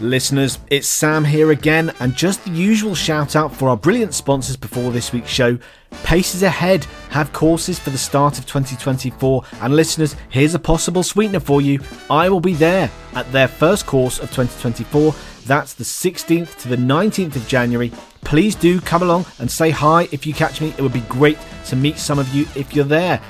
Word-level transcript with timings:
Listeners, 0.00 0.58
it's 0.68 0.88
Sam 0.88 1.24
here 1.24 1.52
again, 1.52 1.92
and 2.00 2.14
just 2.16 2.44
the 2.44 2.50
usual 2.50 2.94
shout 2.94 3.36
out 3.36 3.54
for 3.54 3.68
our 3.68 3.76
brilliant 3.76 4.14
sponsors 4.14 4.56
before 4.56 4.90
this 4.90 5.12
week's 5.12 5.30
show. 5.30 5.58
Paces 6.02 6.42
Ahead 6.42 6.84
have 7.10 7.32
courses 7.32 7.78
for 7.78 7.90
the 7.90 7.98
start 7.98 8.38
of 8.38 8.46
2024, 8.46 9.44
and 9.60 9.76
listeners, 9.76 10.16
here's 10.30 10.54
a 10.54 10.58
possible 10.58 11.02
sweetener 11.02 11.40
for 11.40 11.60
you. 11.60 11.78
I 12.10 12.30
will 12.30 12.40
be 12.40 12.54
there 12.54 12.90
at 13.14 13.30
their 13.32 13.46
first 13.46 13.86
course 13.86 14.18
of 14.18 14.30
2024. 14.30 15.14
That's 15.46 15.74
the 15.74 15.84
16th 15.84 16.58
to 16.62 16.68
the 16.68 16.76
19th 16.76 17.36
of 17.36 17.46
January. 17.46 17.92
Please 18.22 18.54
do 18.54 18.80
come 18.80 19.02
along 19.02 19.26
and 19.38 19.50
say 19.50 19.70
hi 19.70 20.08
if 20.10 20.26
you 20.26 20.32
catch 20.32 20.60
me. 20.60 20.68
It 20.70 20.80
would 20.80 20.92
be 20.92 21.00
great 21.00 21.38
to 21.66 21.76
meet 21.76 21.98
some 21.98 22.18
of 22.18 22.32
you 22.34 22.46
if 22.56 22.74
you're 22.74 22.84
there. 22.84 23.20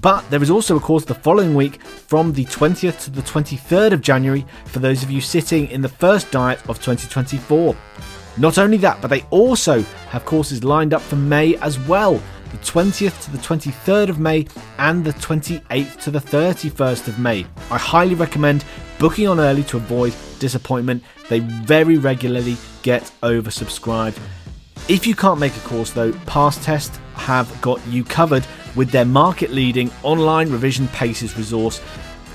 But 0.00 0.28
there 0.30 0.42
is 0.42 0.50
also 0.50 0.76
a 0.76 0.80
course 0.80 1.04
the 1.04 1.14
following 1.14 1.54
week 1.54 1.82
from 1.82 2.32
the 2.32 2.44
20th 2.44 3.04
to 3.04 3.10
the 3.10 3.22
23rd 3.22 3.92
of 3.92 4.00
January 4.02 4.44
for 4.66 4.78
those 4.78 5.02
of 5.02 5.10
you 5.10 5.20
sitting 5.20 5.68
in 5.70 5.80
the 5.80 5.88
first 5.88 6.30
diet 6.30 6.58
of 6.68 6.78
2024. 6.82 7.76
Not 8.38 8.58
only 8.58 8.76
that, 8.78 9.00
but 9.00 9.08
they 9.08 9.22
also 9.30 9.80
have 10.10 10.24
courses 10.24 10.62
lined 10.62 10.92
up 10.92 11.00
for 11.00 11.16
May 11.16 11.56
as 11.56 11.78
well 11.80 12.20
the 12.50 12.58
20th 12.58 13.24
to 13.24 13.30
the 13.32 13.38
23rd 13.38 14.08
of 14.08 14.18
May 14.18 14.46
and 14.78 15.04
the 15.04 15.12
28th 15.14 16.00
to 16.02 16.10
the 16.10 16.20
31st 16.20 17.08
of 17.08 17.18
May. 17.18 17.46
I 17.70 17.78
highly 17.78 18.14
recommend 18.14 18.64
booking 18.98 19.26
on 19.26 19.40
early 19.40 19.64
to 19.64 19.76
avoid 19.76 20.14
disappointment. 20.38 21.02
They 21.28 21.40
very 21.40 21.98
regularly 21.98 22.56
get 22.82 23.10
oversubscribed. 23.22 24.18
If 24.88 25.06
you 25.06 25.14
can't 25.14 25.40
make 25.40 25.56
a 25.56 25.60
course 25.60 25.90
though, 25.90 26.12
Pastest 26.26 26.96
have 27.14 27.60
got 27.60 27.84
you 27.88 28.04
covered 28.04 28.46
with 28.76 28.90
their 28.90 29.04
market 29.04 29.50
leading 29.50 29.90
online 30.02 30.50
revision 30.50 30.86
paces 30.88 31.36
resource. 31.36 31.80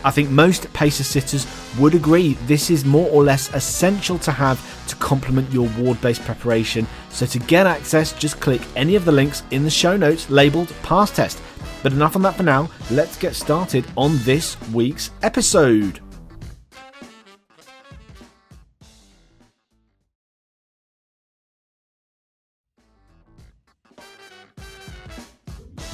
I 0.03 0.11
think 0.11 0.29
most 0.29 0.71
pacer 0.73 1.03
sitters 1.03 1.45
would 1.79 1.93
agree 1.93 2.33
this 2.47 2.69
is 2.69 2.83
more 2.83 3.07
or 3.11 3.23
less 3.23 3.53
essential 3.53 4.17
to 4.19 4.31
have 4.31 4.59
to 4.87 4.95
complement 4.95 5.51
your 5.51 5.69
ward 5.77 6.01
based 6.01 6.25
preparation. 6.25 6.87
So, 7.09 7.25
to 7.27 7.39
get 7.39 7.67
access, 7.67 8.13
just 8.13 8.39
click 8.39 8.61
any 8.75 8.95
of 8.95 9.05
the 9.05 9.11
links 9.11 9.43
in 9.51 9.63
the 9.63 9.69
show 9.69 9.95
notes 9.95 10.29
labeled 10.29 10.73
Pastest. 10.81 11.39
But 11.83 11.93
enough 11.93 12.15
on 12.15 12.21
that 12.23 12.35
for 12.35 12.43
now, 12.43 12.69
let's 12.89 13.17
get 13.17 13.35
started 13.35 13.85
on 13.95 14.17
this 14.23 14.57
week's 14.71 15.11
episode. 15.21 16.01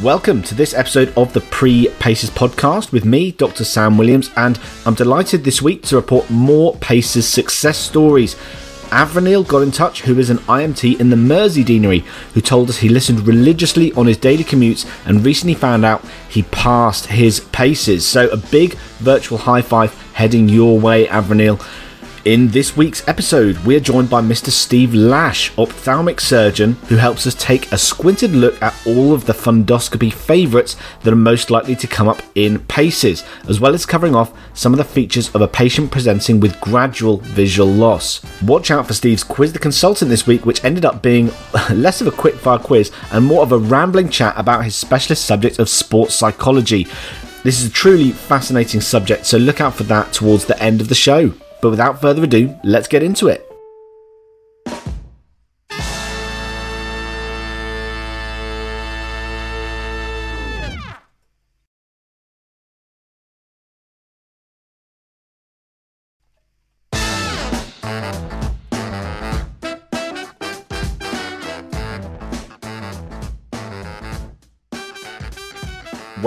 Welcome 0.03 0.44
to 0.44 0.53
this 0.53 0.76
episode 0.76 1.12
of 1.17 1.34
the 1.34 1.42
Pre 1.42 1.88
Paces 1.98 2.30
podcast 2.30 2.92
with 2.92 3.03
me, 3.03 3.31
Dr. 3.31 3.64
Sam 3.64 3.98
Williams, 3.98 4.30
and 4.38 4.59
I'm 4.86 4.94
delighted 4.94 5.44
this 5.44 5.59
week 5.59 5.81
to 5.88 5.95
report 5.95 6.30
more 6.30 6.76
Paces 6.76 7.28
success 7.28 7.80
stories. 7.80 8.36
Avril 8.92 9.44
got 9.44 9.64
in 9.64 9.72
touch, 9.72 10.02
who 10.02 10.20
is 10.20 10.30
an 10.30 10.38
IMT 10.38 11.00
in 11.00 11.09
the 11.09 11.16
Mersey 11.16 11.64
Deanery, 11.64 12.02
who 12.36 12.42
told 12.42 12.70
us 12.70 12.78
he 12.78 12.90
listened 12.90 13.25
religiously 13.25 13.92
on 13.94 14.06
his 14.06 14.18
daily 14.18 14.44
commutes 14.44 14.88
and 15.08 15.25
recently 15.25 15.56
found 15.56 15.84
out 15.84 16.06
he 16.30 16.44
passed 16.44 17.08
his 17.08 17.40
paces. 17.40 18.08
So, 18.08 18.30
a 18.30 18.38
big 18.38 18.75
virtual 19.00 19.40
high 19.40 19.64
five 19.64 20.00
heading 20.14 20.48
your 20.48 20.80
way, 20.80 21.08
Avril. 21.08 21.59
In 22.28 22.50
this 22.50 22.75
week's 22.75 23.08
episode, 23.08 23.58
we 23.59 23.78
are 23.78 23.80
joined 23.80 24.09
by 24.09 24.20
Mr. 24.22 24.50
Steve 24.50 24.94
Lash, 24.94 25.58
ophthalmic 25.58 26.20
surgeon, 26.20 26.73
who 26.89 26.97
helps 26.97 27.25
us 27.25 27.34
take 27.36 27.72
a 27.72 27.78
squinted 27.78 28.31
look 28.31 28.61
at 28.61 28.75
all 28.86 29.14
of 29.14 29.25
the 29.25 29.31
fundoscopy 29.31 30.11
favourites 30.11 30.75
that 31.03 31.14
are 31.14 31.16
most 31.16 31.50
likely 31.50 31.73
to 31.78 31.88
come 31.88 32.09
up 32.09 32.22
in 32.36 32.59
PACES, 32.66 33.23
as 33.47 33.61
well 33.61 33.73
as 33.73 33.86
covering 33.86 34.14
off 34.14 34.38
some 34.53 34.73
of 34.73 34.78
the 34.78 34.84
features 34.84 35.34
of 35.34 35.39
a 35.39 35.47
patient 35.47 35.89
presenting 35.89 36.42
with 36.42 36.59
gradual 36.59 37.16
visual 37.16 37.69
loss. 37.69 38.22
Watch 38.41 38.72
out 38.72 38.88
for 38.88 38.94
Steve's 38.94 39.23
Quiz 39.23 39.53
the 39.53 39.59
Consultant 39.59 40.09
this 40.09 40.28
week, 40.28 40.45
which 40.45 40.66
ended 40.66 40.84
up 40.84 41.02
being 41.02 41.31
less 41.72 42.02
of 42.02 42.08
a 42.08 42.12
quickfire 42.12 42.62
quiz 42.62 42.91
and 43.14 43.23
more 43.23 43.41
of 43.41 43.53
a 43.53 43.58
rambling 43.58 44.09
chat 44.09 44.34
about 44.36 44.66
his 44.66 44.75
specialist 44.75 45.23
subject 45.23 45.59
of 45.59 45.69
sports 45.69 46.13
psychology. 46.13 46.88
This 47.46 47.62
is 47.62 47.69
a 47.69 47.73
truly 47.73 48.12
fascinating 48.12 48.81
subject, 48.81 49.25
so 49.25 49.38
look 49.38 49.62
out 49.62 49.75
for 49.75 49.84
that 49.84 50.12
towards 50.12 50.44
the 50.44 50.62
end 50.62 50.81
of 50.81 50.90
the 50.90 50.94
show. 50.94 51.34
But 51.62 51.72
without 51.72 52.01
further 52.01 52.23
ado, 52.23 52.57
let's 52.63 52.88
get 52.88 53.03
into 53.03 53.28
it. 53.28 53.47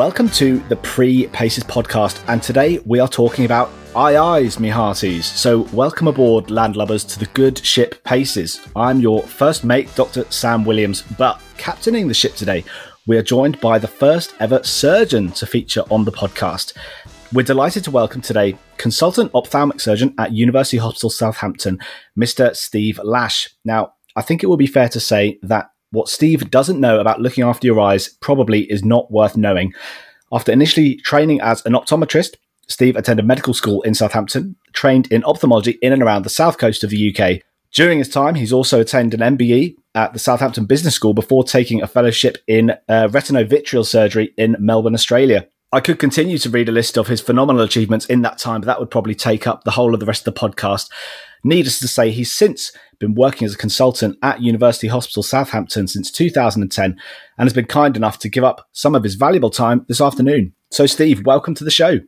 Welcome 0.00 0.30
to 0.30 0.60
the 0.70 0.76
Pre 0.76 1.26
Paces 1.26 1.62
podcast, 1.62 2.24
and 2.26 2.42
today 2.42 2.78
we 2.86 3.00
are 3.00 3.06
talking 3.06 3.44
about 3.44 3.70
Aye 3.94 4.16
ayes, 4.16 4.58
me 4.58 4.70
hearties. 4.70 5.26
So, 5.26 5.68
welcome 5.74 6.08
aboard, 6.08 6.46
landlubbers, 6.46 7.06
to 7.12 7.18
the 7.18 7.26
good 7.34 7.58
ship 7.58 8.02
Paces. 8.02 8.62
I'm 8.74 9.00
your 9.00 9.22
first 9.22 9.62
mate, 9.62 9.94
Dr. 9.96 10.24
Sam 10.30 10.64
Williams, 10.64 11.02
but 11.18 11.38
captaining 11.58 12.08
the 12.08 12.14
ship 12.14 12.34
today, 12.34 12.64
we 13.06 13.18
are 13.18 13.22
joined 13.22 13.60
by 13.60 13.78
the 13.78 13.88
first 13.88 14.32
ever 14.40 14.62
surgeon 14.62 15.32
to 15.32 15.44
feature 15.44 15.82
on 15.90 16.06
the 16.06 16.12
podcast. 16.12 16.72
We're 17.34 17.42
delighted 17.42 17.84
to 17.84 17.90
welcome 17.90 18.22
today 18.22 18.56
consultant 18.78 19.30
ophthalmic 19.34 19.80
surgeon 19.80 20.14
at 20.16 20.32
University 20.32 20.78
Hospital 20.78 21.10
Southampton, 21.10 21.78
Mr. 22.18 22.56
Steve 22.56 22.98
Lash. 23.04 23.50
Now, 23.66 23.92
I 24.16 24.22
think 24.22 24.42
it 24.42 24.46
would 24.46 24.58
be 24.58 24.66
fair 24.66 24.88
to 24.88 24.98
say 24.98 25.38
that 25.42 25.72
what 25.90 26.08
Steve 26.08 26.50
doesn't 26.50 26.80
know 26.80 27.00
about 27.00 27.20
looking 27.20 27.44
after 27.44 27.66
your 27.66 27.80
eyes 27.80 28.08
probably 28.20 28.70
is 28.70 28.84
not 28.84 29.10
worth 29.10 29.36
knowing. 29.36 29.72
After 30.32 30.52
initially 30.52 30.96
training 30.96 31.40
as 31.40 31.64
an 31.66 31.72
optometrist, 31.72 32.36
Steve 32.68 32.94
attended 32.94 33.26
medical 33.26 33.52
school 33.52 33.82
in 33.82 33.94
Southampton, 33.94 34.54
trained 34.72 35.10
in 35.10 35.24
ophthalmology 35.24 35.78
in 35.82 35.92
and 35.92 36.02
around 36.02 36.22
the 36.22 36.30
south 36.30 36.58
coast 36.58 36.84
of 36.84 36.90
the 36.90 37.14
UK. 37.14 37.42
During 37.72 37.98
his 37.98 38.08
time, 38.08 38.36
he's 38.36 38.52
also 38.52 38.80
attended 38.80 39.20
an 39.20 39.36
MBE 39.36 39.74
at 39.94 40.12
the 40.12 40.18
Southampton 40.18 40.66
Business 40.66 40.94
School 40.94 41.14
before 41.14 41.42
taking 41.42 41.82
a 41.82 41.88
fellowship 41.88 42.38
in 42.46 42.70
uh, 42.70 43.08
retinovitreal 43.08 43.84
surgery 43.84 44.32
in 44.36 44.56
Melbourne, 44.60 44.94
Australia. 44.94 45.48
I 45.72 45.80
could 45.80 46.00
continue 46.00 46.38
to 46.38 46.50
read 46.50 46.68
a 46.68 46.72
list 46.72 46.98
of 46.98 47.06
his 47.06 47.20
phenomenal 47.20 47.62
achievements 47.62 48.06
in 48.06 48.22
that 48.22 48.38
time, 48.38 48.60
but 48.60 48.66
that 48.66 48.80
would 48.80 48.90
probably 48.90 49.14
take 49.14 49.46
up 49.46 49.62
the 49.62 49.70
whole 49.70 49.94
of 49.94 50.00
the 50.00 50.06
rest 50.06 50.26
of 50.26 50.34
the 50.34 50.40
podcast. 50.40 50.90
Needless 51.42 51.80
to 51.80 51.88
say, 51.88 52.10
he's 52.10 52.32
since 52.32 52.72
been 52.98 53.14
working 53.14 53.46
as 53.46 53.54
a 53.54 53.58
consultant 53.58 54.18
at 54.22 54.42
University 54.42 54.86
Hospital 54.86 55.22
Southampton 55.22 55.88
since 55.88 56.10
2010 56.10 56.84
and 56.84 56.98
has 57.38 57.52
been 57.52 57.64
kind 57.64 57.96
enough 57.96 58.18
to 58.18 58.28
give 58.28 58.44
up 58.44 58.68
some 58.72 58.94
of 58.94 59.02
his 59.02 59.14
valuable 59.14 59.50
time 59.50 59.84
this 59.88 60.00
afternoon. 60.00 60.52
So, 60.70 60.86
Steve, 60.86 61.24
welcome 61.24 61.54
to 61.54 61.64
the 61.64 61.70
show. 61.70 61.98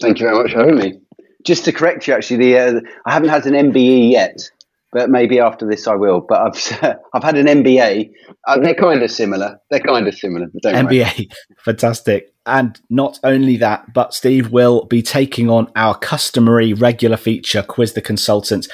Thank 0.00 0.18
you 0.18 0.26
very 0.26 0.42
much 0.42 0.52
for 0.52 0.60
having 0.60 0.76
me. 0.76 1.00
Just 1.44 1.64
to 1.66 1.72
correct 1.72 2.08
you, 2.08 2.14
actually, 2.14 2.38
the 2.38 2.58
uh, 2.58 2.80
I 3.06 3.12
haven't 3.12 3.28
had 3.28 3.46
an 3.46 3.70
MBE 3.70 4.10
yet, 4.10 4.50
but 4.92 5.10
maybe 5.10 5.38
after 5.38 5.68
this 5.68 5.86
I 5.86 5.94
will. 5.94 6.20
But 6.20 6.40
I've 6.40 6.96
I've 7.14 7.22
had 7.22 7.36
an 7.36 7.46
MBA. 7.46 8.10
Uh, 8.48 8.58
they're 8.58 8.74
kind 8.74 9.02
of 9.02 9.10
similar. 9.10 9.60
They're 9.70 9.80
kind 9.80 10.08
of 10.08 10.14
similar. 10.14 10.48
MBA, 10.64 11.30
fantastic. 11.64 12.34
And 12.46 12.80
not 12.88 13.18
only 13.24 13.56
that, 13.56 13.92
but 13.92 14.14
Steve 14.14 14.50
will 14.50 14.84
be 14.84 15.02
taking 15.02 15.50
on 15.50 15.70
our 15.74 15.96
customary 15.96 16.72
regular 16.72 17.16
feature, 17.16 17.62
Quiz 17.62 17.92
the 17.92 18.00
Consultant 18.00 18.68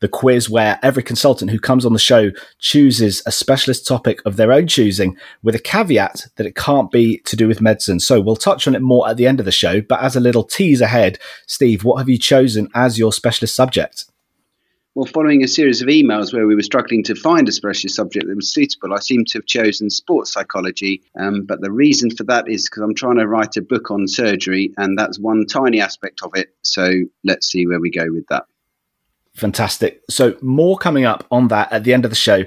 the 0.00 0.08
quiz 0.08 0.48
where 0.48 0.78
every 0.82 1.02
consultant 1.02 1.50
who 1.50 1.58
comes 1.58 1.84
on 1.84 1.92
the 1.92 1.98
show 1.98 2.30
chooses 2.58 3.22
a 3.26 3.32
specialist 3.32 3.86
topic 3.86 4.20
of 4.24 4.36
their 4.36 4.52
own 4.52 4.66
choosing 4.66 5.16
with 5.42 5.54
a 5.54 5.60
caveat 5.60 6.26
that 6.36 6.46
it 6.46 6.54
can't 6.54 6.90
be 6.90 7.18
to 7.24 7.36
do 7.36 7.48
with 7.48 7.60
medicine. 7.60 8.00
So 8.00 8.20
we'll 8.20 8.36
touch 8.36 8.66
on 8.68 8.74
it 8.74 8.82
more 8.82 9.08
at 9.08 9.16
the 9.16 9.26
end 9.26 9.40
of 9.40 9.46
the 9.46 9.52
show, 9.52 9.80
but 9.80 10.00
as 10.02 10.16
a 10.16 10.20
little 10.20 10.44
tease 10.44 10.80
ahead, 10.80 11.18
Steve, 11.46 11.84
what 11.84 11.98
have 11.98 12.08
you 12.08 12.18
chosen 12.18 12.68
as 12.74 12.98
your 12.98 13.12
specialist 13.12 13.54
subject? 13.56 14.04
Well, 14.94 15.06
following 15.06 15.44
a 15.44 15.48
series 15.48 15.80
of 15.80 15.88
emails 15.88 16.32
where 16.32 16.46
we 16.46 16.54
were 16.54 16.62
struggling 16.62 17.04
to 17.04 17.14
find 17.14 17.48
a 17.48 17.52
specialist 17.52 17.94
subject 17.94 18.26
that 18.26 18.34
was 18.34 18.52
suitable, 18.52 18.94
I 18.94 18.98
seem 18.98 19.24
to 19.26 19.38
have 19.38 19.46
chosen 19.46 19.90
sports 19.90 20.32
psychology. 20.32 21.02
Um, 21.18 21.44
but 21.46 21.60
the 21.60 21.70
reason 21.70 22.10
for 22.10 22.24
that 22.24 22.48
is 22.48 22.68
because 22.68 22.82
I'm 22.82 22.94
trying 22.94 23.18
to 23.18 23.28
write 23.28 23.56
a 23.56 23.62
book 23.62 23.90
on 23.90 24.08
surgery, 24.08 24.72
and 24.76 24.98
that's 24.98 25.18
one 25.18 25.46
tiny 25.46 25.80
aspect 25.80 26.20
of 26.22 26.32
it. 26.34 26.48
So 26.62 27.04
let's 27.22 27.46
see 27.46 27.66
where 27.66 27.80
we 27.80 27.90
go 27.90 28.06
with 28.10 28.26
that. 28.28 28.44
Fantastic. 29.34 30.02
So, 30.10 30.36
more 30.42 30.76
coming 30.76 31.04
up 31.04 31.24
on 31.30 31.46
that 31.46 31.72
at 31.72 31.84
the 31.84 31.94
end 31.94 32.04
of 32.04 32.10
the 32.10 32.16
show. 32.16 32.42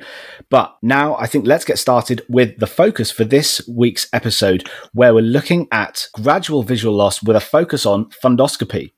But 0.49 0.75
now 0.81 1.15
I 1.15 1.27
think 1.27 1.47
let's 1.47 1.63
get 1.63 1.79
started 1.79 2.21
with 2.27 2.59
the 2.59 2.67
focus 2.67 3.11
for 3.11 3.23
this 3.23 3.65
week's 3.65 4.09
episode, 4.11 4.69
where 4.93 5.13
we're 5.13 5.21
looking 5.21 5.69
at 5.71 6.07
gradual 6.13 6.63
visual 6.63 6.93
loss 6.93 7.23
with 7.23 7.37
a 7.37 7.41
focus 7.41 7.85
on 7.85 8.09
fundoscopy. 8.09 8.91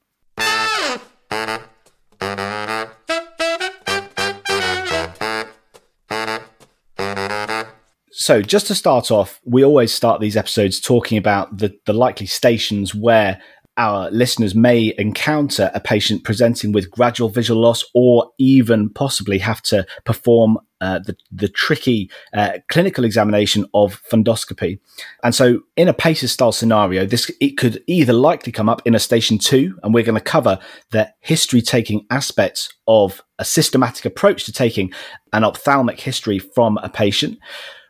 So, 8.24 8.42
just 8.42 8.68
to 8.68 8.75
start 8.75 9.12
off, 9.12 9.42
we 9.44 9.66
always 9.66 9.94
start 9.94 10.22
these 10.22 10.38
episodes 10.38 10.80
talking 10.80 11.18
about 11.18 11.58
the, 11.58 11.78
the 11.86 11.92
likely 11.92 12.25
stations 12.25 12.96
where 12.96 13.42
our 13.75 14.10
listeners 14.12 14.56
may 14.56 14.94
encounter 14.98 15.70
a 15.74 15.81
patient 15.81 16.24
presenting 16.24 16.72
with 16.72 16.90
gradual 16.90 17.28
visual 17.28 17.60
loss 17.60 17.84
or 17.94 18.31
even 18.40 18.90
possibly 18.92 19.40
have 19.40 19.62
to 19.64 19.86
perform 20.06 20.58
uh, 20.80 21.00
the, 21.00 21.18
the 21.34 21.50
tricky 21.50 22.10
uh, 22.34 22.60
clinical 22.70 23.04
examination 23.04 23.66
of 23.74 24.02
fundoscopy. 24.10 24.80
And 25.22 25.36
so, 25.36 25.60
in 25.75 25.90
a 25.90 25.94
PACES 25.94 26.31
style 26.31 26.54
scenario, 26.54 27.06
this 27.06 27.30
it 27.42 27.58
could 27.58 27.84
either 27.88 28.14
likely 28.14 28.54
come 28.54 28.70
up 28.70 28.81
in 28.86 28.96
a 28.96 29.00
station 29.00 29.38
two, 29.38 29.78
and 29.84 29.94
we're 29.94 30.06
going 30.06 30.18
to 30.18 30.24
cover 30.24 30.60
the 30.92 31.14
history 31.20 31.62
taking 31.62 32.06
aspects 32.10 32.74
of 32.88 33.22
a 33.38 33.44
systematic 33.44 34.06
approach 34.06 34.46
to 34.46 34.54
taking 34.54 34.94
an 35.34 35.44
ophthalmic 35.44 36.00
history 36.00 36.40
from 36.40 36.78
a 36.78 36.88
patient. 36.88 37.38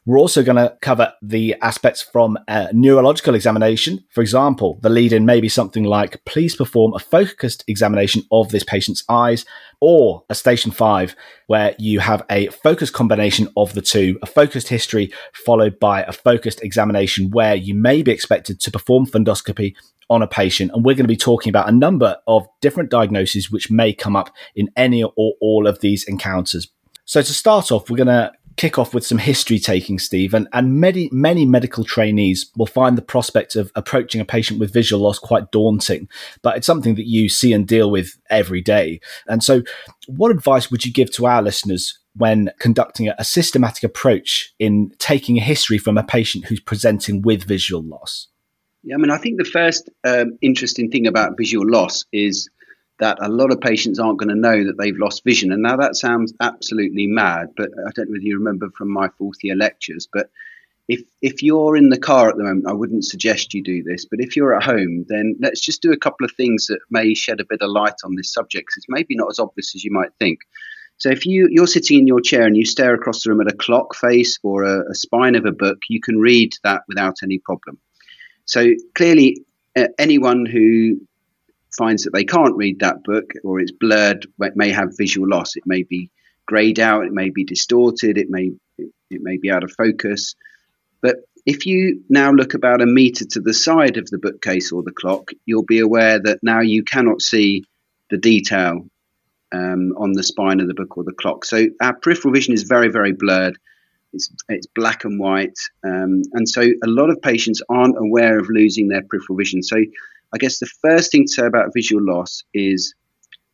We're 0.05 0.19
also 0.19 0.43
going 0.43 0.57
to 0.57 0.77
cover 0.81 1.13
the 1.21 1.55
aspects 1.61 2.01
from 2.01 2.37
a 2.49 2.67
neurological 2.73 3.35
examination. 3.35 4.03
For 4.09 4.19
example, 4.19 4.77
the 4.81 4.89
lead 4.89 5.13
in 5.13 5.25
may 5.25 5.39
be 5.39 5.47
something 5.47 5.85
like, 5.85 6.25
please 6.25 6.57
perform 6.57 6.93
a 6.93 6.99
focused 6.99 7.63
examination 7.69 8.23
of 8.29 8.49
this 8.49 8.65
patient's 8.65 9.05
eyes, 9.07 9.45
or 9.79 10.25
a 10.29 10.35
station 10.35 10.71
five, 10.71 11.15
where 11.47 11.73
you 11.79 12.01
have 12.01 12.21
a 12.29 12.47
focused 12.47 12.91
combination 12.91 13.47
of 13.55 13.73
the 13.75 13.81
two, 13.81 14.19
a 14.21 14.25
focused 14.25 14.67
history 14.67 15.09
followed 15.33 15.79
by 15.79 16.03
a 16.03 16.11
focused 16.11 16.61
examination 16.61 17.31
where 17.31 17.55
you 17.55 17.73
may 17.73 18.01
be 18.01 18.11
expected 18.11 18.59
to 18.59 18.71
perform 18.71 19.05
fundoscopy 19.05 19.73
on 20.09 20.21
a 20.21 20.27
patient. 20.27 20.71
And 20.73 20.83
we're 20.83 20.95
going 20.95 21.05
to 21.05 21.07
be 21.07 21.15
talking 21.15 21.49
about 21.49 21.69
a 21.69 21.73
number 21.73 22.17
of 22.27 22.45
different 22.59 22.89
diagnoses 22.89 23.49
which 23.49 23.71
may 23.71 23.93
come 23.93 24.17
up 24.17 24.31
in 24.53 24.69
any 24.75 25.01
or 25.01 25.33
all 25.39 25.65
of 25.65 25.79
these 25.79 26.03
encounters. 26.03 26.67
So 27.05 27.21
to 27.21 27.33
start 27.33 27.71
off, 27.71 27.89
we're 27.89 27.97
going 27.97 28.07
to 28.07 28.31
kick 28.57 28.77
off 28.77 28.93
with 28.93 29.05
some 29.05 29.17
history 29.17 29.59
taking, 29.59 29.99
Steve, 29.99 30.33
and, 30.33 30.47
and 30.53 30.79
many, 30.79 31.09
many 31.11 31.45
medical 31.45 31.83
trainees 31.83 32.49
will 32.57 32.65
find 32.65 32.97
the 32.97 33.01
prospect 33.01 33.55
of 33.55 33.71
approaching 33.75 34.21
a 34.21 34.25
patient 34.25 34.59
with 34.59 34.73
visual 34.73 35.01
loss 35.01 35.19
quite 35.19 35.51
daunting, 35.51 36.07
but 36.41 36.57
it's 36.57 36.67
something 36.67 36.95
that 36.95 37.07
you 37.07 37.29
see 37.29 37.53
and 37.53 37.67
deal 37.67 37.89
with 37.89 38.17
every 38.29 38.61
day. 38.61 38.99
And 39.27 39.43
so, 39.43 39.63
what 40.07 40.31
advice 40.31 40.69
would 40.69 40.85
you 40.85 40.93
give 40.93 41.11
to 41.13 41.25
our 41.25 41.41
listeners 41.41 41.99
when 42.15 42.51
conducting 42.59 43.07
a, 43.07 43.15
a 43.17 43.23
systematic 43.23 43.83
approach 43.83 44.53
in 44.59 44.91
taking 44.99 45.37
a 45.37 45.41
history 45.41 45.77
from 45.77 45.97
a 45.97 46.03
patient 46.03 46.45
who's 46.45 46.59
presenting 46.59 47.21
with 47.21 47.43
visual 47.43 47.83
loss? 47.83 48.27
Yeah, 48.83 48.95
I 48.95 48.97
mean, 48.97 49.11
I 49.11 49.17
think 49.17 49.37
the 49.37 49.45
first 49.45 49.89
um, 50.03 50.37
interesting 50.41 50.91
thing 50.91 51.07
about 51.07 51.37
visual 51.37 51.65
loss 51.69 52.03
is 52.11 52.49
that 53.03 53.17
a 53.21 53.27
lot 53.27 53.51
of 53.51 53.59
patients 53.59 53.99
aren't 53.99 54.17
going 54.17 54.29
to 54.29 54.35
know 54.35 54.63
that 54.63 54.77
they've 54.79 54.97
lost 54.97 55.25
vision. 55.25 55.51
And 55.51 55.61
now 55.61 55.75
that 55.75 55.97
sounds 55.97 56.33
absolutely 56.39 57.05
mad, 57.05 57.49
but 57.57 57.69
I 57.85 57.91
don't 57.93 58.07
know 58.07 58.13
whether 58.13 58.23
you 58.23 58.37
remember 58.37 58.69
from 58.77 58.89
my 58.89 59.09
fourth 59.17 59.43
year 59.43 59.57
lectures, 59.57 60.07
but 60.11 60.29
if 60.87 61.01
if 61.21 61.43
you're 61.43 61.75
in 61.75 61.89
the 61.89 61.99
car 61.99 62.29
at 62.29 62.37
the 62.37 62.43
moment, 62.43 62.67
I 62.67 62.71
wouldn't 62.71 63.03
suggest 63.03 63.53
you 63.53 63.61
do 63.61 63.83
this. 63.83 64.05
But 64.05 64.21
if 64.21 64.37
you're 64.37 64.55
at 64.55 64.63
home, 64.63 65.05
then 65.09 65.35
let's 65.41 65.59
just 65.59 65.81
do 65.81 65.91
a 65.91 65.97
couple 65.97 66.23
of 66.23 66.31
things 66.31 66.67
that 66.67 66.79
may 66.89 67.13
shed 67.13 67.41
a 67.41 67.45
bit 67.49 67.61
of 67.61 67.71
light 67.71 67.99
on 68.05 68.15
this 68.15 68.31
subject. 68.31 68.69
Cause 68.69 68.77
it's 68.77 68.85
maybe 68.89 69.15
not 69.15 69.29
as 69.29 69.39
obvious 69.39 69.75
as 69.75 69.83
you 69.83 69.91
might 69.91 70.13
think. 70.17 70.39
So 70.97 71.09
if 71.09 71.25
you 71.25 71.49
you're 71.51 71.67
sitting 71.67 71.99
in 71.99 72.07
your 72.07 72.21
chair 72.21 72.45
and 72.45 72.55
you 72.55 72.65
stare 72.65 72.93
across 72.93 73.23
the 73.23 73.31
room 73.31 73.41
at 73.41 73.53
a 73.53 73.57
clock 73.57 73.95
face 73.95 74.39
or 74.43 74.63
a, 74.63 74.91
a 74.91 74.95
spine 74.95 75.35
of 75.35 75.45
a 75.45 75.51
book, 75.51 75.79
you 75.89 75.99
can 75.99 76.19
read 76.19 76.53
that 76.63 76.83
without 76.87 77.17
any 77.21 77.39
problem. 77.39 77.77
So 78.45 78.71
clearly, 78.95 79.43
uh, 79.75 79.87
anyone 79.99 80.45
who 80.45 81.01
finds 81.77 82.03
that 82.03 82.13
they 82.13 82.23
can't 82.23 82.55
read 82.55 82.79
that 82.79 83.03
book 83.03 83.31
or 83.43 83.59
it's 83.59 83.71
blurred, 83.71 84.25
it 84.41 84.55
may 84.55 84.69
have 84.69 84.97
visual 84.97 85.27
loss. 85.27 85.55
It 85.55 85.63
may 85.65 85.83
be 85.83 86.09
grayed 86.45 86.79
out, 86.79 87.05
it 87.05 87.13
may 87.13 87.29
be 87.29 87.43
distorted, 87.43 88.17
it 88.17 88.29
may 88.29 88.51
it 88.77 89.21
may 89.21 89.37
be 89.37 89.51
out 89.51 89.63
of 89.63 89.71
focus. 89.71 90.35
But 91.01 91.17
if 91.45 91.65
you 91.65 92.03
now 92.09 92.31
look 92.31 92.53
about 92.53 92.81
a 92.81 92.85
meter 92.85 93.25
to 93.25 93.39
the 93.41 93.53
side 93.53 93.97
of 93.97 94.09
the 94.09 94.17
bookcase 94.17 94.71
or 94.71 94.81
the 94.83 94.91
clock, 94.91 95.31
you'll 95.45 95.65
be 95.65 95.79
aware 95.79 96.19
that 96.19 96.39
now 96.41 96.61
you 96.61 96.83
cannot 96.83 97.21
see 97.21 97.65
the 98.09 98.17
detail 98.17 98.87
um, 99.53 99.93
on 99.97 100.13
the 100.13 100.23
spine 100.23 100.59
of 100.59 100.67
the 100.67 100.73
book 100.73 100.97
or 100.97 101.03
the 101.03 101.13
clock. 101.13 101.45
So 101.45 101.67
our 101.81 101.95
peripheral 101.95 102.33
vision 102.33 102.53
is 102.53 102.63
very, 102.63 102.89
very 102.89 103.11
blurred. 103.11 103.57
It's, 104.13 104.31
it's 104.49 104.67
black 104.67 105.05
and 105.05 105.19
white. 105.19 105.57
Um, 105.83 106.21
and 106.33 106.47
so 106.47 106.61
a 106.61 106.87
lot 106.87 107.09
of 107.09 107.21
patients 107.21 107.61
aren't 107.69 107.97
aware 107.97 108.39
of 108.39 108.49
losing 108.49 108.87
their 108.87 109.03
peripheral 109.03 109.37
vision. 109.37 109.61
So 109.63 109.77
I 110.33 110.37
guess 110.37 110.59
the 110.59 110.69
first 110.81 111.11
thing 111.11 111.25
to 111.25 111.31
say 111.31 111.45
about 111.45 111.73
visual 111.75 112.03
loss 112.03 112.43
is 112.53 112.95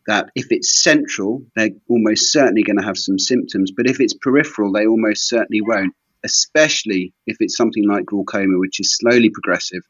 that 0.08 0.30
if 0.34 0.48
it's 0.52 0.82
central, 0.82 1.44
they're 1.56 1.72
almost 1.90 2.32
certainly 2.32 2.64
going 2.64 2.78
to 2.78 2.86
have 2.86 2.98
some 2.98 3.20
symptoms, 3.20 3.72
but 3.76 3.88
if 3.88 4.00
it's 4.00 4.14
peripheral, 4.14 4.72
they 4.72 4.88
almost 4.88 5.28
certainly 5.28 5.62
won't, 5.62 5.94
especially 6.24 7.14
if 7.28 7.38
it's 7.42 7.58
something 7.58 7.88
like 7.88 8.06
glaucoma, 8.06 8.58
which 8.58 8.80
is 8.80 8.96
slowly 8.96 9.30
progressive. 9.30 9.84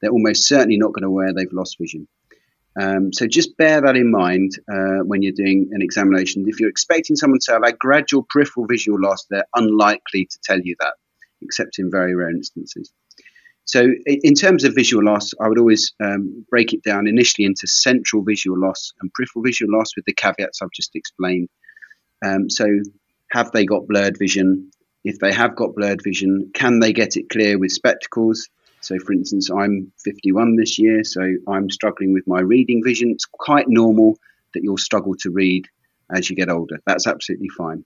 They're 0.00 0.10
almost 0.10 0.48
certainly 0.48 0.78
not 0.78 0.92
going 0.92 1.02
to 1.02 1.08
aware 1.08 1.32
they've 1.32 1.52
lost 1.52 1.76
vision. 1.80 2.08
Um, 2.80 3.12
so 3.12 3.26
just 3.26 3.56
bear 3.56 3.80
that 3.80 3.96
in 3.96 4.10
mind 4.10 4.52
uh, 4.70 5.04
when 5.04 5.22
you're 5.22 5.32
doing 5.32 5.68
an 5.72 5.82
examination. 5.82 6.44
If 6.48 6.58
you're 6.58 6.70
expecting 6.70 7.16
someone 7.16 7.40
to 7.44 7.52
have 7.52 7.62
a 7.62 7.72
gradual 7.72 8.26
peripheral 8.28 8.66
visual 8.66 8.98
loss, 9.00 9.26
they're 9.30 9.46
unlikely 9.54 10.26
to 10.26 10.38
tell 10.42 10.60
you 10.60 10.74
that, 10.80 10.94
except 11.40 11.78
in 11.78 11.90
very 11.90 12.14
rare 12.14 12.30
instances. 12.30 12.92
So, 13.64 13.86
in 14.06 14.34
terms 14.34 14.64
of 14.64 14.74
visual 14.74 15.04
loss, 15.04 15.30
I 15.40 15.48
would 15.48 15.58
always 15.58 15.92
um, 16.02 16.44
break 16.50 16.72
it 16.72 16.82
down 16.82 17.06
initially 17.06 17.46
into 17.46 17.66
central 17.66 18.22
visual 18.22 18.58
loss 18.58 18.92
and 19.00 19.12
peripheral 19.14 19.44
visual 19.44 19.72
loss 19.76 19.94
with 19.96 20.04
the 20.04 20.12
caveats 20.12 20.60
I've 20.60 20.72
just 20.72 20.94
explained. 20.94 21.48
Um, 22.24 22.50
so, 22.50 22.66
have 23.30 23.52
they 23.52 23.64
got 23.64 23.86
blurred 23.86 24.18
vision? 24.18 24.70
If 25.04 25.18
they 25.18 25.32
have 25.32 25.56
got 25.56 25.74
blurred 25.74 26.02
vision, 26.02 26.50
can 26.54 26.80
they 26.80 26.92
get 26.92 27.16
it 27.16 27.28
clear 27.30 27.58
with 27.58 27.72
spectacles? 27.72 28.48
So, 28.80 28.98
for 28.98 29.12
instance, 29.12 29.48
I'm 29.48 29.92
51 30.04 30.56
this 30.56 30.78
year, 30.78 31.04
so 31.04 31.22
I'm 31.48 31.70
struggling 31.70 32.12
with 32.12 32.26
my 32.26 32.40
reading 32.40 32.82
vision. 32.84 33.10
It's 33.10 33.26
quite 33.26 33.68
normal 33.68 34.18
that 34.54 34.62
you'll 34.64 34.76
struggle 34.76 35.14
to 35.20 35.30
read 35.30 35.66
as 36.12 36.28
you 36.28 36.36
get 36.36 36.50
older. 36.50 36.78
That's 36.84 37.06
absolutely 37.06 37.48
fine. 37.56 37.84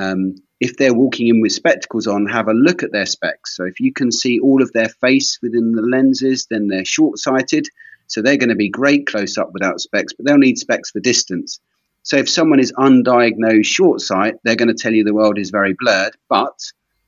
Um, 0.00 0.36
if 0.60 0.76
they're 0.76 0.94
walking 0.94 1.28
in 1.28 1.40
with 1.40 1.52
spectacles 1.52 2.06
on, 2.06 2.26
have 2.26 2.48
a 2.48 2.54
look 2.54 2.82
at 2.82 2.92
their 2.92 3.06
specs. 3.06 3.56
So 3.56 3.64
if 3.64 3.80
you 3.80 3.92
can 3.92 4.10
see 4.10 4.40
all 4.40 4.62
of 4.62 4.72
their 4.72 4.88
face 4.88 5.38
within 5.42 5.72
the 5.72 5.82
lenses, 5.82 6.46
then 6.50 6.68
they're 6.68 6.84
short 6.84 7.18
sighted. 7.18 7.66
So 8.06 8.22
they're 8.22 8.38
going 8.38 8.48
to 8.48 8.56
be 8.56 8.70
great 8.70 9.06
close 9.06 9.36
up 9.38 9.50
without 9.52 9.80
specs, 9.80 10.14
but 10.14 10.26
they'll 10.26 10.38
need 10.38 10.58
specs 10.58 10.90
for 10.90 11.00
distance. 11.00 11.60
So 12.02 12.16
if 12.16 12.30
someone 12.30 12.60
is 12.60 12.72
undiagnosed 12.72 13.66
short 13.66 14.00
sight, 14.00 14.34
they're 14.42 14.56
going 14.56 14.74
to 14.74 14.82
tell 14.82 14.92
you 14.92 15.04
the 15.04 15.14
world 15.14 15.38
is 15.38 15.50
very 15.50 15.74
blurred, 15.78 16.16
but 16.28 16.58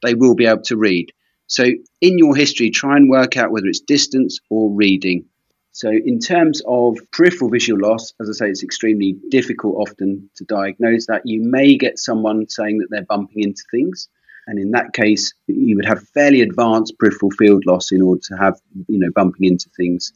they 0.03 0.15
will 0.15 0.35
be 0.35 0.47
able 0.47 0.63
to 0.65 0.77
read. 0.77 1.13
So 1.47 1.65
in 2.01 2.19
your 2.19 2.37
history, 2.37 2.71
try 2.71 2.97
and 2.97 3.11
work 3.11 3.37
out 3.37 3.51
whether 3.53 3.67
it's 3.67 3.81
distance 3.81 4.39
or 4.51 4.71
reading. 4.71 5.25
So, 5.75 5.91
in 5.91 6.19
terms 6.19 6.61
of 6.67 6.99
peripheral 7.13 7.51
visual 7.51 7.81
loss, 7.81 8.13
as 8.21 8.29
I 8.29 8.33
say, 8.33 8.51
it's 8.51 8.63
extremely 8.63 9.17
difficult 9.31 9.77
often 9.77 10.29
to 10.37 10.45
diagnose 10.45 11.07
that. 11.07 11.23
You 11.25 11.43
may 11.43 11.77
get 11.77 11.99
someone 11.99 12.47
saying 12.49 12.79
that 12.79 12.89
they're 12.91 13.07
bumping 13.07 13.43
into 13.43 13.63
things. 13.71 14.09
And 14.47 14.59
in 14.59 14.73
that 14.73 14.93
case, 14.93 15.33
you 15.47 15.77
would 15.77 15.87
have 15.87 16.07
fairly 16.09 16.43
advanced 16.43 16.99
peripheral 16.99 17.31
field 17.31 17.65
loss 17.65 17.91
in 17.91 18.03
order 18.03 18.21
to 18.29 18.37
have, 18.37 18.61
you 18.87 18.99
know, 18.99 19.11
bumping 19.15 19.49
into 19.49 19.71
things. 19.71 20.13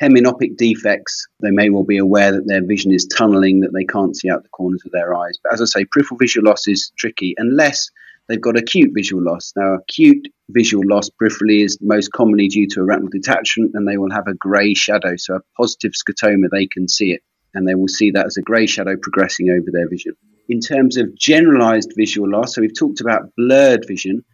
Hemianopic 0.00 0.56
defects, 0.56 1.26
they 1.40 1.50
may 1.50 1.68
well 1.68 1.84
be 1.84 1.98
aware 1.98 2.32
that 2.32 2.46
their 2.46 2.64
vision 2.64 2.90
is 2.90 3.06
tunneling, 3.06 3.60
that 3.60 3.74
they 3.74 3.84
can't 3.84 4.16
see 4.16 4.30
out 4.30 4.42
the 4.42 4.48
corners 4.50 4.82
of 4.86 4.92
their 4.92 5.14
eyes. 5.14 5.38
But 5.42 5.52
as 5.52 5.60
I 5.60 5.66
say, 5.66 5.84
peripheral 5.84 6.18
visual 6.18 6.48
loss 6.48 6.66
is 6.66 6.92
tricky 6.96 7.34
unless 7.36 7.90
they've 8.28 8.40
got 8.40 8.56
acute 8.56 8.90
visual 8.94 9.22
loss. 9.22 9.52
Now, 9.56 9.74
acute 9.74 10.26
visual 10.50 10.84
loss 10.86 11.10
peripherally 11.10 11.64
is 11.64 11.78
most 11.80 12.12
commonly 12.12 12.48
due 12.48 12.66
to 12.68 12.80
a 12.80 12.84
retinal 12.84 13.10
detachment, 13.10 13.72
and 13.74 13.86
they 13.86 13.96
will 13.96 14.10
have 14.10 14.26
a 14.26 14.34
grey 14.34 14.74
shadow. 14.74 15.16
So, 15.16 15.36
a 15.36 15.40
positive 15.56 15.92
scotoma, 15.92 16.48
they 16.50 16.66
can 16.66 16.88
see 16.88 17.12
it, 17.12 17.22
and 17.54 17.68
they 17.68 17.74
will 17.74 17.88
see 17.88 18.10
that 18.12 18.26
as 18.26 18.36
a 18.36 18.42
grey 18.42 18.66
shadow 18.66 18.96
progressing 19.00 19.50
over 19.50 19.70
their 19.72 19.88
vision. 19.88 20.12
In 20.48 20.60
terms 20.60 20.96
of 20.96 21.16
generalized 21.16 21.92
visual 21.96 22.30
loss, 22.30 22.54
so 22.54 22.60
we've 22.60 22.78
talked 22.78 23.00
about 23.00 23.30
blurred 23.36 23.86
vision, 23.86 24.24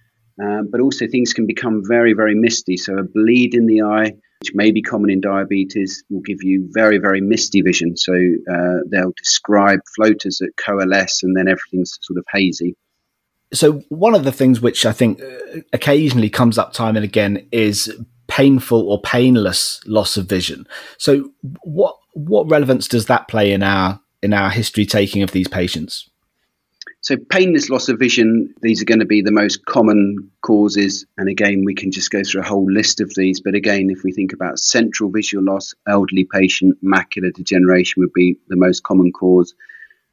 um, 0.42 0.68
but 0.70 0.80
also 0.80 1.06
things 1.06 1.32
can 1.32 1.46
become 1.46 1.82
very, 1.86 2.14
very 2.14 2.34
misty. 2.34 2.76
So, 2.76 2.98
a 2.98 3.04
bleed 3.04 3.54
in 3.54 3.66
the 3.66 3.82
eye, 3.82 4.12
which 4.40 4.54
may 4.54 4.70
be 4.70 4.82
common 4.82 5.10
in 5.10 5.20
diabetes, 5.20 6.04
will 6.10 6.22
give 6.22 6.42
you 6.42 6.68
very, 6.72 6.98
very 6.98 7.20
misty 7.20 7.60
vision. 7.60 7.96
So, 7.96 8.14
uh, 8.14 8.78
they'll 8.90 9.14
describe 9.16 9.80
floaters 9.94 10.38
that 10.38 10.52
coalesce 10.56 11.22
and 11.22 11.36
then 11.36 11.48
everything's 11.48 11.98
sort 12.02 12.18
of 12.18 12.24
hazy 12.32 12.76
so 13.52 13.82
one 13.88 14.14
of 14.14 14.24
the 14.24 14.32
things 14.32 14.60
which 14.60 14.86
I 14.86 14.92
think 14.92 15.20
uh, 15.20 15.60
occasionally 15.72 16.30
comes 16.30 16.58
up 16.58 16.72
time 16.72 16.96
and 16.96 17.04
again 17.04 17.46
is 17.52 17.92
painful 18.28 18.88
or 18.88 19.00
painless 19.02 19.80
loss 19.86 20.16
of 20.16 20.26
vision. 20.26 20.66
So 20.98 21.32
what 21.62 21.96
what 22.14 22.48
relevance 22.50 22.88
does 22.88 23.06
that 23.06 23.28
play 23.28 23.52
in 23.52 23.62
our 23.62 24.00
in 24.22 24.32
our 24.32 24.50
history 24.50 24.86
taking 24.86 25.22
of 25.22 25.32
these 25.32 25.48
patients? 25.48 26.08
So 27.02 27.16
painless 27.16 27.70
loss 27.70 27.88
of 27.88 27.98
vision, 27.98 28.54
these 28.60 28.82
are 28.82 28.84
going 28.84 29.00
to 29.00 29.06
be 29.06 29.22
the 29.22 29.32
most 29.32 29.64
common 29.64 30.30
causes. 30.42 31.06
And 31.16 31.30
again, 31.30 31.64
we 31.64 31.74
can 31.74 31.90
just 31.90 32.10
go 32.10 32.22
through 32.22 32.42
a 32.42 32.46
whole 32.46 32.70
list 32.70 33.00
of 33.00 33.14
these. 33.14 33.40
But 33.40 33.54
again, 33.54 33.88
if 33.88 34.04
we 34.04 34.12
think 34.12 34.34
about 34.34 34.58
central 34.58 35.10
visual 35.10 35.42
loss, 35.42 35.74
elderly 35.88 36.24
patient, 36.30 36.76
macular 36.84 37.32
degeneration 37.32 38.02
would 38.02 38.12
be 38.12 38.36
the 38.48 38.56
most 38.56 38.82
common 38.82 39.12
cause. 39.12 39.54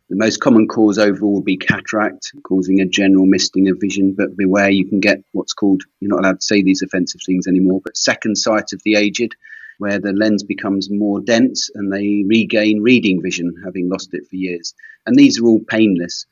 The 0.10 0.16
most 0.16 0.40
common 0.40 0.68
cause 0.68 0.98
overall 0.98 1.36
would 1.36 1.46
be 1.46 1.58
cataract, 1.58 2.32
causing 2.44 2.80
a 2.80 2.86
general 2.86 3.26
misting 3.26 3.68
of 3.70 3.78
vision. 3.80 4.16
But 4.18 4.38
beware, 4.38 4.70
you 4.70 4.86
can 4.86 5.02
get 5.02 5.22
what's 5.34 5.54
called, 5.54 5.84
you're 6.00 6.10
not 6.10 6.20
allowed 6.20 6.40
to 6.40 6.46
say 6.46 6.62
these 6.62 6.82
offensive 6.82 7.22
things 7.26 7.46
anymore, 7.46 7.82
but 7.84 7.98
second 7.98 8.38
sight 8.38 8.72
of 8.72 8.82
the 8.84 8.96
aged. 8.96 9.36
where 9.78 10.00
the 10.00 10.14
lens 10.14 10.44
becomes 10.44 10.90
more 10.90 11.22
dense 11.22 11.70
and 11.74 11.92
they 11.92 12.24
regain 12.28 12.82
reading 12.82 13.22
vision, 13.22 13.54
having 13.64 13.90
lost 13.90 14.14
it 14.14 14.28
for 14.28 14.36
years. 14.36 14.74
And 15.06 15.16
these 15.16 15.40
are 15.40 15.46
all 15.46 15.62
painless. 15.68 16.26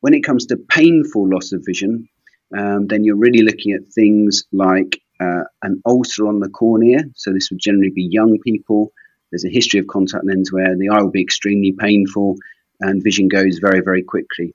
When 0.00 0.14
it 0.14 0.24
comes 0.24 0.46
to 0.46 0.56
painful 0.56 1.28
loss 1.28 1.52
of 1.52 1.64
vision, 1.64 2.08
um, 2.56 2.86
then 2.86 3.04
you're 3.04 3.16
really 3.16 3.42
looking 3.42 3.72
at 3.72 3.86
things 3.86 4.44
like 4.52 5.00
uh, 5.20 5.44
an 5.62 5.82
ulcer 5.84 6.26
on 6.26 6.40
the 6.40 6.48
cornea. 6.48 7.00
So 7.14 7.32
this 7.32 7.50
would 7.50 7.60
generally 7.60 7.90
be 7.90 8.08
young 8.10 8.38
people. 8.40 8.92
There's 9.30 9.44
a 9.44 9.50
history 9.50 9.80
of 9.80 9.86
contact 9.86 10.24
lens 10.24 10.52
where 10.52 10.76
the 10.76 10.88
eye 10.88 11.02
will 11.02 11.10
be 11.10 11.22
extremely 11.22 11.72
painful 11.72 12.36
and 12.80 13.02
vision 13.02 13.28
goes 13.28 13.58
very, 13.58 13.80
very 13.80 14.02
quickly. 14.02 14.54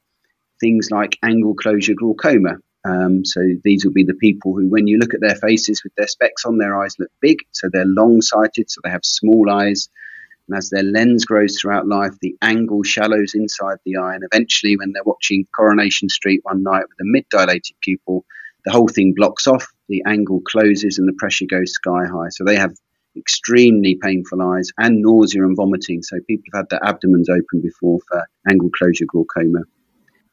Things 0.59 0.89
like 0.91 1.17
angle 1.23 1.55
closure 1.55 1.95
glaucoma. 1.95 2.57
Um, 2.85 3.23
so 3.23 3.41
these 3.63 3.85
will 3.85 3.93
be 3.93 4.03
the 4.03 4.13
people 4.13 4.53
who, 4.53 4.69
when 4.69 4.87
you 4.87 4.97
look 4.97 5.13
at 5.13 5.21
their 5.21 5.35
faces 5.35 5.83
with 5.83 5.93
their 5.95 6.07
specs 6.07 6.45
on, 6.45 6.57
their 6.57 6.75
eyes 6.81 6.95
look 6.99 7.11
big. 7.21 7.39
So 7.51 7.69
they're 7.71 7.85
long 7.85 8.21
sighted, 8.21 8.69
so 8.69 8.81
they 8.83 8.89
have 8.89 9.05
small 9.05 9.49
eyes. 9.49 9.89
And 10.47 10.57
as 10.57 10.69
their 10.69 10.83
lens 10.83 11.23
grows 11.25 11.57
throughout 11.59 11.87
life, 11.87 12.13
the 12.21 12.35
angle 12.41 12.83
shallows 12.83 13.33
inside 13.33 13.77
the 13.85 13.97
eye. 13.97 14.15
And 14.15 14.23
eventually, 14.29 14.75
when 14.75 14.91
they're 14.91 15.03
watching 15.05 15.47
Coronation 15.55 16.09
Street 16.09 16.41
one 16.43 16.63
night 16.63 16.83
with 16.89 16.99
a 16.99 17.05
mid 17.05 17.25
dilated 17.29 17.75
pupil, 17.81 18.25
the 18.65 18.71
whole 18.71 18.89
thing 18.89 19.13
blocks 19.15 19.47
off, 19.47 19.65
the 19.87 20.03
angle 20.05 20.41
closes, 20.41 20.97
and 20.97 21.07
the 21.07 21.15
pressure 21.17 21.45
goes 21.49 21.71
sky 21.73 22.05
high. 22.05 22.29
So 22.29 22.43
they 22.43 22.57
have 22.57 22.75
extremely 23.17 23.95
painful 23.95 24.41
eyes 24.41 24.71
and 24.77 25.01
nausea 25.01 25.43
and 25.43 25.55
vomiting. 25.55 26.01
So 26.01 26.17
people 26.27 26.45
have 26.53 26.61
had 26.61 26.69
their 26.69 26.83
abdomens 26.83 27.29
open 27.29 27.61
before 27.61 27.99
for 28.07 28.27
angle 28.49 28.69
closure 28.77 29.05
glaucoma. 29.05 29.59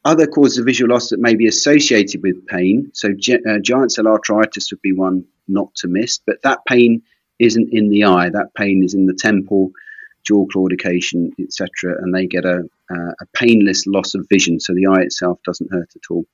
Other 0.03 0.25
causes 0.25 0.57
of 0.57 0.65
visual 0.65 0.91
loss 0.91 1.09
that 1.09 1.19
may 1.19 1.35
be 1.35 1.47
associated 1.47 2.23
with 2.23 2.47
pain. 2.47 2.89
So 2.93 3.09
uh, 3.09 3.59
giant 3.61 3.91
cell 3.91 4.05
arteritis 4.05 4.71
would 4.71 4.81
be 4.81 4.93
one 4.93 5.25
not 5.47 5.73
to 5.75 5.87
miss, 5.87 6.19
but 6.25 6.41
that 6.43 6.59
pain 6.67 7.03
isn't 7.37 7.69
in 7.71 7.89
the 7.89 8.05
eye. 8.05 8.29
That 8.29 8.53
pain 8.55 8.83
is 8.83 8.95
in 8.95 9.05
the 9.05 9.13
temple, 9.13 9.71
jaw 10.23 10.47
claudication, 10.47 11.29
etc., 11.39 12.01
and 12.01 12.15
they 12.15 12.25
get 12.25 12.45
a, 12.45 12.63
uh, 12.89 13.11
a 13.21 13.25
painless 13.33 13.85
loss 13.85 14.15
of 14.15 14.25
vision. 14.27 14.59
So 14.59 14.73
the 14.73 14.87
eye 14.87 15.01
itself 15.01 15.39
doesn't 15.45 15.71
hurt 15.71 15.91
at 15.95 16.09
all. 16.09 16.25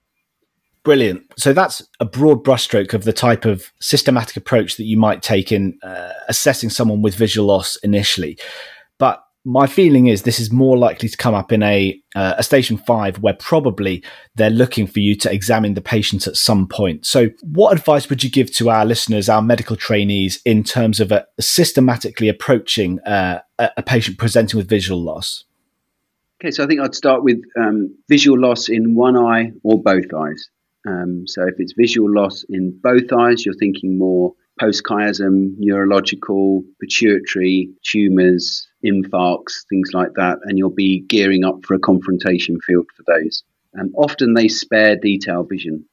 Brilliant. 0.88 1.34
So 1.38 1.52
that's 1.52 1.86
a 2.00 2.06
broad 2.06 2.46
brushstroke 2.46 2.94
of 2.94 3.04
the 3.04 3.12
type 3.12 3.44
of 3.44 3.74
systematic 3.82 4.38
approach 4.38 4.78
that 4.78 4.86
you 4.86 4.96
might 4.96 5.22
take 5.22 5.52
in 5.52 5.78
uh, 5.84 6.14
assessing 6.30 6.70
someone 6.70 7.02
with 7.02 7.14
visual 7.14 7.46
loss 7.46 7.76
initially. 7.84 8.40
But 8.98 9.22
my 9.44 9.68
feeling 9.68 10.08
is 10.08 10.22
this 10.22 10.40
is 10.40 10.50
more 10.50 10.78
likely 10.78 11.10
to 11.10 11.18
come 11.18 11.34
up 11.34 11.52
in 11.52 11.62
a 11.62 12.02
uh, 12.16 12.36
a 12.38 12.44
station 12.44 12.78
five 12.78 13.20
where 13.20 13.34
probably 13.34 14.02
they're 14.36 14.50
looking 14.50 14.88
for 14.88 15.02
you 15.02 15.14
to 15.18 15.30
examine 15.30 15.74
the 15.74 15.82
patient 15.82 16.26
at 16.26 16.38
some 16.38 16.66
point. 16.66 17.06
So, 17.06 17.32
what 17.42 17.78
advice 17.78 18.08
would 18.10 18.24
you 18.24 18.30
give 18.30 18.50
to 18.54 18.70
our 18.70 18.86
listeners, 18.86 19.28
our 19.28 19.42
medical 19.42 19.76
trainees, 19.76 20.40
in 20.46 20.64
terms 20.64 21.02
of 21.02 21.12
systematically 21.38 22.30
approaching 22.30 23.02
uh, 23.02 23.42
a 23.60 23.84
patient 23.84 24.20
presenting 24.20 24.58
with 24.58 24.70
visual 24.70 25.04
loss? 25.04 25.44
Okay, 26.40 26.52
so 26.52 26.64
I 26.64 26.68
think 26.68 26.80
I'd 26.80 26.96
start 26.96 27.26
with 27.26 27.42
um, 27.60 27.94
visual 28.08 28.40
loss 28.40 28.70
in 28.70 28.96
one 28.96 29.18
eye 29.18 29.52
or 29.64 29.84
both 29.84 30.14
eyes. 30.14 30.48
Um, 30.88 31.28
so 31.28 31.46
if 31.46 31.56
it's 31.58 31.74
visual 31.78 32.10
loss 32.10 32.46
in 32.48 32.80
both 32.82 33.12
eyes, 33.12 33.46
you're 33.46 33.56
thinking 33.56 33.98
more 33.98 34.34
post-chiasm, 34.60 35.54
neurological, 35.58 36.64
pituitary, 36.80 37.70
tumours, 37.84 38.68
infarcts, 38.86 39.66
things 39.70 39.92
like 39.94 40.14
that, 40.16 40.40
and 40.44 40.58
you'll 40.58 40.70
be 40.70 41.02
gearing 41.02 41.44
up 41.44 41.66
for 41.66 41.74
a 41.74 41.80
confrontation 41.80 42.58
field 42.62 42.88
for 42.96 43.04
those. 43.06 43.44
And 43.74 43.94
often 43.98 44.34
they 44.34 44.48
spare 44.48 44.96
detail 44.96 45.44
vision. 45.44 45.86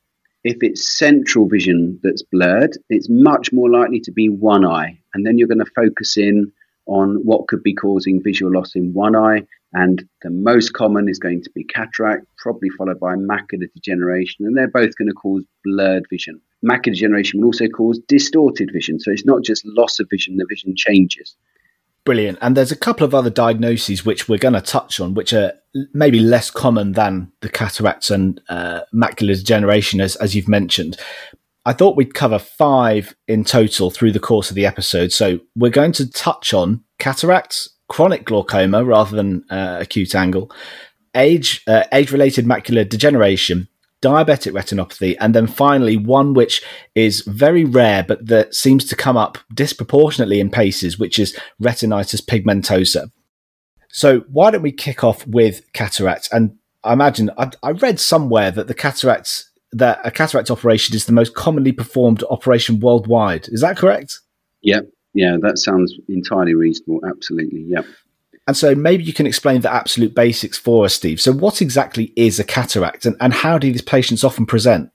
If 0.45 0.59
it's 0.61 0.97
central 0.97 1.49
vision 1.49 1.99
that's 2.03 2.23
blurred, 2.23 2.77
it's 2.89 3.09
much 3.11 3.53
more 3.53 3.71
likely 3.71 4.01
to 4.01 4.13
be 4.13 4.29
one 4.29 4.65
eye, 4.65 4.99
and 5.13 5.27
then 5.27 5.39
you're 5.39 5.49
going 5.49 5.59
to 5.59 5.73
focus 5.75 6.17
in 6.17 6.53
on 6.87 7.17
what 7.25 7.49
could 7.49 7.63
be 7.63 7.75
causing 7.75 8.23
visual 8.23 8.53
loss 8.53 8.77
in 8.77 8.93
one 8.93 9.17
eye. 9.17 9.43
And 9.75 10.09
the 10.23 10.31
most 10.31 10.73
common 10.73 11.09
is 11.09 11.19
going 11.19 11.43
to 11.43 11.51
be 11.51 11.65
cataract, 11.65 12.27
probably 12.39 12.71
followed 12.71 13.01
by 13.01 13.17
macular 13.17 13.67
degeneration. 13.75 14.47
And 14.47 14.57
they're 14.57 14.69
both 14.69 14.97
going 14.97 15.09
to 15.09 15.15
cause 15.15 15.45
blurred 15.65 16.07
vision. 16.09 16.41
Macular 16.65 16.95
degeneration 16.95 17.41
will 17.41 17.47
also 17.47 17.67
cause 17.67 17.99
distorted 18.07 18.71
vision. 18.73 19.01
So 19.01 19.11
it's 19.11 19.27
not 19.27 19.43
just 19.43 19.67
loss 19.67 19.99
of 19.99 20.09
vision, 20.09 20.37
the 20.37 20.47
vision 20.49 20.75
changes. 20.77 21.37
Brilliant. 22.05 22.39
And 22.41 22.57
there's 22.57 22.71
a 22.71 22.77
couple 22.77 23.05
of 23.05 23.15
other 23.15 23.31
diagnoses 23.31 24.05
which 24.05 24.29
we're 24.29 24.39
going 24.39 24.55
to 24.55 24.61
touch 24.61 25.01
on, 25.01 25.15
which 25.15 25.33
are 25.33 25.55
maybe 25.93 26.21
less 26.21 26.51
common 26.51 26.93
than 26.93 27.33
the 27.41 27.49
cataracts 27.49 28.11
and 28.11 28.41
uh, 28.49 28.83
macular 28.95 29.37
degeneration, 29.37 30.01
as, 30.01 30.15
as 30.17 30.37
you've 30.37 30.49
mentioned. 30.49 30.99
I 31.67 31.73
thought 31.73 31.97
we'd 31.97 32.15
cover 32.15 32.39
five 32.39 33.17
in 33.27 33.43
total 33.43 33.91
through 33.91 34.13
the 34.13 34.21
course 34.21 34.51
of 34.51 34.55
the 34.55 34.67
episode. 34.67 35.13
So 35.13 35.41
we're 35.57 35.71
going 35.71 35.93
to 35.93 36.11
touch 36.11 36.53
on 36.53 36.85
cataracts, 36.99 37.71
chronic 37.89 38.25
glaucoma 38.25 38.85
rather 38.85 39.17
than 39.17 39.45
uh, 39.51 39.79
acute 39.81 40.15
angle, 40.15 40.51
age 41.15 41.63
uh, 41.67 41.85
age 41.93 42.13
related 42.13 42.47
macular 42.47 42.89
degeneration, 42.89 43.69
diabetic 44.03 44.53
retinopathy, 44.53 45.17
and 45.21 45.35
then 45.35 45.47
finally 45.47 45.97
one 45.97 46.35
which 46.35 46.63
is 46.95 47.23
very 47.23 47.65
rare 47.65 48.03
but 48.03 48.27
that 48.27 48.55
seems 48.55 48.85
to 48.87 48.97
come 48.97 49.17
up 49.17 49.39
disproportionately 49.53 50.41
in 50.41 50.51
PACES, 50.51 50.99
which 50.99 51.19
is 51.19 51.39
retinitis 51.63 52.25
pigmentosa. 52.25 53.11
So 53.89 54.21
why 54.29 54.51
don't 54.51 54.63
we 54.63 54.73
kick 54.73 55.05
off 55.05 55.27
with 55.27 55.73
cataracts? 55.73 56.29
And 56.33 56.59
I 56.83 56.93
imagine 56.93 57.31
I, 57.39 57.51
I 57.63 57.71
read 57.71 58.01
somewhere 58.01 58.51
that 58.51 58.67
the 58.67 58.75
cataracts 58.75 59.51
that 59.73 60.01
a 60.05 60.11
cataract 60.11 60.51
operation 60.51 60.95
is 60.95 61.07
the 61.07 61.13
most 61.13 61.35
commonly 61.35 61.73
performed 61.73 62.23
operation 62.31 62.81
worldwide. 62.81 63.49
Is 63.49 63.61
that 63.61 63.77
correct? 63.77 64.21
Yeah, 64.63 64.81
yeah, 65.15 65.37
that 65.41 65.59
sounds 65.59 65.95
entirely 66.09 66.55
reasonable. 66.55 67.01
Absolutely, 67.09 67.65
yeah. 67.69 67.83
And 68.47 68.57
so 68.57 68.75
maybe 68.75 69.05
you 69.05 69.15
can 69.15 69.27
explain 69.27 69.63
the 69.63 69.73
absolute 69.73 70.15
basics 70.15 70.59
for 70.59 70.85
us, 70.85 70.95
Steve. 70.95 71.21
So, 71.21 71.33
what 71.33 71.63
exactly 71.63 72.13
is 72.17 72.39
a 72.39 72.45
cataract 72.45 73.07
and, 73.07 73.17
and 73.21 73.33
how 73.33 73.57
do 73.57 73.73
these 73.73 73.81
patients 73.81 74.23
often 74.23 74.45
present? 74.45 74.91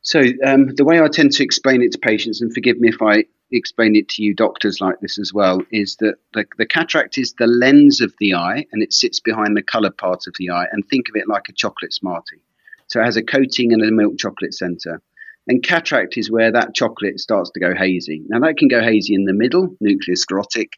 So, 0.00 0.22
um, 0.44 0.74
the 0.74 0.84
way 0.84 1.00
I 1.00 1.08
tend 1.08 1.32
to 1.32 1.44
explain 1.44 1.82
it 1.82 1.92
to 1.92 1.98
patients, 1.98 2.40
and 2.40 2.52
forgive 2.52 2.78
me 2.80 2.88
if 2.88 3.00
I 3.00 3.24
explain 3.52 3.94
it 3.94 4.08
to 4.08 4.22
you 4.22 4.34
doctors 4.34 4.80
like 4.80 4.98
this 5.00 5.18
as 5.18 5.32
well, 5.32 5.60
is 5.70 5.96
that 5.96 6.16
the, 6.34 6.44
the 6.58 6.66
cataract 6.66 7.18
is 7.18 7.34
the 7.34 7.46
lens 7.46 8.00
of 8.00 8.12
the 8.18 8.34
eye 8.34 8.66
and 8.72 8.82
it 8.82 8.92
sits 8.92 9.20
behind 9.20 9.56
the 9.56 9.62
coloured 9.62 9.96
part 9.96 10.26
of 10.26 10.34
the 10.38 10.50
eye. 10.50 10.66
And 10.72 10.82
think 10.88 11.08
of 11.08 11.14
it 11.14 11.28
like 11.28 11.48
a 11.48 11.52
chocolate 11.52 11.92
Smartie. 11.92 12.42
So 12.88 13.00
it 13.00 13.04
has 13.04 13.16
a 13.16 13.22
coating 13.22 13.72
and 13.72 13.82
a 13.82 13.92
milk 13.92 14.18
chocolate 14.18 14.54
center. 14.54 15.00
And 15.48 15.62
cataract 15.62 16.16
is 16.16 16.30
where 16.30 16.50
that 16.52 16.74
chocolate 16.74 17.20
starts 17.20 17.50
to 17.50 17.60
go 17.60 17.74
hazy. 17.74 18.22
Now, 18.28 18.40
that 18.40 18.56
can 18.56 18.68
go 18.68 18.82
hazy 18.82 19.14
in 19.14 19.24
the 19.24 19.32
middle, 19.32 19.76
nuclear 19.80 20.16
sclerotic. 20.16 20.70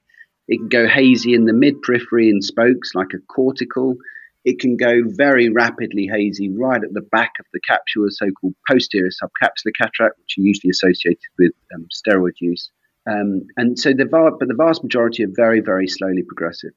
It 0.47 0.59
can 0.59 0.69
go 0.69 0.87
hazy 0.87 1.35
in 1.35 1.47
the 1.47 1.53
mid 1.53 1.81
periphery 1.83 2.29
and 2.29 2.45
spokes, 2.45 2.95
like 2.95 3.15
a 3.15 3.19
cortical. 3.33 3.97
It 4.45 4.61
can 4.61 4.77
go 4.77 5.03
very 5.07 5.49
rapidly 5.49 6.07
hazy 6.07 6.51
right 6.51 6.83
at 6.83 6.93
the 6.93 7.07
back 7.13 7.33
of 7.41 7.47
the 7.53 7.61
capsule, 7.61 8.07
so 8.11 8.31
called 8.31 8.55
posterior 8.69 9.09
subcapsular 9.09 9.73
cataract, 9.79 10.19
which 10.19 10.39
are 10.39 10.47
usually 10.47 10.71
associated 10.71 11.19
with 11.39 11.53
um, 11.75 11.87
steroid 11.93 12.33
use. 12.41 12.71
Um, 13.09 13.47
and 13.57 13.79
so 13.79 13.93
the 13.93 14.05
but 14.05 14.47
the 14.47 14.55
vast 14.55 14.83
majority 14.83 15.25
are 15.25 15.33
very, 15.35 15.61
very 15.61 15.89
slowly 15.89 16.23
progressive. 16.23 16.73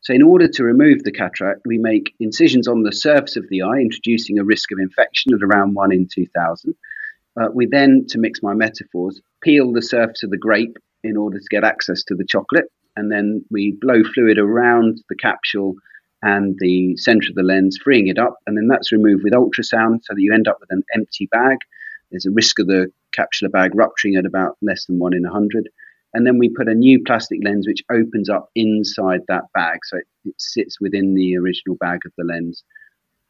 So, 0.00 0.12
in 0.12 0.22
order 0.22 0.46
to 0.46 0.64
remove 0.64 1.02
the 1.02 1.12
cataract, 1.12 1.62
we 1.64 1.78
make 1.78 2.14
incisions 2.20 2.68
on 2.68 2.82
the 2.82 2.92
surface 2.92 3.36
of 3.36 3.48
the 3.48 3.62
eye, 3.62 3.78
introducing 3.78 4.38
a 4.38 4.44
risk 4.44 4.70
of 4.70 4.78
infection 4.78 5.32
at 5.34 5.42
around 5.42 5.74
1 5.74 5.92
in 5.92 6.06
2,000. 6.12 6.74
Uh, 7.40 7.48
we 7.52 7.66
then, 7.66 8.04
to 8.08 8.18
mix 8.18 8.42
my 8.42 8.54
metaphors, 8.54 9.20
peel 9.42 9.72
the 9.72 9.82
surface 9.82 10.22
of 10.22 10.30
the 10.30 10.36
grape 10.36 10.76
in 11.02 11.16
order 11.16 11.38
to 11.38 11.46
get 11.50 11.64
access 11.64 12.02
to 12.04 12.14
the 12.14 12.24
chocolate. 12.24 12.66
And 12.96 13.10
then 13.10 13.44
we 13.50 13.76
blow 13.80 14.02
fluid 14.14 14.38
around 14.38 15.02
the 15.08 15.16
capsule 15.16 15.74
and 16.22 16.56
the 16.60 16.96
center 16.96 17.28
of 17.28 17.34
the 17.34 17.42
lens, 17.42 17.78
freeing 17.82 18.06
it 18.06 18.18
up. 18.18 18.36
And 18.46 18.56
then 18.56 18.68
that's 18.68 18.92
removed 18.92 19.24
with 19.24 19.32
ultrasound 19.32 20.00
so 20.04 20.14
that 20.14 20.20
you 20.20 20.32
end 20.32 20.48
up 20.48 20.58
with 20.60 20.70
an 20.70 20.82
empty 20.94 21.26
bag. 21.30 21.58
There's 22.10 22.26
a 22.26 22.30
risk 22.30 22.60
of 22.60 22.68
the 22.68 22.90
capsular 23.16 23.50
bag 23.50 23.74
rupturing 23.74 24.16
at 24.16 24.26
about 24.26 24.56
less 24.62 24.86
than 24.86 24.98
1 24.98 25.14
in 25.14 25.24
a 25.24 25.32
100 25.32 25.68
and 26.14 26.26
then 26.26 26.38
we 26.38 26.48
put 26.48 26.68
a 26.68 26.74
new 26.74 27.02
plastic 27.02 27.40
lens 27.44 27.66
which 27.66 27.82
opens 27.90 28.30
up 28.30 28.48
inside 28.54 29.20
that 29.28 29.44
bag 29.52 29.80
so 29.84 29.98
it, 29.98 30.06
it 30.24 30.34
sits 30.38 30.80
within 30.80 31.14
the 31.14 31.36
original 31.36 31.76
bag 31.76 32.00
of 32.06 32.12
the 32.16 32.24
lens 32.24 32.64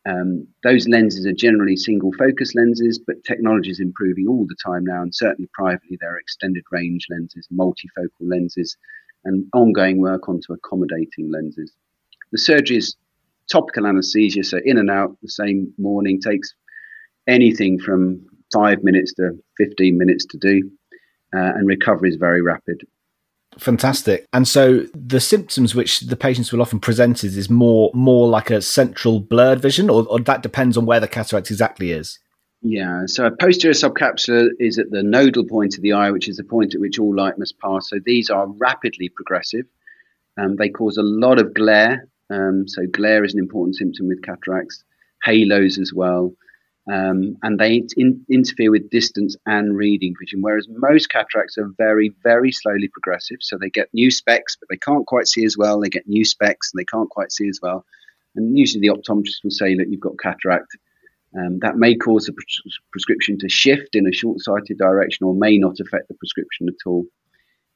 um, 0.07 0.47
those 0.63 0.87
lenses 0.87 1.25
are 1.27 1.33
generally 1.33 1.77
single 1.77 2.13
focus 2.19 2.55
lenses 2.55 2.99
but 2.99 3.23
technology 3.25 3.71
is 3.71 3.81
improving 3.81 4.27
all 4.29 4.47
the 4.47 4.57
time 4.65 4.85
now 4.85 5.03
and 5.03 5.15
certainly 5.15 5.49
privately 5.53 5.97
there 6.01 6.15
are 6.15 6.19
extended 6.19 6.63
range 6.71 7.07
lenses 7.11 7.49
multifocal 7.53 8.09
lenses 8.21 8.77
and 9.25 9.47
ongoing 9.55 10.01
work 10.01 10.29
onto 10.29 10.53
accommodating 10.53 11.31
lenses 11.31 11.73
the 12.33 12.39
surgery 12.39 12.77
is 12.77 12.97
topical 13.51 13.87
anesthesia 13.87 14.45
so 14.45 14.59
in 14.65 14.79
and 14.79 14.91
out 14.91 15.17
the 15.23 15.29
same 15.29 15.73
morning 15.79 16.21
takes 16.21 16.55
anything 17.27 17.79
from 17.79 18.25
five 18.53 18.83
minutes 18.83 19.15
to 19.15 19.31
15 19.59 19.97
minutes 19.97 20.25
to 20.27 20.39
do 20.39 20.71
uh, 21.35 21.53
and 21.57 21.67
recovery 21.67 22.09
is 22.09 22.17
very 22.17 22.43
rapid. 22.43 22.87
Fantastic. 23.59 24.27
And 24.33 24.47
so 24.47 24.87
the 24.95 25.21
symptoms 25.21 25.75
which 25.75 26.01
the 26.01 26.17
patients 26.17 26.53
will 26.53 26.63
often 26.63 26.81
present 26.81 27.25
is, 27.25 27.37
is 27.37 27.49
more 27.49 27.91
more 27.95 28.29
like 28.29 28.51
a 28.51 28.61
central 28.61 29.21
blurred 29.21 29.61
vision, 29.61 29.89
or, 29.89 30.07
or 30.09 30.21
that 30.21 30.43
depends 30.43 30.77
on 30.77 30.87
where 30.87 31.01
the 31.01 31.09
cataract 31.09 31.51
exactly 31.51 31.93
is. 31.93 32.19
Yeah, 32.67 33.03
so 33.05 33.27
a 33.27 33.31
posterior 33.31 33.75
subcapsular 33.75 34.49
is 34.59 34.79
at 34.79 34.91
the 34.91 35.03
nodal 35.03 35.45
point 35.45 35.77
of 35.77 35.83
the 35.83 35.93
eye, 35.93 36.11
which 36.11 36.29
is 36.29 36.39
the 36.39 36.45
point 36.45 36.75
at 36.75 36.81
which 36.81 36.99
all 36.99 37.15
light 37.15 37.39
must 37.39 37.59
pass. 37.59 37.91
So 37.91 37.99
these 38.05 38.31
are 38.31 38.47
rapidly 38.47 39.11
progressive. 39.11 39.67
Um, 40.39 40.57
they 40.57 40.71
cause 40.71 40.97
a 40.97 41.03
lot 41.03 41.39
of 41.39 41.53
glare. 41.53 42.09
Um, 42.31 42.67
so 42.67 42.87
glare 42.87 43.23
is 43.23 43.35
an 43.35 43.41
important 43.41 43.77
symptom 43.77 44.09
with 44.09 44.23
cataracts, 44.23 44.83
halos 45.23 45.79
as 45.79 45.93
well. 45.93 46.33
Um, 46.91 47.39
and 47.43 47.59
they 47.59 47.83
in, 47.97 48.25
interfere 48.31 48.71
with 48.71 48.91
distance 48.91 49.37
and 49.47 49.75
reading 49.77 50.15
vision, 50.21 50.43
whereas 50.43 50.69
most 50.69 51.09
cataracts 51.09 51.57
are 51.57 51.73
very, 51.79 52.13
very 52.23 52.53
slowly 52.53 52.89
progressive. 52.89 53.39
So 53.41 53.57
they 53.57 53.71
get 53.71 53.89
new 53.95 54.11
specs, 54.11 54.57
but 54.57 54.69
they 54.69 54.77
can't 54.77 55.07
quite 55.07 55.27
see 55.27 55.45
as 55.45 55.57
well. 55.57 55.81
They 55.81 55.89
get 55.89 56.07
new 56.07 56.25
specs 56.25 56.73
and 56.73 56.79
they 56.79 56.85
can't 56.85 57.09
quite 57.09 57.33
see 57.33 57.49
as 57.49 57.59
well. 57.63 57.85
And 58.37 58.59
usually 58.59 58.87
the 58.87 58.95
optometrist 58.95 59.43
will 59.43 59.51
say 59.51 59.75
that 59.77 59.89
you've 59.89 60.01
got 60.01 60.19
cataract 60.19 60.77
um, 61.37 61.59
that 61.61 61.77
may 61.77 61.97
cause 61.97 62.29
a 62.29 62.33
pres- 62.33 62.79
prescription 62.93 63.39
to 63.39 63.49
shift 63.49 63.95
in 63.95 64.07
a 64.07 64.13
short 64.13 64.41
sighted 64.41 64.79
direction 64.79 65.27
or 65.27 65.35
may 65.35 65.59
not 65.59 65.81
affect 65.81 66.09
the 66.09 66.15
prescription 66.15 66.69
at 66.69 66.87
all. 66.87 67.05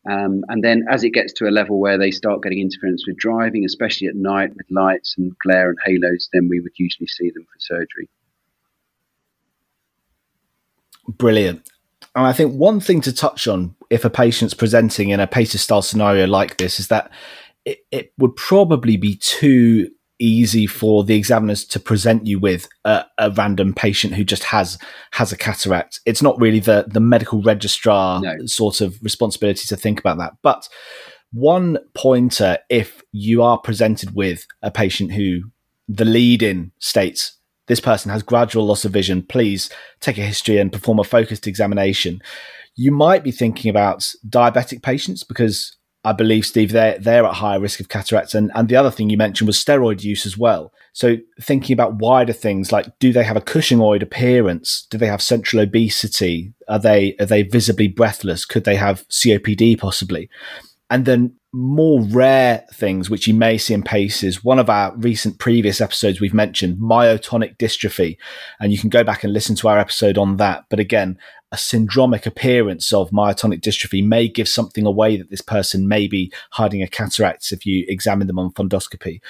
Um, 0.08 0.44
and 0.48 0.62
then 0.62 0.86
as 0.88 1.02
it 1.02 1.10
gets 1.10 1.32
to 1.34 1.48
a 1.48 1.50
level 1.50 1.80
where 1.80 1.98
they 1.98 2.12
start 2.12 2.42
getting 2.42 2.60
interference 2.60 3.04
with 3.06 3.16
driving, 3.16 3.64
especially 3.64 4.06
at 4.06 4.14
night 4.14 4.50
with 4.54 4.66
lights 4.70 5.16
and 5.18 5.32
glare 5.44 5.70
and 5.70 5.78
halos, 5.84 6.28
then 6.32 6.48
we 6.48 6.60
would 6.60 6.72
usually 6.76 7.08
see 7.08 7.30
them 7.30 7.44
for 7.44 7.58
surgery. 7.58 8.08
Brilliant. 11.08 11.68
And 12.14 12.26
I 12.26 12.32
think 12.32 12.54
one 12.54 12.80
thing 12.80 13.00
to 13.02 13.12
touch 13.12 13.48
on 13.48 13.74
if 13.90 14.04
a 14.04 14.10
patient's 14.10 14.54
presenting 14.54 15.10
in 15.10 15.20
a 15.20 15.26
PACES 15.26 15.62
style 15.62 15.82
scenario 15.82 16.26
like 16.26 16.58
this 16.58 16.78
is 16.78 16.88
that 16.88 17.10
it, 17.64 17.78
it 17.90 18.12
would 18.18 18.36
probably 18.36 18.96
be 18.96 19.16
too 19.16 19.90
easy 20.18 20.66
for 20.66 21.04
the 21.04 21.14
examiners 21.14 21.64
to 21.64 21.78
present 21.78 22.26
you 22.26 22.38
with 22.38 22.68
a, 22.84 23.04
a, 23.18 23.30
random 23.30 23.72
patient 23.72 24.14
who 24.14 24.24
just 24.24 24.44
has 24.44 24.76
has 25.12 25.32
a 25.32 25.36
cataract. 25.36 26.00
It's 26.06 26.22
not 26.22 26.38
really 26.40 26.58
the 26.58 26.86
the 26.88 27.00
medical 27.00 27.40
registrar 27.42 28.20
no. 28.20 28.46
sort 28.46 28.80
of 28.80 28.98
responsibility 29.02 29.66
to 29.68 29.76
think 29.76 30.00
about 30.00 30.18
that. 30.18 30.32
But 30.42 30.68
one 31.32 31.78
pointer, 31.94 32.58
if 32.68 33.02
you 33.12 33.42
are 33.42 33.58
presented 33.58 34.14
with 34.14 34.46
a 34.62 34.70
patient 34.70 35.12
who 35.12 35.42
the 35.88 36.04
lead 36.04 36.42
in 36.42 36.72
states 36.80 37.37
this 37.68 37.80
person 37.80 38.10
has 38.10 38.22
gradual 38.22 38.66
loss 38.66 38.84
of 38.84 38.92
vision, 38.92 39.22
please 39.22 39.70
take 40.00 40.18
a 40.18 40.22
history 40.22 40.58
and 40.58 40.72
perform 40.72 40.98
a 40.98 41.04
focused 41.04 41.46
examination. 41.46 42.20
You 42.74 42.92
might 42.92 43.24
be 43.24 43.30
thinking 43.30 43.70
about 43.70 44.12
diabetic 44.28 44.82
patients 44.82 45.22
because 45.22 45.76
I 46.04 46.12
believe, 46.12 46.46
Steve, 46.46 46.72
they're, 46.72 46.98
they're 46.98 47.26
at 47.26 47.34
higher 47.34 47.60
risk 47.60 47.80
of 47.80 47.88
cataracts. 47.88 48.34
And, 48.34 48.50
and 48.54 48.68
the 48.68 48.76
other 48.76 48.90
thing 48.90 49.10
you 49.10 49.16
mentioned 49.16 49.46
was 49.46 49.62
steroid 49.62 50.02
use 50.02 50.26
as 50.26 50.38
well. 50.38 50.72
So 50.92 51.16
thinking 51.40 51.74
about 51.74 51.96
wider 51.96 52.32
things 52.32 52.72
like 52.72 52.86
do 52.98 53.12
they 53.12 53.24
have 53.24 53.36
a 53.36 53.42
Cushingoid 53.42 54.02
appearance? 54.02 54.86
Do 54.90 54.96
they 54.96 55.06
have 55.06 55.20
central 55.20 55.62
obesity? 55.62 56.54
Are 56.68 56.78
they, 56.78 57.16
are 57.20 57.26
they 57.26 57.42
visibly 57.42 57.88
breathless? 57.88 58.44
Could 58.44 58.64
they 58.64 58.76
have 58.76 59.06
COPD 59.08 59.78
possibly? 59.78 60.30
And 60.90 61.04
then 61.04 61.36
more 61.52 62.02
rare 62.02 62.64
things 62.74 63.08
which 63.08 63.26
you 63.26 63.34
may 63.34 63.56
see 63.56 63.74
in 63.74 63.82
paces. 63.82 64.44
One 64.44 64.58
of 64.58 64.68
our 64.68 64.94
recent 64.96 65.38
previous 65.38 65.80
episodes 65.80 66.20
we've 66.20 66.34
mentioned 66.34 66.78
myotonic 66.78 67.56
dystrophy, 67.56 68.16
and 68.60 68.70
you 68.72 68.78
can 68.78 68.90
go 68.90 69.02
back 69.02 69.24
and 69.24 69.32
listen 69.32 69.56
to 69.56 69.68
our 69.68 69.78
episode 69.78 70.18
on 70.18 70.36
that. 70.36 70.64
But 70.68 70.78
again, 70.78 71.18
a 71.50 71.56
syndromic 71.56 72.26
appearance 72.26 72.92
of 72.92 73.10
myotonic 73.10 73.60
dystrophy 73.60 74.06
may 74.06 74.28
give 74.28 74.48
something 74.48 74.84
away 74.84 75.16
that 75.16 75.30
this 75.30 75.40
person 75.40 75.88
may 75.88 76.06
be 76.06 76.30
hiding 76.50 76.82
a 76.82 76.88
cataract 76.88 77.52
if 77.52 77.64
you 77.64 77.86
examine 77.88 78.26
them 78.26 78.38
on 78.38 78.52
fundoscopy. 78.52 79.20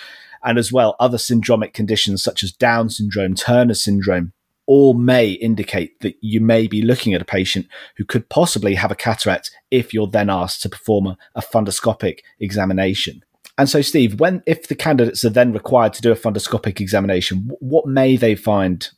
And 0.43 0.59
as 0.59 0.73
well, 0.73 0.97
other 0.99 1.19
syndromic 1.19 1.73
conditions 1.73 2.23
such 2.23 2.43
as 2.43 2.53
Down 2.53 2.91
syndrome, 2.91 3.35
Turner 3.35 3.75
syndrome, 3.75 4.33
all 4.69 4.95
may 4.95 5.31
indicate 5.31 5.99
that 6.01 6.15
you 6.21 6.41
may 6.41 6.69
be 6.69 6.83
looking 6.83 7.15
at 7.15 7.23
a 7.23 7.25
patient 7.25 7.67
who 7.97 8.05
could 8.05 8.29
possibly 8.29 8.75
have 8.75 8.93
a 8.93 8.95
cataract 8.95 9.51
if 9.71 9.93
you're 9.93 10.07
then 10.07 10.31
asked 10.31 10.63
to 10.63 10.69
perform 10.69 11.07
a, 11.09 11.19
a 11.35 11.43
fundoscopic 11.43 12.21
examination. 12.39 13.25
And 13.57 13.69
so, 13.69 13.83
Steve, 13.83 14.21
when 14.21 14.43
if 14.47 14.69
the 14.69 14.77
candidates 14.77 15.25
are 15.25 15.31
then 15.31 15.53
required 15.53 15.95
to 15.95 16.03
do 16.03 16.13
a 16.13 16.17
fundoscopic 16.17 16.81
examination, 16.81 17.51
what 17.59 17.87
may 17.87 18.17
they 18.17 18.37
find 18.37 18.89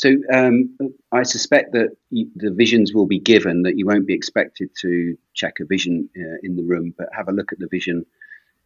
so 0.00 0.14
um, 0.32 0.74
I 1.12 1.24
suspect 1.24 1.72
that 1.72 1.90
the 2.10 2.50
visions 2.54 2.94
will 2.94 3.06
be 3.06 3.20
given 3.20 3.64
that 3.64 3.76
you 3.76 3.84
won't 3.84 4.06
be 4.06 4.14
expected 4.14 4.70
to 4.80 5.14
check 5.34 5.60
a 5.60 5.66
vision 5.66 6.08
uh, 6.16 6.38
in 6.42 6.56
the 6.56 6.62
room, 6.62 6.94
but 6.96 7.08
have 7.14 7.28
a 7.28 7.32
look 7.32 7.52
at 7.52 7.58
the 7.58 7.68
vision. 7.70 8.06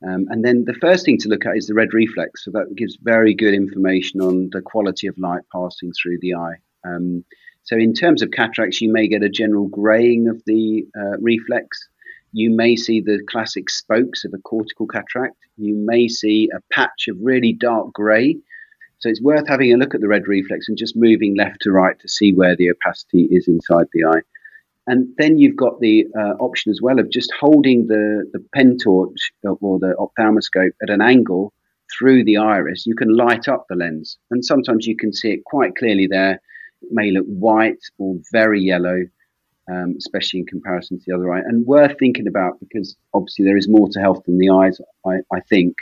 Um, 0.07 0.27
and 0.29 0.45
then 0.45 0.65
the 0.67 0.75
first 0.75 1.05
thing 1.05 1.19
to 1.19 1.29
look 1.29 1.47
at 1.47 1.57
is 1.57 1.67
the 1.67 1.75
red 1.75 1.95
reflex. 1.95 2.45
So 2.45 2.51
that 2.53 2.75
gives 2.77 2.99
very 3.03 3.35
good 3.35 3.55
information 3.55 4.21
on 4.21 4.51
the 4.53 4.61
quality 4.61 5.07
of 5.07 5.17
light 5.19 5.43
passing 5.53 5.93
through 5.93 6.19
the 6.21 6.35
eye. 6.35 6.57
Um, 6.87 7.25
so 7.63 7.77
in 7.77 7.95
terms 7.95 8.23
of 8.23 8.31
cataracts, 8.31 8.81
you 8.81 8.93
may 8.93 9.09
get 9.09 9.23
a 9.23 9.31
general 9.31 9.69
graying 9.69 10.29
of 10.29 10.43
the 10.45 10.87
uh, 10.99 11.17
reflex. 11.21 11.89
You 12.33 12.51
may 12.51 12.77
see 12.77 13.01
the 13.01 13.21
classic 13.31 13.71
spokes 13.71 14.25
of 14.25 14.35
a 14.35 14.39
cortical 14.39 14.87
cataract. 14.87 15.37
You 15.57 15.75
may 15.75 16.09
see 16.09 16.51
a 16.55 16.61
patch 16.75 17.09
of 17.09 17.17
really 17.21 17.55
dark 17.55 17.93
grey 17.93 18.37
so 19.05 19.11
it's 19.11 19.21
worth 19.21 19.47
having 19.47 19.71
a 19.71 19.77
look 19.77 19.95
at 19.95 20.01
the 20.01 20.09
red 20.09 20.27
reflex 20.27 20.67
and 20.67 20.79
just 20.79 20.97
moving 20.97 21.37
left 21.37 21.61
to 21.61 21.71
right 21.71 21.99
to 22.01 22.09
see 22.09 22.33
where 22.33 22.57
the 22.57 22.71
opacity 22.71 23.29
is 23.31 23.49
inside 23.49 23.87
the 23.93 24.03
eye. 24.05 24.23
And 24.87 25.09
then 25.17 25.39
you've 25.39 25.57
got 25.57 25.81
the 25.81 26.07
uh, 26.17 26.35
option 26.41 26.71
as 26.71 26.81
well 26.83 26.99
of 26.99 27.11
just 27.11 27.33
holding 27.39 27.87
the, 27.87 28.29
the 28.33 28.45
pen 28.55 28.77
torch 28.77 29.33
or 29.43 29.79
the 29.79 29.95
ophthalmoscope 29.99 30.73
at 30.83 30.91
an 30.91 31.01
angle 31.01 31.53
through 31.97 32.25
the 32.25 32.37
iris. 32.37 32.87
You 32.87 32.95
can 32.95 33.17
light 33.17 33.49
up 33.49 33.65
the 33.69 33.77
lens, 33.77 34.19
and 34.31 34.45
sometimes 34.45 34.87
you 34.87 34.97
can 34.97 35.13
see 35.13 35.31
it 35.31 35.45
quite 35.45 35.75
clearly 35.77 36.07
there. 36.07 36.41
It 36.83 36.89
may 36.91 37.11
look 37.11 37.27
white 37.27 37.83
or 37.99 38.17
very 38.31 38.61
yellow, 38.61 39.05
um, 39.71 39.95
especially 39.97 40.41
in 40.41 40.47
comparison 40.47 40.99
to 40.99 41.05
the 41.07 41.15
other 41.15 41.33
eye. 41.33 41.41
And 41.41 41.67
worth 41.67 41.99
thinking 41.99 42.27
about 42.27 42.61
because 42.61 42.95
obviously 43.15 43.47
there 43.47 43.57
is 43.57 43.69
more 43.69 43.89
to 43.91 44.01
health 44.01 44.23
than 44.27 44.39
the 44.39 44.51
eyes, 44.51 44.81
I, 45.07 45.17
I 45.33 45.41
think 45.49 45.77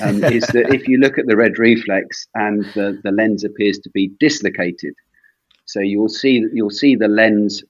um, 0.00 0.24
is 0.32 0.46
that 0.48 0.72
if 0.72 0.88
you 0.88 0.98
look 0.98 1.18
at 1.18 1.26
the 1.26 1.36
red 1.36 1.58
reflex 1.58 2.26
and 2.34 2.64
the, 2.74 2.98
the 3.02 3.12
lens 3.12 3.44
appears 3.44 3.78
to 3.80 3.90
be 3.90 4.12
dislocated, 4.18 4.94
so 5.66 5.80
you'll 5.80 6.08
see 6.08 6.44
you'll 6.52 6.70
see 6.70 6.96
the 6.96 7.08
lens 7.08 7.62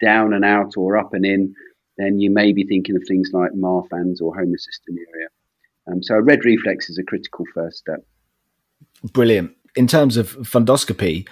down 0.00 0.32
and 0.32 0.44
out 0.44 0.76
or 0.76 0.96
up 0.96 1.14
and 1.14 1.24
in, 1.24 1.54
then 1.96 2.18
you 2.18 2.30
may 2.30 2.52
be 2.52 2.64
thinking 2.64 2.96
of 2.96 3.02
things 3.06 3.30
like 3.32 3.52
Marfan's 3.52 4.20
or 4.20 4.34
homocystinuria. 4.34 5.28
Um, 5.90 6.02
so 6.02 6.14
a 6.14 6.22
red 6.22 6.44
reflex 6.44 6.88
is 6.88 6.98
a 6.98 7.02
critical 7.02 7.44
first 7.54 7.78
step. 7.78 8.00
Brilliant. 9.12 9.52
In 9.76 9.86
terms 9.86 10.16
of 10.16 10.36
fundoscopy, 10.38 11.28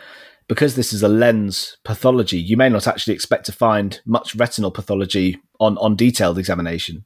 because 0.49 0.75
this 0.75 0.93
is 0.93 1.03
a 1.03 1.09
lens 1.09 1.77
pathology, 1.85 2.39
you 2.39 2.57
may 2.57 2.69
not 2.69 2.87
actually 2.87 3.15
expect 3.15 3.47
to 3.47 3.53
find 3.53 4.01
much 4.05 4.35
retinal 4.35 4.71
pathology 4.71 5.41
on, 5.61 5.79
on 5.79 5.97
detailed 5.97 6.39
examination. 6.39 7.05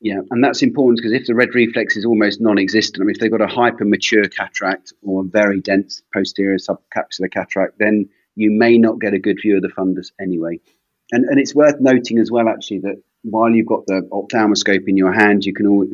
Yeah, 0.00 0.20
and 0.30 0.42
that's 0.44 0.62
important 0.62 0.98
because 0.98 1.12
if 1.12 1.26
the 1.26 1.34
red 1.34 1.54
reflex 1.54 1.96
is 1.96 2.04
almost 2.04 2.40
non-existent, 2.40 3.00
I 3.00 3.04
mean, 3.04 3.14
if 3.14 3.20
they've 3.20 3.30
got 3.30 3.40
a 3.40 3.46
hyper 3.46 3.84
mature 3.84 4.28
cataract 4.28 4.92
or 5.02 5.22
a 5.22 5.24
very 5.24 5.60
dense 5.60 6.02
posterior 6.12 6.58
subcapsular 6.58 7.30
cataract, 7.30 7.78
then 7.78 8.08
you 8.36 8.50
may 8.50 8.78
not 8.78 9.00
get 9.00 9.14
a 9.14 9.18
good 9.18 9.38
view 9.40 9.56
of 9.56 9.62
the 9.62 9.68
fundus 9.68 10.12
anyway. 10.20 10.60
And 11.12 11.24
and 11.24 11.38
it's 11.38 11.54
worth 11.54 11.80
noting 11.80 12.18
as 12.18 12.30
well, 12.30 12.48
actually, 12.48 12.80
that 12.80 13.02
while 13.22 13.50
you've 13.50 13.66
got 13.66 13.86
the 13.86 14.06
ophthalmoscope 14.12 14.86
in 14.86 14.96
your 14.96 15.12
hand, 15.12 15.44
you 15.44 15.54
can 15.54 15.66
all 15.66 15.86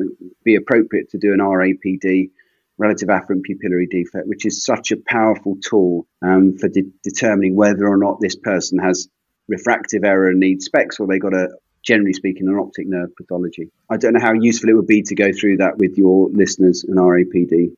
be 0.43 0.55
appropriate 0.55 1.09
to 1.11 1.17
do 1.17 1.33
an 1.33 1.39
RAPD, 1.39 2.29
relative 2.77 3.09
afferent 3.09 3.43
pupillary 3.49 3.89
defect, 3.89 4.27
which 4.27 4.45
is 4.45 4.65
such 4.65 4.91
a 4.91 4.97
powerful 4.97 5.57
tool 5.61 6.07
um, 6.21 6.57
for 6.57 6.67
de- 6.67 6.91
determining 7.03 7.55
whether 7.55 7.87
or 7.87 7.97
not 7.97 8.19
this 8.19 8.35
person 8.35 8.79
has 8.79 9.07
refractive 9.47 10.03
error 10.03 10.29
and 10.29 10.39
needs 10.39 10.65
specs, 10.65 10.99
or 10.99 11.07
they've 11.07 11.21
got 11.21 11.33
a 11.33 11.49
generally 11.83 12.13
speaking, 12.13 12.47
an 12.47 12.59
optic 12.59 12.87
nerve 12.87 13.15
pathology. 13.15 13.71
I 13.89 13.97
don't 13.97 14.13
know 14.13 14.21
how 14.21 14.33
useful 14.33 14.69
it 14.69 14.75
would 14.75 14.87
be 14.87 15.01
to 15.03 15.15
go 15.15 15.31
through 15.31 15.57
that 15.57 15.77
with 15.77 15.97
your 15.97 16.29
listeners 16.29 16.83
and 16.83 16.97
RAPD. 16.97 17.75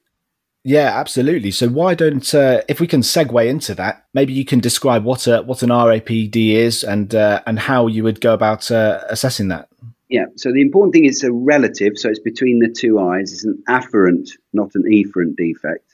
Yeah, 0.66 0.98
absolutely. 0.98 1.52
So 1.52 1.68
why 1.68 1.94
don't, 1.94 2.34
uh, 2.34 2.62
if 2.70 2.80
we 2.80 2.88
can 2.88 3.02
segue 3.02 3.48
into 3.48 3.76
that, 3.76 4.06
maybe 4.14 4.32
you 4.32 4.46
can 4.46 4.60
describe 4.60 5.04
what 5.04 5.28
a, 5.28 5.42
what 5.42 5.62
an 5.62 5.70
RAPD 5.70 6.36
is 6.54 6.86
and 6.86 7.14
uh, 7.14 7.42
and 7.46 7.60
how 7.60 7.88
you 7.88 8.04
would 8.04 8.22
go 8.22 8.34
about 8.34 8.72
uh, 8.72 9.02
assessing 9.10 9.50
that. 9.50 9.68
Yeah. 10.08 10.26
So 10.36 10.54
the 10.54 10.62
important 10.62 10.94
thing 10.94 11.06
is 11.06 11.24
a 11.24 11.34
relative. 11.34 11.94
So 11.98 12.08
it's 12.08 12.20
between 12.20 12.60
the 12.60 12.70
two 12.70 13.00
eyes. 13.00 13.34
It's 13.34 13.44
an 13.44 13.62
afferent, 13.68 14.30
not 14.54 14.70
an 14.76 14.84
efferent 14.84 15.36
defect. 15.36 15.86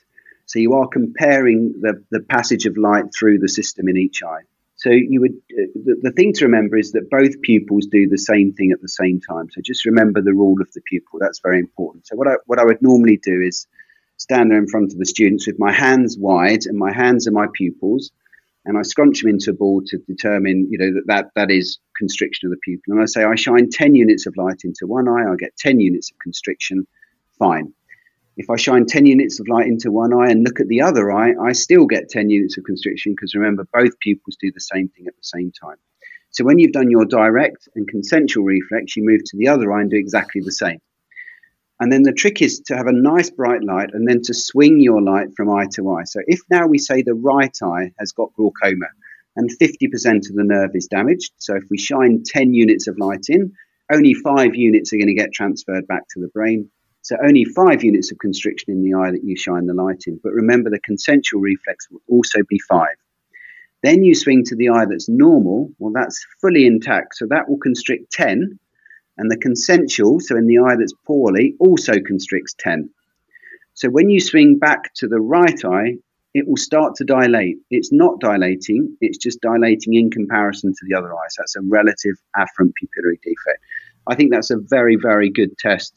So 0.46 0.58
you 0.58 0.74
are 0.74 0.86
comparing 0.86 1.74
the, 1.80 2.04
the 2.10 2.20
passage 2.20 2.66
of 2.66 2.76
light 2.76 3.06
through 3.16 3.38
the 3.38 3.48
system 3.48 3.88
in 3.88 3.96
each 3.96 4.22
eye. 4.22 4.42
So 4.76 4.90
you 4.90 5.20
would 5.20 5.32
uh, 5.52 5.66
the, 5.74 5.96
the, 6.02 6.12
thing 6.12 6.32
to 6.34 6.44
remember 6.44 6.76
is 6.76 6.92
that 6.92 7.10
both 7.10 7.40
pupils 7.42 7.86
do 7.86 8.08
the 8.08 8.18
same 8.18 8.52
thing 8.52 8.70
at 8.72 8.80
the 8.80 8.88
same 8.88 9.20
time. 9.20 9.48
So 9.50 9.60
just 9.64 9.84
remember 9.84 10.22
the 10.22 10.32
rule 10.32 10.60
of 10.60 10.72
the 10.72 10.80
pupil. 10.80 11.18
That's 11.18 11.40
very 11.40 11.58
important. 11.58 12.06
So 12.06 12.14
what 12.14 12.28
I 12.28 12.34
what 12.46 12.58
I 12.58 12.64
would 12.64 12.80
normally 12.80 13.16
do 13.22 13.40
is 13.40 13.66
stand 14.20 14.50
there 14.50 14.58
in 14.58 14.68
front 14.68 14.92
of 14.92 14.98
the 14.98 15.06
students 15.06 15.46
with 15.46 15.58
my 15.58 15.72
hands 15.72 16.18
wide, 16.18 16.66
and 16.66 16.78
my 16.78 16.92
hands 16.92 17.26
are 17.26 17.32
my 17.32 17.46
pupils, 17.54 18.10
and 18.66 18.76
I 18.76 18.82
scrunch 18.82 19.22
them 19.22 19.30
into 19.30 19.50
a 19.50 19.54
ball 19.54 19.80
to 19.86 19.98
determine, 20.06 20.68
you 20.70 20.76
know, 20.78 20.92
that 20.92 21.06
that, 21.06 21.26
that 21.34 21.50
is 21.50 21.78
constriction 21.96 22.46
of 22.46 22.50
the 22.50 22.60
pupil. 22.62 22.92
And 22.92 23.02
I 23.02 23.06
say 23.06 23.24
I 23.24 23.34
shine 23.34 23.70
ten 23.70 23.94
units 23.94 24.26
of 24.26 24.36
light 24.36 24.60
into 24.64 24.86
one 24.86 25.08
eye, 25.08 25.24
I 25.32 25.36
get 25.36 25.56
ten 25.56 25.80
units 25.80 26.10
of 26.10 26.18
constriction. 26.18 26.86
Fine. 27.38 27.72
If 28.36 28.48
I 28.48 28.56
shine 28.56 28.86
10 28.86 29.06
units 29.06 29.40
of 29.40 29.48
light 29.48 29.66
into 29.66 29.90
one 29.90 30.14
eye 30.14 30.30
and 30.30 30.44
look 30.44 30.60
at 30.60 30.68
the 30.68 30.82
other 30.82 31.10
eye, 31.10 31.32
I 31.42 31.52
still 31.52 31.86
get 31.86 32.08
10 32.08 32.30
units 32.30 32.56
of 32.56 32.64
constriction 32.64 33.12
because 33.12 33.34
remember, 33.34 33.66
both 33.72 33.98
pupils 34.00 34.36
do 34.40 34.50
the 34.52 34.60
same 34.60 34.88
thing 34.88 35.06
at 35.06 35.16
the 35.16 35.22
same 35.22 35.52
time. 35.52 35.76
So 36.30 36.44
when 36.44 36.58
you've 36.58 36.72
done 36.72 36.90
your 36.90 37.04
direct 37.04 37.68
and 37.74 37.88
consensual 37.88 38.44
reflex, 38.44 38.96
you 38.96 39.04
move 39.04 39.22
to 39.24 39.36
the 39.36 39.48
other 39.48 39.72
eye 39.72 39.82
and 39.82 39.90
do 39.90 39.96
exactly 39.96 40.40
the 40.42 40.52
same. 40.52 40.78
And 41.80 41.90
then 41.90 42.02
the 42.02 42.12
trick 42.12 42.42
is 42.42 42.60
to 42.66 42.76
have 42.76 42.86
a 42.86 42.92
nice 42.92 43.30
bright 43.30 43.64
light 43.64 43.90
and 43.94 44.06
then 44.06 44.20
to 44.24 44.34
swing 44.34 44.80
your 44.80 45.00
light 45.00 45.28
from 45.34 45.50
eye 45.50 45.66
to 45.72 45.90
eye. 45.92 46.04
So 46.04 46.20
if 46.26 46.40
now 46.50 46.66
we 46.66 46.76
say 46.76 47.00
the 47.00 47.14
right 47.14 47.56
eye 47.62 47.92
has 47.98 48.12
got 48.12 48.34
glaucoma 48.34 48.86
and 49.34 49.50
50% 49.50 50.28
of 50.28 50.36
the 50.36 50.44
nerve 50.44 50.72
is 50.74 50.88
damaged, 50.88 51.32
so 51.38 51.56
if 51.56 51.64
we 51.70 51.78
shine 51.78 52.22
10 52.24 52.52
units 52.52 52.86
of 52.86 52.98
light 52.98 53.26
in, 53.28 53.54
only 53.90 54.12
five 54.12 54.54
units 54.54 54.92
are 54.92 54.98
going 54.98 55.06
to 55.06 55.14
get 55.14 55.32
transferred 55.32 55.86
back 55.86 56.02
to 56.10 56.20
the 56.20 56.28
brain. 56.28 56.70
So 57.02 57.16
only 57.26 57.46
five 57.46 57.82
units 57.82 58.12
of 58.12 58.18
constriction 58.18 58.72
in 58.72 58.84
the 58.84 58.94
eye 58.94 59.10
that 59.10 59.24
you 59.24 59.34
shine 59.34 59.66
the 59.66 59.72
light 59.72 60.04
in. 60.06 60.20
But 60.22 60.32
remember, 60.32 60.68
the 60.68 60.80
consensual 60.80 61.40
reflex 61.40 61.90
will 61.90 62.02
also 62.08 62.40
be 62.46 62.58
five. 62.68 62.96
Then 63.82 64.04
you 64.04 64.14
swing 64.14 64.44
to 64.44 64.54
the 64.54 64.68
eye 64.68 64.84
that's 64.84 65.08
normal. 65.08 65.72
Well, 65.78 65.92
that's 65.94 66.24
fully 66.42 66.66
intact. 66.66 67.16
So 67.16 67.26
that 67.30 67.48
will 67.48 67.58
constrict 67.58 68.12
10 68.12 68.58
and 69.20 69.30
the 69.30 69.36
consensual, 69.36 70.18
so 70.18 70.34
in 70.34 70.46
the 70.46 70.58
eye 70.58 70.76
that's 70.76 70.94
poorly, 71.06 71.54
also 71.60 72.00
constricts 72.00 72.54
10. 72.58 72.88
So 73.74 73.90
when 73.90 74.08
you 74.08 74.18
swing 74.18 74.58
back 74.58 74.94
to 74.94 75.08
the 75.08 75.20
right 75.20 75.62
eye, 75.62 75.96
it 76.32 76.48
will 76.48 76.56
start 76.56 76.94
to 76.96 77.04
dilate. 77.04 77.58
It's 77.70 77.92
not 77.92 78.18
dilating, 78.18 78.96
it's 79.02 79.18
just 79.18 79.42
dilating 79.42 79.92
in 79.92 80.10
comparison 80.10 80.72
to 80.72 80.86
the 80.88 80.96
other 80.96 81.12
eyes. 81.12 81.34
That's 81.36 81.54
a 81.54 81.60
relative 81.60 82.14
afferent 82.34 82.72
pupillary 82.80 83.20
defect. 83.22 83.62
I 84.06 84.14
think 84.14 84.32
that's 84.32 84.50
a 84.50 84.56
very, 84.56 84.96
very 84.96 85.28
good 85.28 85.56
test 85.58 85.92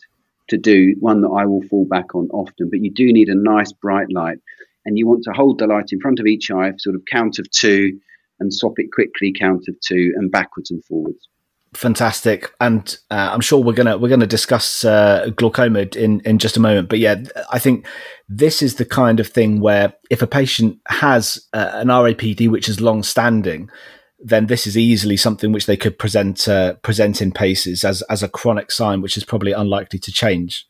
to 0.50 0.58
do, 0.58 0.94
one 1.00 1.22
that 1.22 1.30
I 1.30 1.46
will 1.46 1.64
fall 1.70 1.86
back 1.86 2.16
on 2.16 2.28
often. 2.34 2.70
But 2.70 2.82
you 2.82 2.92
do 2.92 3.14
need 3.14 3.30
a 3.30 3.36
nice 3.36 3.72
bright 3.72 4.12
light, 4.12 4.40
and 4.86 4.98
you 4.98 5.08
want 5.08 5.24
to 5.24 5.32
hold 5.32 5.60
the 5.60 5.68
light 5.68 5.94
in 5.94 6.02
front 6.02 6.20
of 6.20 6.26
each 6.26 6.52
eye, 6.52 6.74
sort 6.78 6.98
of 6.98 7.04
count 7.10 7.40
of 7.40 7.50
two, 7.52 7.98
and 8.42 8.54
swap 8.54 8.80
it 8.80 8.92
quickly, 8.92 9.32
count 9.32 9.70
of 9.70 9.80
two, 9.80 10.14
and 10.18 10.30
backwards 10.30 10.72
and 10.72 10.84
forwards 10.84 11.30
fantastic 11.74 12.52
and 12.60 12.98
uh, 13.12 13.30
i'm 13.32 13.42
sure 13.42 13.62
we're 13.62 13.74
gonna 13.74 13.98
we're 13.98 14.10
gonna 14.10 14.28
discuss 14.28 14.86
uh, 14.86 15.30
glaucoma 15.36 15.82
in 15.96 16.20
in 16.22 16.38
just 16.38 16.58
a 16.58 16.60
moment 16.60 16.90
but 16.90 17.00
yeah 17.00 17.16
i 17.52 17.60
think 17.60 17.86
this 18.30 18.62
is 18.62 18.76
the 18.76 18.86
kind 18.86 19.20
of 19.20 19.28
thing 19.28 19.60
where 19.60 19.94
if 20.10 20.22
a 20.22 20.28
patient 20.28 20.80
has 20.88 21.48
uh, 21.54 21.72
an 21.74 21.88
rapd 21.88 22.50
which 22.50 22.70
is 22.70 22.82
long 22.82 23.04
standing 23.04 23.70
then 24.20 24.48
this 24.48 24.66
is 24.66 24.78
easily 24.78 25.18
something 25.18 25.52
which 25.52 25.66
they 25.66 25.78
could 25.78 25.98
present 26.00 26.48
uh, 26.48 26.74
present 26.76 27.22
in 27.22 27.32
paces 27.32 27.84
as 27.84 28.02
as 28.04 28.24
a 28.24 28.30
chronic 28.30 28.72
sign 28.72 29.02
which 29.02 29.18
is 29.18 29.26
probably 29.26 29.52
unlikely 29.52 30.00
to 30.00 30.12
change 30.12 30.68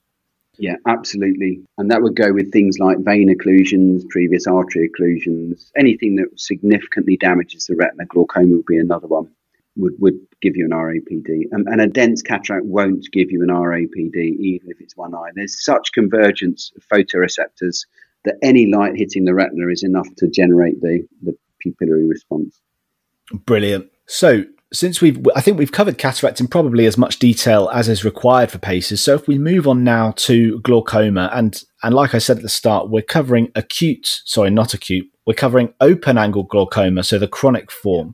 yeah, 0.60 0.76
absolutely. 0.88 1.64
And 1.80 1.90
that 1.90 2.04
would 2.04 2.16
go 2.16 2.32
with 2.32 2.52
things 2.52 2.78
like 2.78 3.00
vein 3.00 3.36
occlusions, 3.36 4.08
previous 4.10 4.46
artery 4.46 4.88
occlusions, 4.88 5.72
anything 5.76 6.16
that 6.18 6.28
significantly 6.40 7.18
damages 7.18 7.66
the 7.66 7.76
retina. 7.76 8.06
Glaucoma 8.06 8.58
would 8.58 8.66
be 8.68 8.78
another 8.78 9.08
one 9.08 9.32
would, 9.76 9.94
would 10.00 10.20
give 10.42 10.56
you 10.56 10.66
an 10.66 10.72
RAPD. 10.72 11.46
And, 11.52 11.68
and, 11.68 11.82
a 11.82 11.88
dense 11.88 12.22
cataract 12.22 12.66
won't 12.66 13.06
give 13.12 13.32
you 13.32 13.42
an 13.42 13.50
RAPD, 13.50 14.16
even 14.16 14.70
if 14.70 14.80
it's 14.80 14.96
one 14.96 15.16
eye. 15.16 15.30
There's 15.36 15.64
such 15.64 15.92
convergence 15.94 16.72
of 16.76 16.84
photoreceptors 16.88 17.86
that 18.26 18.36
any 18.42 18.72
light 18.72 18.96
hitting 18.96 19.26
the 19.26 19.34
retina 19.34 19.68
is 19.70 19.84
enough 19.84 20.08
to 20.18 20.28
generate 20.28 20.82
the, 20.82 21.06
the 21.24 21.36
pupillary 21.66 22.08
response. 22.08 22.60
Brilliant. 23.46 23.90
So, 24.06 24.46
since 24.72 25.02
we've, 25.02 25.26
I 25.36 25.42
think 25.42 25.60
we've 25.60 25.72
covered 25.72 26.00
cataract 26.00 26.40
in 26.40 26.48
probably 26.48 26.88
as 26.88 26.98
much 26.98 27.20
detail 27.20 27.70
as 27.72 27.88
is 27.88 28.04
required 28.04 28.50
for 28.50 28.58
PACES. 28.58 29.02
So, 29.02 29.14
if 29.16 29.28
we 29.28 29.38
move 29.38 29.68
on 29.68 29.84
now 29.84 30.12
to 30.18 30.60
glaucoma, 30.60 31.30
and 31.34 31.64
and 31.84 31.94
like 31.94 32.16
I 32.16 32.18
said 32.18 32.38
at 32.38 32.44
the 32.44 32.50
start, 32.50 32.90
we're 32.90 33.02
covering 33.02 33.52
acute, 33.56 34.22
sorry, 34.26 34.50
not 34.50 34.74
acute, 34.74 35.08
we're 35.26 35.36
covering 35.36 35.74
open 35.80 36.18
angle 36.18 36.44
glaucoma, 36.44 37.04
so 37.04 37.18
the 37.18 37.28
chronic 37.28 37.72
form. 37.72 38.14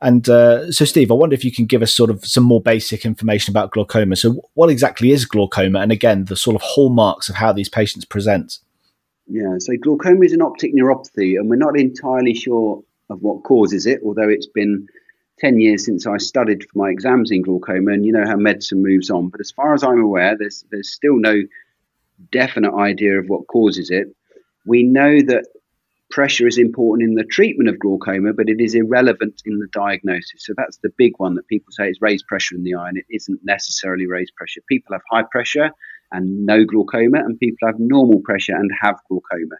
And 0.00 0.28
uh, 0.28 0.70
so, 0.70 0.84
Steve, 0.84 1.10
I 1.10 1.14
wonder 1.14 1.34
if 1.34 1.44
you 1.44 1.52
can 1.52 1.66
give 1.66 1.82
us 1.82 1.92
sort 1.92 2.10
of 2.10 2.24
some 2.24 2.44
more 2.44 2.60
basic 2.60 3.04
information 3.04 3.52
about 3.52 3.72
glaucoma. 3.72 4.14
So, 4.14 4.40
what 4.54 4.70
exactly 4.70 5.10
is 5.10 5.24
glaucoma? 5.24 5.80
And 5.80 5.90
again, 5.90 6.26
the 6.26 6.36
sort 6.36 6.54
of 6.54 6.62
hallmarks 6.62 7.28
of 7.28 7.34
how 7.34 7.52
these 7.52 7.68
patients 7.68 8.04
present. 8.04 8.58
Yeah, 9.26 9.56
so 9.58 9.74
glaucoma 9.76 10.24
is 10.24 10.32
an 10.32 10.40
optic 10.40 10.74
neuropathy, 10.74 11.36
and 11.36 11.50
we're 11.50 11.56
not 11.56 11.78
entirely 11.78 12.34
sure 12.34 12.82
of 13.10 13.22
what 13.22 13.42
causes 13.42 13.86
it, 13.86 14.00
although 14.04 14.28
it's 14.28 14.46
been 14.46 14.86
10 15.40 15.60
years 15.60 15.84
since 15.84 16.06
I 16.06 16.16
studied 16.18 16.62
for 16.62 16.78
my 16.78 16.90
exams 16.90 17.30
in 17.30 17.42
glaucoma, 17.42 17.92
and 17.92 18.04
you 18.04 18.12
know 18.12 18.24
how 18.24 18.36
medicine 18.36 18.82
moves 18.82 19.10
on. 19.10 19.28
But 19.28 19.40
as 19.40 19.50
far 19.50 19.74
as 19.74 19.82
I'm 19.82 20.00
aware, 20.00 20.36
there's, 20.38 20.64
there's 20.70 20.92
still 20.92 21.16
no 21.16 21.42
definite 22.30 22.74
idea 22.74 23.18
of 23.18 23.28
what 23.28 23.46
causes 23.48 23.90
it. 23.90 24.08
We 24.64 24.82
know 24.82 25.20
that 25.22 25.46
pressure 26.10 26.46
is 26.46 26.58
important 26.58 27.08
in 27.08 27.14
the 27.14 27.24
treatment 27.24 27.68
of 27.68 27.78
glaucoma, 27.78 28.32
but 28.32 28.48
it 28.48 28.60
is 28.60 28.74
irrelevant 28.74 29.42
in 29.44 29.58
the 29.58 29.68
diagnosis. 29.72 30.44
So 30.44 30.54
that's 30.56 30.78
the 30.78 30.90
big 30.96 31.12
one 31.18 31.34
that 31.34 31.48
people 31.48 31.72
say 31.72 31.88
is 31.88 31.98
raised 32.00 32.26
pressure 32.26 32.54
in 32.54 32.64
the 32.64 32.74
eye, 32.74 32.88
and 32.88 32.98
it 32.98 33.06
isn't 33.10 33.40
necessarily 33.44 34.06
raised 34.06 34.34
pressure. 34.36 34.60
People 34.68 34.94
have 34.94 35.02
high 35.10 35.26
pressure 35.30 35.70
and 36.10 36.46
no 36.46 36.64
glaucoma, 36.64 37.18
and 37.18 37.38
people 37.38 37.66
have 37.66 37.78
normal 37.78 38.20
pressure 38.24 38.54
and 38.54 38.70
have 38.80 38.96
glaucoma. 39.08 39.56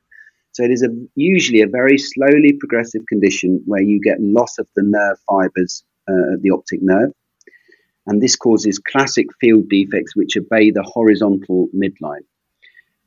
So 0.53 0.65
it 0.65 0.71
is 0.71 0.83
a, 0.83 0.89
usually 1.15 1.61
a 1.61 1.69
very 1.69 1.99
slowly 1.99 2.55
progressive 2.55 3.07
condition 3.07 3.63
where 3.67 3.83
you 3.83 4.01
get 4.01 4.21
loss 4.21 4.59
of 4.59 4.67
the 4.75 4.83
nerve 4.83 5.19
fibers 5.29 5.85
uh, 6.09 6.37
the 6.41 6.51
optic 6.51 6.81
nerve. 6.83 7.13
And 8.07 8.23
this 8.23 8.37
causes 8.37 8.79
classic 8.79 9.27
field 9.39 9.69
defects 9.69 10.17
which 10.17 10.39
obey 10.39 10.71
the 10.71 10.83
horizontal 10.83 11.69
midline 11.77 12.25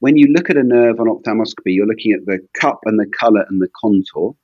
when 0.02 0.18
you 0.18 0.28
look 0.34 0.50
at 0.50 0.58
a 0.58 0.64
nerve 0.64 1.00
on 1.00 1.08
ophthalmoscopy, 1.08 1.74
you're 1.74 1.86
looking 1.86 2.12
at 2.12 2.26
the 2.26 2.40
cup 2.60 2.80
and 2.86 3.00
the 3.00 3.10
color 3.18 3.46
and 3.48 3.62
the 3.62 3.70
contour. 3.80 4.36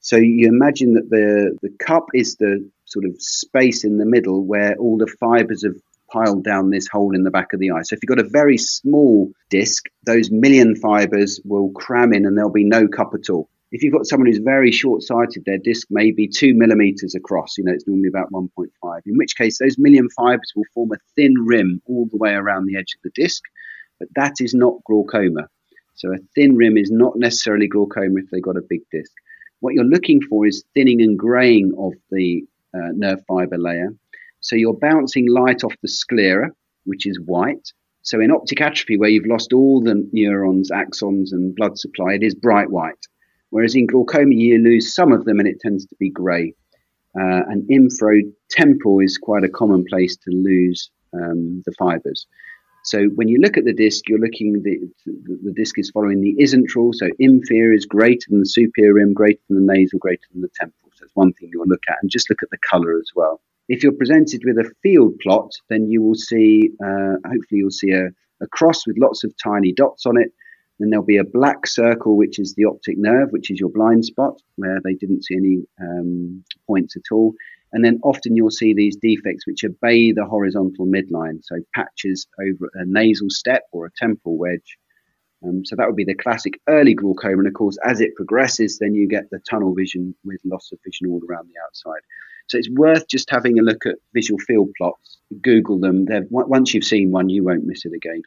So 0.00 0.16
you 0.16 0.48
imagine 0.48 0.94
that 0.94 1.08
the, 1.08 1.56
the 1.62 1.72
cup 1.78 2.06
is 2.14 2.36
the 2.36 2.68
sort 2.84 3.04
of 3.04 3.14
space 3.20 3.84
in 3.84 3.98
the 3.98 4.04
middle 4.04 4.44
where 4.44 4.74
all 4.76 4.98
the 4.98 5.06
fibers 5.20 5.64
have 5.64 5.76
piled 6.12 6.42
down 6.42 6.70
this 6.70 6.88
hole 6.88 7.14
in 7.14 7.22
the 7.22 7.30
back 7.30 7.52
of 7.52 7.60
the 7.60 7.70
eye. 7.70 7.82
So 7.82 7.94
if 7.94 8.00
you've 8.02 8.16
got 8.16 8.24
a 8.24 8.28
very 8.28 8.58
small 8.58 9.30
disc, 9.50 9.84
those 10.04 10.32
million 10.32 10.74
fibers 10.74 11.40
will 11.44 11.70
cram 11.70 12.12
in 12.12 12.26
and 12.26 12.36
there'll 12.36 12.50
be 12.50 12.64
no 12.64 12.88
cup 12.88 13.14
at 13.14 13.30
all. 13.30 13.48
If 13.70 13.84
you've 13.84 13.92
got 13.92 14.06
someone 14.06 14.26
who's 14.26 14.38
very 14.38 14.72
short 14.72 15.02
sighted, 15.02 15.44
their 15.44 15.58
disc 15.58 15.86
may 15.90 16.10
be 16.10 16.26
two 16.26 16.54
millimeters 16.54 17.14
across, 17.14 17.56
you 17.56 17.62
know, 17.62 17.72
it's 17.72 17.86
normally 17.86 18.08
about 18.08 18.32
1.5, 18.32 19.00
in 19.06 19.16
which 19.16 19.36
case 19.36 19.58
those 19.58 19.78
million 19.78 20.08
fibers 20.10 20.52
will 20.56 20.64
form 20.74 20.90
a 20.90 20.98
thin 21.14 21.34
rim 21.46 21.82
all 21.86 22.08
the 22.10 22.16
way 22.16 22.32
around 22.32 22.66
the 22.66 22.76
edge 22.76 22.96
of 22.96 23.02
the 23.04 23.10
disc 23.14 23.44
but 23.98 24.08
that 24.16 24.34
is 24.40 24.54
not 24.54 24.82
glaucoma. 24.86 25.48
So 25.94 26.12
a 26.12 26.18
thin 26.34 26.56
rim 26.56 26.76
is 26.76 26.90
not 26.90 27.14
necessarily 27.16 27.66
glaucoma 27.66 28.20
if 28.20 28.30
they've 28.30 28.42
got 28.42 28.56
a 28.56 28.66
big 28.68 28.80
disc. 28.92 29.12
What 29.60 29.74
you're 29.74 29.84
looking 29.84 30.20
for 30.22 30.46
is 30.46 30.64
thinning 30.74 31.02
and 31.02 31.18
graying 31.18 31.72
of 31.76 31.92
the 32.10 32.44
uh, 32.74 32.92
nerve 32.92 33.20
fiber 33.26 33.58
layer. 33.58 33.90
So 34.40 34.54
you're 34.54 34.74
bouncing 34.74 35.28
light 35.28 35.64
off 35.64 35.74
the 35.82 35.88
sclera, 35.88 36.52
which 36.84 37.06
is 37.06 37.18
white. 37.26 37.72
So 38.02 38.20
in 38.20 38.30
optic 38.30 38.60
atrophy, 38.60 38.96
where 38.96 39.10
you've 39.10 39.26
lost 39.26 39.52
all 39.52 39.82
the 39.82 40.08
neurons, 40.12 40.70
axons, 40.70 41.32
and 41.32 41.54
blood 41.56 41.78
supply, 41.78 42.14
it 42.14 42.22
is 42.22 42.34
bright 42.34 42.70
white. 42.70 43.06
Whereas 43.50 43.74
in 43.74 43.86
glaucoma, 43.86 44.34
you 44.34 44.58
lose 44.58 44.94
some 44.94 45.12
of 45.12 45.24
them 45.24 45.40
and 45.40 45.48
it 45.48 45.60
tends 45.60 45.86
to 45.86 45.96
be 45.98 46.10
grey. 46.10 46.54
Uh, 47.18 47.42
and 47.48 47.68
infratemporal 47.68 49.04
is 49.04 49.18
quite 49.18 49.42
a 49.42 49.48
common 49.48 49.84
place 49.88 50.16
to 50.16 50.30
lose 50.30 50.90
um, 51.14 51.62
the 51.66 51.72
fibers. 51.78 52.26
So 52.88 53.04
when 53.16 53.28
you 53.28 53.38
look 53.38 53.58
at 53.58 53.64
the 53.64 53.74
disc, 53.74 54.08
you're 54.08 54.18
looking 54.18 54.62
the 54.62 54.76
the 55.44 55.52
disc 55.52 55.78
is 55.78 55.90
following 55.90 56.22
the 56.22 56.34
ISNT 56.42 56.74
rule. 56.74 56.92
So 56.94 57.08
inferior 57.18 57.74
is 57.74 57.84
greater 57.84 58.26
than 58.30 58.40
the 58.40 58.46
superior 58.46 58.94
rim, 58.94 59.12
greater 59.12 59.40
than 59.48 59.66
the 59.66 59.72
nasal, 59.72 59.98
greater 59.98 60.26
than 60.32 60.40
the 60.40 60.48
temporal. 60.58 60.90
So 60.94 61.04
that's 61.04 61.14
one 61.14 61.34
thing 61.34 61.50
you'll 61.52 61.66
look 61.66 61.82
at, 61.88 61.98
and 62.00 62.10
just 62.10 62.30
look 62.30 62.42
at 62.42 62.48
the 62.50 62.58
color 62.70 62.98
as 62.98 63.10
well. 63.14 63.42
If 63.68 63.82
you're 63.82 63.92
presented 63.92 64.40
with 64.46 64.56
a 64.56 64.72
field 64.82 65.18
plot, 65.22 65.50
then 65.68 65.90
you 65.90 66.00
will 66.02 66.14
see, 66.14 66.70
uh, 66.82 67.16
hopefully, 67.26 67.58
you'll 67.60 67.70
see 67.70 67.90
a, 67.90 68.06
a 68.40 68.46
cross 68.50 68.86
with 68.86 68.96
lots 68.98 69.22
of 69.22 69.34
tiny 69.36 69.72
dots 69.72 70.06
on 70.06 70.16
it. 70.16 70.32
Then 70.78 70.88
there'll 70.88 71.04
be 71.04 71.18
a 71.18 71.24
black 71.24 71.66
circle, 71.66 72.16
which 72.16 72.38
is 72.38 72.54
the 72.54 72.64
optic 72.64 72.96
nerve, 72.96 73.32
which 73.32 73.50
is 73.50 73.60
your 73.60 73.68
blind 73.68 74.06
spot, 74.06 74.40
where 74.56 74.80
they 74.82 74.94
didn't 74.94 75.24
see 75.24 75.36
any 75.36 75.58
um, 75.82 76.42
points 76.66 76.96
at 76.96 77.12
all. 77.12 77.34
And 77.72 77.84
then 77.84 78.00
often 78.02 78.34
you'll 78.34 78.50
see 78.50 78.72
these 78.72 78.96
defects 78.96 79.46
which 79.46 79.64
obey 79.64 80.12
the 80.12 80.24
horizontal 80.24 80.86
midline, 80.86 81.40
so 81.42 81.56
patches 81.74 82.26
over 82.40 82.70
a 82.74 82.84
nasal 82.86 83.30
step 83.30 83.64
or 83.72 83.86
a 83.86 83.90
temporal 83.96 84.38
wedge. 84.38 84.78
Um, 85.44 85.64
so 85.64 85.76
that 85.76 85.86
would 85.86 85.96
be 85.96 86.04
the 86.04 86.14
classic 86.14 86.60
early 86.68 86.94
glaucoma. 86.94 87.38
And 87.38 87.46
of 87.46 87.54
course, 87.54 87.78
as 87.84 88.00
it 88.00 88.16
progresses, 88.16 88.78
then 88.78 88.94
you 88.94 89.06
get 89.06 89.30
the 89.30 89.38
tunnel 89.48 89.74
vision 89.74 90.14
with 90.24 90.40
loss 90.44 90.72
of 90.72 90.78
vision 90.84 91.08
all 91.08 91.20
around 91.28 91.48
the 91.48 91.60
outside. 91.64 92.02
So 92.48 92.58
it's 92.58 92.70
worth 92.70 93.06
just 93.08 93.30
having 93.30 93.58
a 93.58 93.62
look 93.62 93.84
at 93.86 93.96
visual 94.14 94.38
field 94.40 94.70
plots. 94.76 95.18
Google 95.42 95.78
them. 95.78 96.06
They're, 96.06 96.26
once 96.30 96.72
you've 96.72 96.84
seen 96.84 97.10
one, 97.10 97.28
you 97.28 97.44
won't 97.44 97.66
miss 97.66 97.84
it 97.84 97.92
again. 97.92 98.22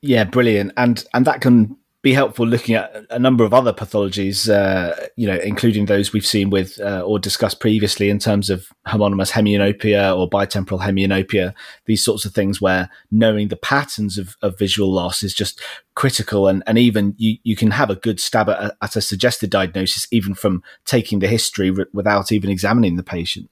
Yeah, 0.00 0.24
brilliant. 0.24 0.72
And 0.76 1.04
and 1.12 1.24
that 1.26 1.40
can 1.40 1.76
be 2.00 2.12
helpful 2.12 2.46
looking 2.46 2.76
at 2.76 2.94
a 3.10 3.18
number 3.18 3.44
of 3.44 3.52
other 3.52 3.72
pathologies, 3.72 4.48
uh, 4.48 4.94
you 5.16 5.26
know, 5.26 5.36
including 5.38 5.86
those 5.86 6.12
we've 6.12 6.24
seen 6.24 6.48
with 6.48 6.80
uh, 6.80 7.00
or 7.00 7.18
discussed 7.18 7.58
previously 7.58 8.08
in 8.08 8.20
terms 8.20 8.50
of 8.50 8.68
homonymous 8.86 9.32
hemianopia 9.32 10.16
or 10.16 10.30
bitemporal 10.30 10.80
hemianopia, 10.80 11.52
these 11.86 12.02
sorts 12.02 12.24
of 12.24 12.32
things 12.32 12.60
where 12.60 12.88
knowing 13.10 13.48
the 13.48 13.56
patterns 13.56 14.16
of, 14.16 14.36
of 14.42 14.56
visual 14.56 14.92
loss 14.92 15.24
is 15.24 15.34
just 15.34 15.60
critical. 15.96 16.46
And, 16.46 16.62
and 16.68 16.78
even 16.78 17.14
you, 17.18 17.38
you 17.42 17.56
can 17.56 17.72
have 17.72 17.90
a 17.90 17.96
good 17.96 18.20
stab 18.20 18.48
at, 18.48 18.76
at 18.80 18.94
a 18.94 19.00
suggested 19.00 19.50
diagnosis, 19.50 20.06
even 20.12 20.34
from 20.34 20.62
taking 20.84 21.18
the 21.18 21.28
history 21.28 21.72
r- 21.76 21.88
without 21.92 22.30
even 22.30 22.48
examining 22.48 22.94
the 22.94 23.02
patient. 23.02 23.50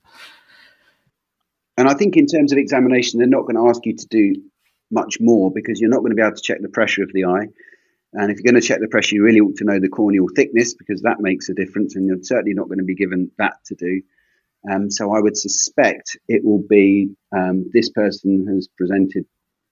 And 1.77 1.89
I 1.89 1.95
think 1.95 2.17
in 2.17 2.27
terms 2.27 2.53
of 2.53 2.59
examination, 2.59 3.19
they're 3.19 3.27
not 3.27 3.43
going 3.43 3.57
to 3.57 3.69
ask 3.69 3.85
you 3.85 3.97
to 3.97 4.07
do 4.07 4.41
much 4.93 5.19
more 5.19 5.51
because 5.51 5.81
you're 5.81 5.91
not 5.91 5.99
going 5.99 6.11
to 6.11 6.17
be 6.17 6.23
able 6.23 6.37
to 6.37 6.41
check 6.41 6.63
the 6.63 6.69
pressure 6.69 7.03
of 7.03 7.13
the 7.13 7.25
eye 7.25 7.49
and 8.17 8.31
if 8.31 8.39
you're 8.39 8.51
going 8.51 8.61
to 8.61 8.67
check 8.67 8.81
the 8.81 8.89
pressure, 8.89 9.15
you 9.15 9.23
really 9.23 9.41
ought 9.41 9.57
to 9.57 9.65
know 9.65 9.79
the 9.79 9.89
corneal 9.89 10.27
thickness 10.35 10.75
because 10.75 11.03
that 11.03 11.21
makes 11.21 11.49
a 11.51 11.55
difference, 11.55 11.97
and 11.97 12.07
you're 12.07 12.23
certainly 12.23 12.55
not 12.55 12.67
going 12.67 12.79
to 12.79 12.85
be 12.85 12.95
given 12.95 13.31
that 13.39 13.55
to 13.67 13.75
do. 13.75 14.03
Um, 14.71 14.91
so 14.91 15.15
I 15.15 15.21
would 15.21 15.37
suspect 15.37 16.17
it 16.27 16.45
will 16.45 16.63
be 16.67 17.11
um, 17.37 17.71
this 17.73 17.91
person 17.91 18.47
has 18.55 18.69
presented 18.77 19.27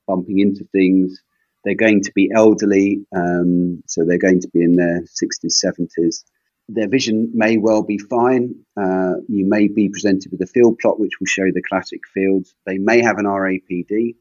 bumping 0.06 0.40
into 0.40 0.64
things. 0.72 1.22
They're 1.64 1.74
going 1.74 2.02
to 2.02 2.12
be 2.14 2.30
elderly, 2.34 3.06
um, 3.16 3.82
so 3.86 4.04
they're 4.04 4.18
going 4.18 4.42
to 4.42 4.48
be 4.52 4.62
in 4.62 4.76
their 4.76 5.00
60s, 5.00 5.64
70s. 5.64 6.24
Their 6.68 6.88
vision 6.88 7.32
may 7.34 7.56
well 7.56 7.82
be 7.82 7.98
fine. 7.98 8.56
Uh, 8.76 9.20
you 9.26 9.46
may 9.46 9.68
be 9.68 9.88
presented 9.88 10.30
with 10.30 10.42
a 10.42 10.46
field 10.46 10.78
plot, 10.78 11.00
which 11.00 11.18
will 11.18 11.26
show 11.26 11.50
the 11.52 11.62
classic 11.62 12.00
fields. 12.12 12.54
They 12.66 12.76
may 12.76 13.02
have 13.02 13.16
an 13.18 13.24
RAPD. 13.24 14.16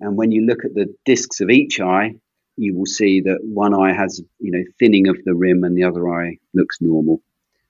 And 0.00 0.16
when 0.16 0.32
you 0.32 0.46
look 0.46 0.64
at 0.64 0.74
the 0.74 0.94
discs 1.04 1.40
of 1.40 1.50
each 1.50 1.80
eye, 1.80 2.16
you 2.58 2.76
will 2.76 2.86
see 2.86 3.20
that 3.22 3.38
one 3.42 3.74
eye 3.74 3.92
has 3.92 4.20
you 4.40 4.50
know 4.50 4.64
thinning 4.78 5.08
of 5.08 5.16
the 5.24 5.34
rim 5.34 5.64
and 5.64 5.76
the 5.76 5.84
other 5.84 6.08
eye 6.08 6.38
looks 6.54 6.78
normal. 6.80 7.20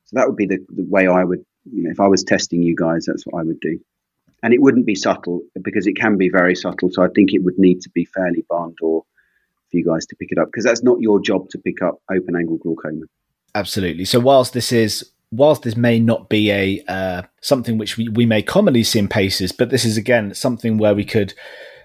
So 0.04 0.16
that 0.16 0.26
would 0.26 0.36
be 0.36 0.46
the, 0.46 0.58
the 0.74 0.86
way 0.88 1.06
I 1.06 1.24
would 1.24 1.44
you 1.70 1.84
know 1.84 1.90
if 1.90 2.00
I 2.00 2.06
was 2.06 2.24
testing 2.24 2.62
you 2.62 2.74
guys, 2.74 3.04
that's 3.06 3.24
what 3.24 3.40
I 3.40 3.44
would 3.44 3.60
do. 3.60 3.78
And 4.42 4.54
it 4.54 4.62
wouldn't 4.62 4.86
be 4.86 4.94
subtle 4.94 5.42
because 5.62 5.86
it 5.86 5.94
can 5.94 6.16
be 6.16 6.28
very 6.28 6.54
subtle. 6.54 6.90
So 6.92 7.02
I 7.02 7.08
think 7.08 7.32
it 7.32 7.42
would 7.42 7.58
need 7.58 7.80
to 7.82 7.90
be 7.90 8.04
fairly 8.04 8.44
barn 8.48 8.74
door 8.80 9.04
for 9.70 9.76
you 9.76 9.84
guys 9.84 10.06
to 10.06 10.16
pick 10.16 10.30
it 10.30 10.38
up 10.38 10.48
because 10.48 10.64
that's 10.64 10.82
not 10.82 11.00
your 11.00 11.20
job 11.20 11.48
to 11.50 11.58
pick 11.58 11.82
up 11.82 12.00
open 12.10 12.36
angle 12.36 12.58
glaucoma. 12.58 13.06
Absolutely. 13.54 14.04
So 14.04 14.20
whilst 14.20 14.52
this 14.52 14.72
is 14.72 15.10
whilst 15.30 15.62
this 15.62 15.76
may 15.76 15.98
not 15.98 16.28
be 16.28 16.50
a 16.50 16.82
uh, 16.88 17.22
something 17.40 17.78
which 17.78 17.96
we, 17.96 18.08
we 18.08 18.26
may 18.26 18.42
commonly 18.42 18.82
see 18.82 18.98
in 18.98 19.08
paces, 19.08 19.52
but 19.52 19.70
this 19.70 19.84
is 19.84 19.96
again 19.96 20.34
something 20.34 20.78
where 20.78 20.94
we 20.94 21.04
could 21.04 21.34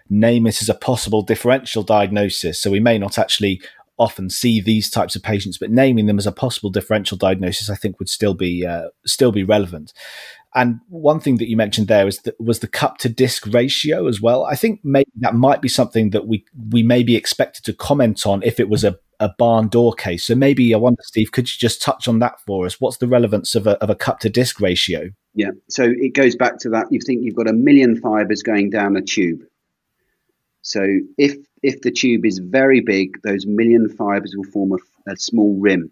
name 0.10 0.48
it 0.48 0.62
as 0.62 0.70
a 0.70 0.74
possible 0.74 1.22
differential 1.22 1.84
diagnosis. 1.84 2.60
So 2.60 2.72
we 2.72 2.80
may 2.80 2.98
not 2.98 3.18
actually 3.18 3.62
often 3.98 4.30
see 4.30 4.60
these 4.60 4.90
types 4.90 5.16
of 5.16 5.24
patients, 5.24 5.58
but 5.58 5.70
naming 5.72 6.08
them 6.08 6.18
as 6.18 6.28
a 6.28 6.32
possible 6.32 6.70
differential 6.70 7.18
diagnosis, 7.18 7.70
I 7.70 7.76
think, 7.76 8.00
would 8.00 8.10
still 8.10 8.34
be 8.34 8.66
uh, 8.66 8.90
still 9.06 9.32
be 9.32 9.44
relevant. 9.44 9.94
And 10.56 10.80
one 10.88 11.20
thing 11.20 11.38
that 11.38 11.50
you 11.50 11.58
mentioned 11.58 11.88
there 11.88 12.06
was 12.06 12.20
the, 12.20 12.36
was 12.40 12.60
the 12.60 12.68
cup 12.68 13.00
to 13.00 13.10
disc 13.10 13.48
ratio 13.48 14.08
as 14.08 14.22
well. 14.22 14.46
I 14.46 14.56
think 14.56 14.82
maybe 14.84 15.10
that 15.18 15.34
might 15.34 15.62
be 15.62 15.70
something 15.70 16.12
that 16.12 16.28
we 16.28 16.46
we 16.70 16.84
may 16.84 17.04
be 17.04 17.16
expected 17.16 17.66
to 17.66 17.74
comment 17.74 18.26
on 18.26 18.44
if 18.44 18.60
it 18.60 18.70
was 18.70 18.84
a, 18.84 18.98
a 19.20 19.30
barn 19.38 19.68
door 19.68 19.94
case. 19.94 20.26
So 20.26 20.36
maybe 20.36 20.74
I 20.74 20.78
wonder, 20.78 21.02
Steve, 21.04 21.32
could 21.32 21.52
you 21.52 21.58
just 21.58 21.82
touch 21.82 22.08
on 22.08 22.20
that 22.20 22.40
for 22.46 22.66
us? 22.66 22.80
What's 22.80 22.98
the 22.98 23.08
relevance 23.08 23.56
of 23.56 23.68
a, 23.68 23.82
of 23.82 23.90
a 23.90 23.96
cup 23.96 24.20
to 24.20 24.30
disc 24.30 24.60
ratio? 24.60 25.10
Yeah, 25.36 25.52
so 25.70 25.86
it 25.86 26.14
goes 26.14 26.36
back 26.36 26.60
to 26.60 26.70
that. 26.70 26.88
You 26.92 27.00
think 27.04 27.24
you've 27.24 27.36
got 27.36 27.50
a 27.50 27.54
million 27.54 28.00
fibers 28.00 28.44
going 28.44 28.70
down 28.70 28.96
a 28.96 29.02
tube. 29.02 29.42
So 30.64 31.00
if 31.18 31.36
if 31.62 31.82
the 31.82 31.92
tube 31.92 32.26
is 32.26 32.40
very 32.40 32.82
big, 32.82 33.22
those 33.22 33.46
million 33.46 33.90
fibers 33.90 34.34
will 34.36 34.52
form 34.52 34.72
a, 34.72 35.12
a 35.12 35.18
small 35.18 35.56
rim. 35.60 35.92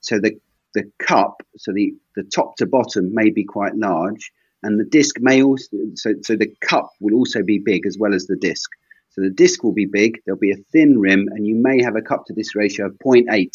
So 0.00 0.18
the 0.18 0.40
the 0.74 0.90
cup, 0.98 1.42
so 1.58 1.72
the, 1.72 1.94
the 2.16 2.22
top 2.22 2.56
to 2.56 2.66
bottom 2.66 3.12
may 3.14 3.28
be 3.28 3.44
quite 3.44 3.76
large, 3.76 4.32
and 4.62 4.80
the 4.80 4.84
disc 4.84 5.16
may 5.20 5.42
also 5.42 5.76
so 5.94 6.14
so 6.22 6.36
the 6.36 6.54
cup 6.60 6.90
will 7.00 7.14
also 7.14 7.42
be 7.42 7.58
big 7.58 7.84
as 7.84 7.98
well 7.98 8.14
as 8.14 8.26
the 8.26 8.36
disc. 8.36 8.70
So 9.10 9.20
the 9.20 9.30
disc 9.30 9.62
will 9.62 9.74
be 9.74 9.86
big, 9.86 10.22
there'll 10.24 10.38
be 10.38 10.52
a 10.52 10.64
thin 10.72 10.98
rim, 10.98 11.28
and 11.32 11.46
you 11.46 11.54
may 11.54 11.82
have 11.82 11.96
a 11.96 12.00
cup 12.00 12.24
to 12.26 12.32
disc 12.32 12.54
ratio 12.54 12.86
of 12.86 12.98
0.8. 13.04 13.50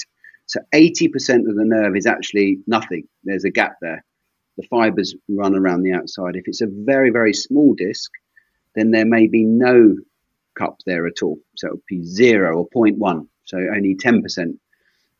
So 0.45 0.59
80% 0.73 1.49
of 1.49 1.55
the 1.55 1.65
nerve 1.65 1.97
is 1.97 2.05
actually 2.05 2.59
nothing. 2.67 3.07
There's 3.23 3.43
a 3.43 3.49
gap 3.49 3.77
there. 3.81 4.05
The 4.57 4.67
fibers 4.67 5.15
run 5.27 5.55
around 5.55 5.81
the 5.81 5.93
outside. 5.93 6.35
If 6.35 6.47
it's 6.47 6.61
a 6.61 6.67
very, 6.69 7.09
very 7.09 7.33
small 7.33 7.73
disc, 7.73 8.11
then 8.75 8.91
there 8.91 9.05
may 9.05 9.25
be 9.25 9.43
no 9.43 9.95
cup 10.57 10.77
there 10.85 11.07
at 11.07 11.21
all. 11.21 11.39
So 11.55 11.67
it 11.67 11.73
would 11.73 11.85
be 11.87 12.03
zero 12.03 12.57
or 12.57 12.69
0.1. 12.69 13.27
So 13.45 13.57
only 13.57 13.95
10% 13.95 14.57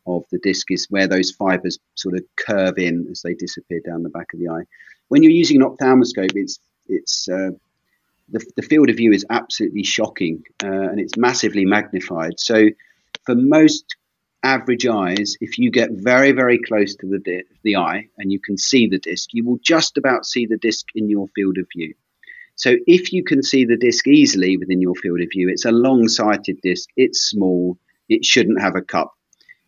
of 0.07 0.23
the 0.31 0.39
disc 0.39 0.71
is 0.71 0.87
where 0.89 1.07
those 1.07 1.31
fibers 1.31 1.79
sort 1.95 2.15
of 2.15 2.23
curve 2.35 2.77
in 2.77 3.07
as 3.11 3.21
they 3.21 3.33
disappear 3.33 3.81
down 3.85 4.03
the 4.03 4.09
back 4.09 4.33
of 4.33 4.39
the 4.39 4.49
eye. 4.49 4.63
When 5.09 5.23
you're 5.23 5.31
using 5.31 5.61
an 5.61 5.67
ophthalmoscope, 5.67 6.31
it's 6.35 6.59
it's 6.89 7.27
uh, 7.27 7.51
the, 8.29 8.45
the 8.55 8.61
field 8.61 8.89
of 8.89 8.95
view 8.95 9.11
is 9.11 9.25
absolutely 9.29 9.83
shocking 9.83 10.43
uh, 10.63 10.67
and 10.67 10.99
it's 10.99 11.17
massively 11.17 11.65
magnified. 11.65 12.39
So 12.39 12.69
for 13.25 13.35
most 13.35 13.95
average 14.43 14.87
eyes, 14.87 15.35
if 15.41 15.57
you 15.57 15.69
get 15.71 15.89
very 15.91 16.31
very 16.31 16.59
close 16.59 16.95
to 16.95 17.07
the 17.07 17.19
di- 17.19 17.43
the 17.63 17.75
eye 17.75 18.07
and 18.17 18.31
you 18.31 18.39
can 18.39 18.57
see 18.57 18.87
the 18.87 18.99
disc, 18.99 19.29
you 19.33 19.45
will 19.45 19.59
just 19.61 19.97
about 19.97 20.25
see 20.25 20.45
the 20.45 20.57
disc 20.57 20.85
in 20.95 21.09
your 21.09 21.27
field 21.35 21.57
of 21.57 21.67
view. 21.75 21.93
So 22.57 22.75
if 22.87 23.13
you 23.13 23.23
can 23.23 23.43
see 23.43 23.65
the 23.65 23.77
disc 23.77 24.07
easily 24.07 24.57
within 24.57 24.81
your 24.81 24.95
field 24.95 25.21
of 25.21 25.29
view, 25.31 25.47
it's 25.47 25.65
a 25.65 25.71
long 25.71 26.07
sighted 26.07 26.59
disc, 26.61 26.89
it's 26.97 27.21
small, 27.21 27.77
it 28.09 28.25
shouldn't 28.25 28.61
have 28.61 28.75
a 28.75 28.81
cup. 28.81 29.13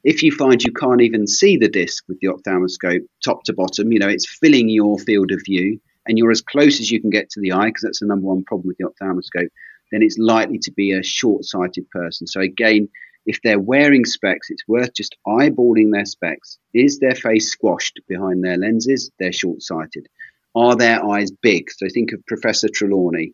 If 0.04 0.24
you 0.24 0.32
find 0.32 0.64
you 0.64 0.74
can't 0.74 1.02
even 1.02 1.28
see 1.28 1.58
the 1.58 1.68
disc 1.70 2.04
with 2.08 2.20
the 2.20 2.30
ophthalmoscope 2.30 3.04
top 3.24 3.44
to 3.44 3.54
bottom, 3.54 3.92
you 3.92 4.00
know, 4.00 4.08
it's 4.08 4.38
filling 4.42 4.70
your 4.70 4.98
field 4.98 5.32
of 5.32 5.42
view 5.46 5.80
and 6.08 6.18
you're 6.18 6.32
as 6.32 6.42
close 6.42 6.80
as 6.80 6.90
you 6.90 7.00
can 7.00 7.10
get 7.10 7.30
to 7.30 7.42
the 7.42 7.52
eye, 7.52 7.68
because 7.68 7.84
that's 7.84 8.00
the 8.00 8.08
number 8.08 8.26
one 8.26 8.44
problem 8.46 8.68
with 8.68 8.78
the 8.78 8.86
ophthalmoscope, 8.86 9.52
then 9.92 10.02
it's 10.02 10.18
likely 10.18 10.58
to 10.60 10.72
be 10.72 10.92
a 10.92 11.04
short 11.04 11.44
sighted 11.46 11.88
person. 11.92 12.26
So 12.26 12.42
again, 12.42 12.90
if 13.26 13.40
they're 13.44 13.60
wearing 13.60 14.06
specs, 14.06 14.50
it's 14.50 14.68
worth 14.68 14.96
just 14.96 15.16
eyeballing 15.28 15.92
their 15.92 16.06
specs. 16.06 16.58
Is 16.74 16.98
their 16.98 17.14
face 17.14 17.52
squashed 17.52 18.00
behind 18.08 18.44
their 18.44 18.58
lenses? 18.58 19.12
They're 19.20 19.34
short 19.34 19.62
sighted. 19.62 20.08
Are 20.56 20.76
their 20.76 21.06
eyes 21.06 21.32
big? 21.32 21.70
So 21.72 21.88
think 21.90 22.12
of 22.12 22.26
Professor 22.26 22.68
Trelawney. 22.68 23.34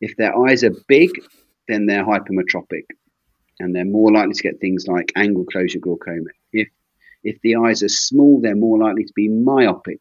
If 0.00 0.16
their 0.16 0.36
eyes 0.36 0.64
are 0.64 0.74
big, 0.88 1.10
then 1.68 1.86
they're 1.86 2.04
hypermetropic 2.04 2.84
and 3.60 3.74
they're 3.74 3.84
more 3.84 4.12
likely 4.12 4.34
to 4.34 4.42
get 4.42 4.60
things 4.60 4.86
like 4.86 5.12
angle 5.16 5.44
closure 5.44 5.78
glaucoma. 5.78 6.30
If 6.52 6.68
if 7.22 7.40
the 7.40 7.56
eyes 7.56 7.82
are 7.82 7.88
small, 7.88 8.40
they're 8.40 8.56
more 8.56 8.78
likely 8.78 9.04
to 9.04 9.12
be 9.14 9.28
myopic. 9.28 10.00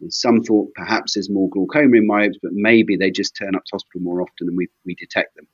And 0.00 0.12
some 0.12 0.42
thought 0.42 0.72
perhaps 0.74 1.14
there's 1.14 1.30
more 1.30 1.48
glaucoma 1.48 1.96
in 1.96 2.06
myopes, 2.06 2.38
but 2.42 2.52
maybe 2.52 2.96
they 2.96 3.10
just 3.10 3.34
turn 3.34 3.54
up 3.54 3.64
to 3.64 3.70
hospital 3.72 4.02
more 4.02 4.20
often 4.20 4.48
and 4.48 4.56
we, 4.56 4.68
we 4.84 4.94
detect 4.94 5.34
them. 5.34 5.46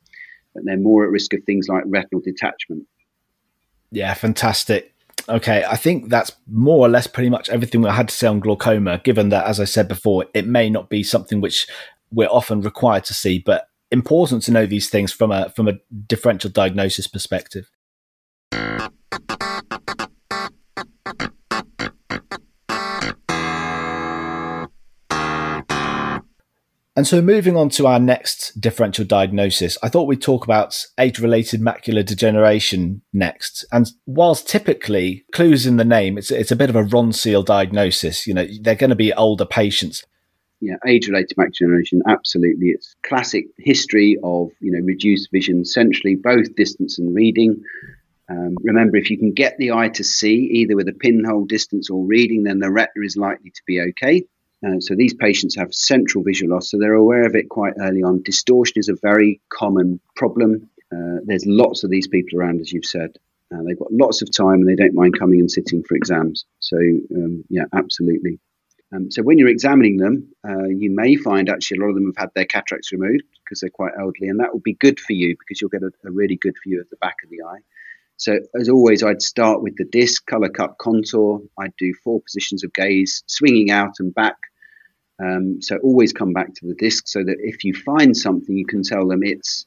But 0.54 0.64
they're 0.64 0.76
more 0.76 1.04
at 1.04 1.10
risk 1.10 1.32
of 1.32 1.44
things 1.44 1.68
like 1.68 1.84
retinal 1.86 2.20
detachment. 2.20 2.86
Yeah, 3.90 4.12
fantastic. 4.14 4.93
Okay, 5.28 5.64
I 5.66 5.76
think 5.76 6.10
that's 6.10 6.32
more 6.46 6.86
or 6.86 6.88
less 6.88 7.06
pretty 7.06 7.30
much 7.30 7.48
everything 7.48 7.86
I 7.86 7.92
had 7.92 8.08
to 8.08 8.14
say 8.14 8.26
on 8.26 8.40
glaucoma, 8.40 9.00
given 9.04 9.30
that, 9.30 9.46
as 9.46 9.58
I 9.58 9.64
said 9.64 9.88
before, 9.88 10.26
it 10.34 10.46
may 10.46 10.68
not 10.68 10.90
be 10.90 11.02
something 11.02 11.40
which 11.40 11.66
we're 12.10 12.28
often 12.28 12.60
required 12.60 13.04
to 13.04 13.14
see, 13.14 13.38
but 13.38 13.68
important 13.90 14.42
to 14.42 14.52
know 14.52 14.66
these 14.66 14.90
things 14.90 15.12
from 15.12 15.30
a 15.30 15.48
from 15.50 15.68
a 15.68 15.78
differential 16.06 16.50
diagnosis 16.50 17.06
perspective. 17.06 17.70
And 26.96 27.08
so, 27.08 27.20
moving 27.20 27.56
on 27.56 27.70
to 27.70 27.88
our 27.88 27.98
next 27.98 28.60
differential 28.60 29.04
diagnosis, 29.04 29.76
I 29.82 29.88
thought 29.88 30.06
we'd 30.06 30.22
talk 30.22 30.44
about 30.44 30.86
age 30.98 31.18
related 31.18 31.60
macular 31.60 32.04
degeneration 32.04 33.02
next. 33.12 33.64
And 33.72 33.90
whilst 34.06 34.48
typically 34.48 35.24
clues 35.32 35.66
in 35.66 35.76
the 35.76 35.84
name, 35.84 36.16
it's, 36.16 36.30
it's 36.30 36.52
a 36.52 36.56
bit 36.56 36.70
of 36.70 36.76
a 36.76 36.84
Ronseal 36.84 37.44
diagnosis. 37.44 38.28
You 38.28 38.34
know, 38.34 38.46
they're 38.60 38.76
going 38.76 38.90
to 38.90 38.96
be 38.96 39.12
older 39.12 39.44
patients. 39.44 40.04
Yeah, 40.60 40.76
age 40.86 41.08
related 41.08 41.36
macular 41.36 41.48
degeneration, 41.48 42.00
absolutely. 42.08 42.68
It's 42.68 42.94
classic 43.02 43.46
history 43.58 44.16
of, 44.22 44.50
you 44.60 44.70
know, 44.70 44.80
reduced 44.84 45.30
vision 45.32 45.64
centrally, 45.64 46.14
both 46.14 46.54
distance 46.54 47.00
and 47.00 47.12
reading. 47.12 47.60
Um, 48.30 48.56
remember, 48.62 48.96
if 48.96 49.10
you 49.10 49.18
can 49.18 49.32
get 49.32 49.58
the 49.58 49.72
eye 49.72 49.88
to 49.90 50.04
see 50.04 50.48
either 50.52 50.76
with 50.76 50.88
a 50.88 50.92
pinhole 50.92 51.44
distance 51.44 51.90
or 51.90 52.06
reading, 52.06 52.44
then 52.44 52.60
the 52.60 52.70
retina 52.70 53.04
is 53.04 53.16
likely 53.16 53.50
to 53.50 53.62
be 53.66 53.80
okay. 53.80 54.24
Uh, 54.64 54.80
so 54.80 54.94
these 54.94 55.14
patients 55.14 55.56
have 55.56 55.74
central 55.74 56.24
visual 56.24 56.54
loss, 56.54 56.70
so 56.70 56.78
they're 56.78 56.94
aware 56.94 57.26
of 57.26 57.34
it 57.34 57.48
quite 57.48 57.74
early 57.80 58.02
on. 58.02 58.22
Distortion 58.22 58.74
is 58.76 58.88
a 58.88 58.94
very 59.02 59.40
common 59.52 60.00
problem. 60.16 60.70
Uh, 60.92 61.18
there's 61.24 61.44
lots 61.46 61.84
of 61.84 61.90
these 61.90 62.06
people 62.06 62.38
around, 62.38 62.60
as 62.60 62.72
you've 62.72 62.84
said. 62.84 63.10
Uh, 63.52 63.62
they've 63.66 63.78
got 63.78 63.92
lots 63.92 64.22
of 64.22 64.34
time 64.34 64.60
and 64.60 64.68
they 64.68 64.74
don't 64.74 64.94
mind 64.94 65.18
coming 65.18 65.40
and 65.40 65.50
sitting 65.50 65.82
for 65.82 65.96
exams. 65.96 66.44
So, 66.60 66.76
um, 66.78 67.44
yeah, 67.50 67.64
absolutely. 67.74 68.38
Um, 68.94 69.10
so, 69.10 69.22
when 69.22 69.38
you're 69.38 69.48
examining 69.48 69.96
them, 69.98 70.28
uh, 70.48 70.66
you 70.68 70.90
may 70.90 71.16
find 71.16 71.50
actually 71.50 71.78
a 71.78 71.80
lot 71.80 71.88
of 71.88 71.94
them 71.96 72.06
have 72.06 72.16
had 72.16 72.30
their 72.34 72.44
cataracts 72.44 72.92
removed 72.92 73.24
because 73.44 73.60
they're 73.60 73.70
quite 73.70 73.92
elderly, 73.98 74.28
and 74.28 74.40
that 74.40 74.52
will 74.52 74.60
be 74.60 74.74
good 74.74 75.00
for 75.00 75.12
you 75.12 75.36
because 75.38 75.60
you'll 75.60 75.70
get 75.70 75.82
a, 75.82 75.90
a 76.06 76.10
really 76.10 76.36
good 76.36 76.54
view 76.64 76.80
of 76.80 76.88
the 76.90 76.96
back 76.96 77.16
of 77.24 77.30
the 77.30 77.42
eye. 77.42 77.60
So, 78.16 78.38
as 78.58 78.68
always, 78.68 79.02
I'd 79.02 79.22
start 79.22 79.62
with 79.62 79.76
the 79.76 79.84
disc, 79.84 80.24
color 80.26 80.48
cup 80.48 80.78
contour. 80.78 81.42
I'd 81.58 81.76
do 81.76 81.92
four 82.04 82.20
positions 82.22 82.62
of 82.62 82.72
gaze, 82.72 83.24
swinging 83.26 83.70
out 83.70 83.94
and 83.98 84.14
back. 84.14 84.36
Um, 85.22 85.62
so, 85.62 85.76
always 85.78 86.12
come 86.12 86.32
back 86.32 86.54
to 86.54 86.66
the 86.66 86.74
disc 86.74 87.04
so 87.06 87.22
that 87.22 87.36
if 87.40 87.64
you 87.64 87.74
find 87.74 88.16
something, 88.16 88.56
you 88.56 88.66
can 88.66 88.82
tell 88.82 89.06
them 89.06 89.20
it's 89.22 89.66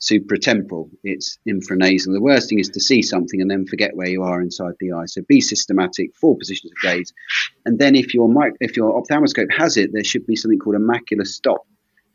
supratemporal, 0.00 0.90
it's 1.04 1.38
infranasal. 1.48 2.12
The 2.12 2.20
worst 2.20 2.48
thing 2.48 2.58
is 2.58 2.68
to 2.70 2.80
see 2.80 3.02
something 3.02 3.40
and 3.40 3.50
then 3.50 3.66
forget 3.66 3.96
where 3.96 4.08
you 4.08 4.22
are 4.22 4.40
inside 4.40 4.74
the 4.80 4.92
eye. 4.92 5.06
So, 5.06 5.22
be 5.28 5.40
systematic, 5.40 6.14
four 6.16 6.36
positions 6.36 6.72
of 6.72 6.82
gaze. 6.82 7.12
And 7.66 7.78
then, 7.78 7.94
if 7.94 8.14
your, 8.14 8.28
mic- 8.28 8.56
if 8.60 8.76
your 8.76 9.00
ophthalmoscope 9.00 9.52
has 9.52 9.76
it, 9.76 9.90
there 9.92 10.04
should 10.04 10.26
be 10.26 10.36
something 10.36 10.58
called 10.58 10.76
a 10.76 10.78
macular 10.78 11.26
stop 11.26 11.66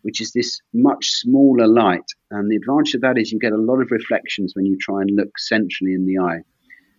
which 0.04 0.22
is 0.22 0.32
this 0.32 0.60
much 0.74 1.12
smaller 1.12 1.67
light. 1.67 2.06
And 2.32 2.50
the 2.50 2.56
advantage 2.56 2.96
of 2.96 3.02
that 3.02 3.17
is 3.17 3.32
you 3.32 3.39
get 3.39 3.54
a 3.54 3.58
lot 3.58 3.82
of 3.82 3.91
reflections 3.91 4.54
when 4.56 4.65
you 4.65 4.78
try 4.78 5.02
and 5.02 5.12
look 5.15 5.38
centrally 5.38 5.94
in 5.94 6.06
the 6.06 6.20
eye. 6.20 6.39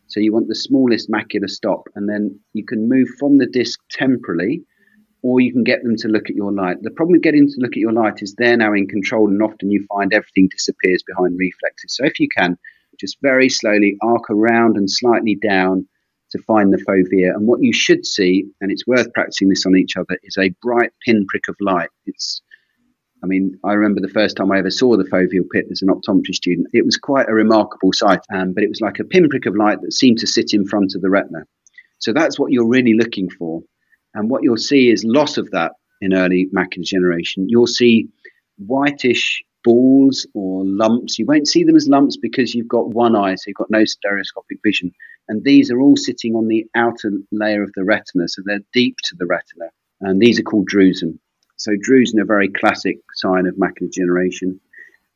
So 0.07 0.21
you 0.21 0.33
want 0.33 0.49
the 0.49 0.55
smallest 0.55 1.11
macular 1.11 1.49
stop, 1.49 1.89
and 1.95 2.09
then 2.09 2.39
you 2.53 2.65
can 2.65 2.89
move 2.89 3.09
from 3.19 3.39
the 3.39 3.47
disc 3.47 3.81
temporally, 3.91 4.63
or 5.23 5.41
you 5.41 5.53
can 5.53 5.65
get 5.65 5.83
them 5.83 5.97
to 5.97 6.09
look 6.09 6.29
at 6.29 6.37
your 6.37 6.53
light. 6.53 6.83
The 6.83 6.91
problem 6.91 7.13
with 7.13 7.23
getting 7.23 7.47
to 7.47 7.61
look 7.61 7.73
at 7.73 7.79
your 7.79 7.93
light 7.93 8.23
is 8.23 8.35
they're 8.35 8.57
now 8.57 8.73
in 8.73 8.89
control, 8.89 9.29
and 9.29 9.43
often 9.43 9.71
you 9.71 9.87
find 9.87 10.13
everything 10.13 10.49
disappears 10.51 11.03
behind 11.07 11.39
reflexes. 11.39 11.97
So 11.97 12.05
if 12.05 12.19
you 12.19 12.29
can, 12.37 12.59
just 12.99 13.19
very 13.23 13.49
slowly 13.49 13.97
arc 14.03 14.31
around 14.31 14.77
and 14.77 14.91
slightly 14.91 15.37
down 15.37 15.87
to 16.31 16.39
find 16.43 16.73
the 16.73 16.79
fovea. 16.79 17.35
And 17.35 17.47
what 17.47 17.63
you 17.63 17.73
should 17.73 18.05
see, 18.05 18.47
and 18.61 18.71
it's 18.73 18.87
worth 18.87 19.13
practicing 19.13 19.49
this 19.49 19.67
on 19.67 19.77
each 19.77 19.97
other, 19.97 20.19
is 20.23 20.37
a 20.39 20.55
bright 20.61 20.93
pinprick 21.05 21.49
of 21.49 21.57
light. 21.61 21.91
It's 22.07 22.43
I 23.23 23.29
mean, 23.29 23.57
I 23.65 23.75
remember 23.75 24.01
the 24.01 24.09
first 24.09 24.37
time 24.37 24.51
I 24.51 24.59
ever 24.59 24.71
saw 24.71 24.97
the 24.97 25.05
foveal 25.05 25.49
pit 25.53 25.67
as 25.71 25.81
an 25.81 25.89
optometry 25.89 26.35
student. 26.35 26.67
It 26.73 26.85
was 26.85 26.97
quite 26.97 27.29
a 27.29 27.35
remarkable 27.35 27.93
sight, 27.93 28.19
um, 28.35 28.53
but 28.53 28.65
it 28.65 28.69
was 28.69 28.81
like 28.81 28.99
a 28.99 29.05
pinprick 29.05 29.47
of 29.47 29.55
light 29.55 29.81
that 29.83 29.93
seemed 29.93 30.19
to 30.19 30.27
sit 30.27 30.53
in 30.53 30.67
front 30.67 30.97
of 30.97 31.03
the 31.03 31.11
retina. 31.11 31.45
So 32.01 32.13
that's 32.13 32.37
what 32.37 32.51
you're 32.51 32.67
really 32.67 32.95
looking 32.95 33.31
for. 33.31 33.63
And 34.15 34.31
what 34.31 34.43
you'll 34.43 34.57
see 34.57 34.91
is 34.91 35.05
loss 35.05 35.39
of 35.39 35.51
that 35.51 35.73
in 36.01 36.15
early 36.15 36.49
macular 36.55 36.83
degeneration. 36.83 37.49
You'll 37.49 37.67
see 37.67 38.09
whitish 38.59 39.43
balls 39.65 40.27
or 40.35 40.65
lumps. 40.65 41.19
You 41.19 41.27
won't 41.27 41.49
see 41.49 41.65
them 41.65 41.77
as 41.77 41.89
lumps 41.89 42.17
because 42.17 42.55
you've 42.55 42.69
got 42.69 42.91
one 42.91 43.17
eye, 43.17 43.35
so 43.37 43.45
you've 43.47 43.57
got 43.57 43.71
no 43.71 43.85
stereoscopic 43.85 44.59
vision. 44.65 44.93
And 45.29 45.45
these 45.45 45.71
are 45.71 45.81
all 45.81 45.97
sitting 45.97 46.35
on 46.35 46.49
the 46.49 46.67
outer 46.75 47.13
layer 47.31 47.63
of 47.63 47.71
the 47.75 47.85
retina, 47.85 48.29
so 48.29 48.43
they're 48.45 48.61
deep 48.73 48.97
to 49.05 49.17
the 49.17 49.27
retina. 49.27 49.71
And 50.01 50.21
these 50.21 50.41
are 50.41 50.43
called 50.43 50.69
drusen. 50.69 51.19
So 51.57 51.73
drusen 51.73 52.19
are 52.19 52.25
very 52.25 52.49
classic 52.49 52.99
sign 53.15 53.47
of 53.47 53.55
macular 53.55 53.91
degeneration. 53.91 54.61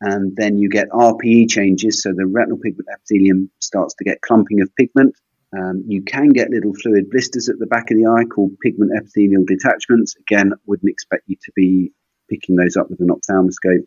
And 0.00 0.36
then 0.36 0.58
you 0.58 0.68
get 0.68 0.90
RPE 0.90 1.50
changes, 1.50 2.02
so 2.02 2.12
the 2.12 2.26
retinal 2.26 2.58
pigment 2.58 2.88
epithelium 2.92 3.50
starts 3.58 3.94
to 3.94 4.04
get 4.04 4.20
clumping 4.20 4.60
of 4.60 4.74
pigment. 4.76 5.16
Um, 5.56 5.84
you 5.86 6.02
can 6.02 6.30
get 6.30 6.50
little 6.50 6.74
fluid 6.74 7.10
blisters 7.10 7.48
at 7.48 7.58
the 7.58 7.66
back 7.66 7.90
of 7.90 7.96
the 7.96 8.06
eye 8.06 8.24
called 8.24 8.58
pigment 8.62 8.92
epithelial 8.96 9.44
detachments. 9.46 10.14
Again, 10.16 10.52
wouldn't 10.66 10.90
expect 10.90 11.24
you 11.26 11.36
to 11.44 11.52
be 11.54 11.92
picking 12.28 12.56
those 12.56 12.76
up 12.76 12.90
with 12.90 13.00
an 13.00 13.08
ophthalmoscope. 13.10 13.84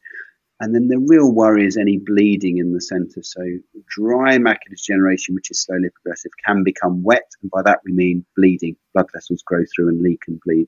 And 0.62 0.76
then 0.76 0.88
the 0.88 1.00
real 1.00 1.32
worry 1.32 1.66
is 1.66 1.78
any 1.78 1.98
bleeding 1.98 2.58
in 2.58 2.74
the 2.74 2.82
center. 2.82 3.22
So 3.22 3.42
dry 3.88 4.38
macular 4.38 4.76
degeneration, 4.76 5.36
which 5.36 5.52
is 5.52 5.62
slowly 5.62 5.90
progressive, 5.90 6.32
can 6.46 6.64
become 6.64 7.04
wet. 7.04 7.30
And 7.42 7.52
by 7.52 7.62
that 7.64 7.80
we 7.86 7.94
mean 7.94 8.26
bleeding. 8.36 8.76
Blood 8.94 9.08
vessels 9.14 9.42
grow 9.46 9.64
through 9.74 9.90
and 9.90 10.02
leak 10.02 10.24
and 10.28 10.40
bleed. 10.46 10.68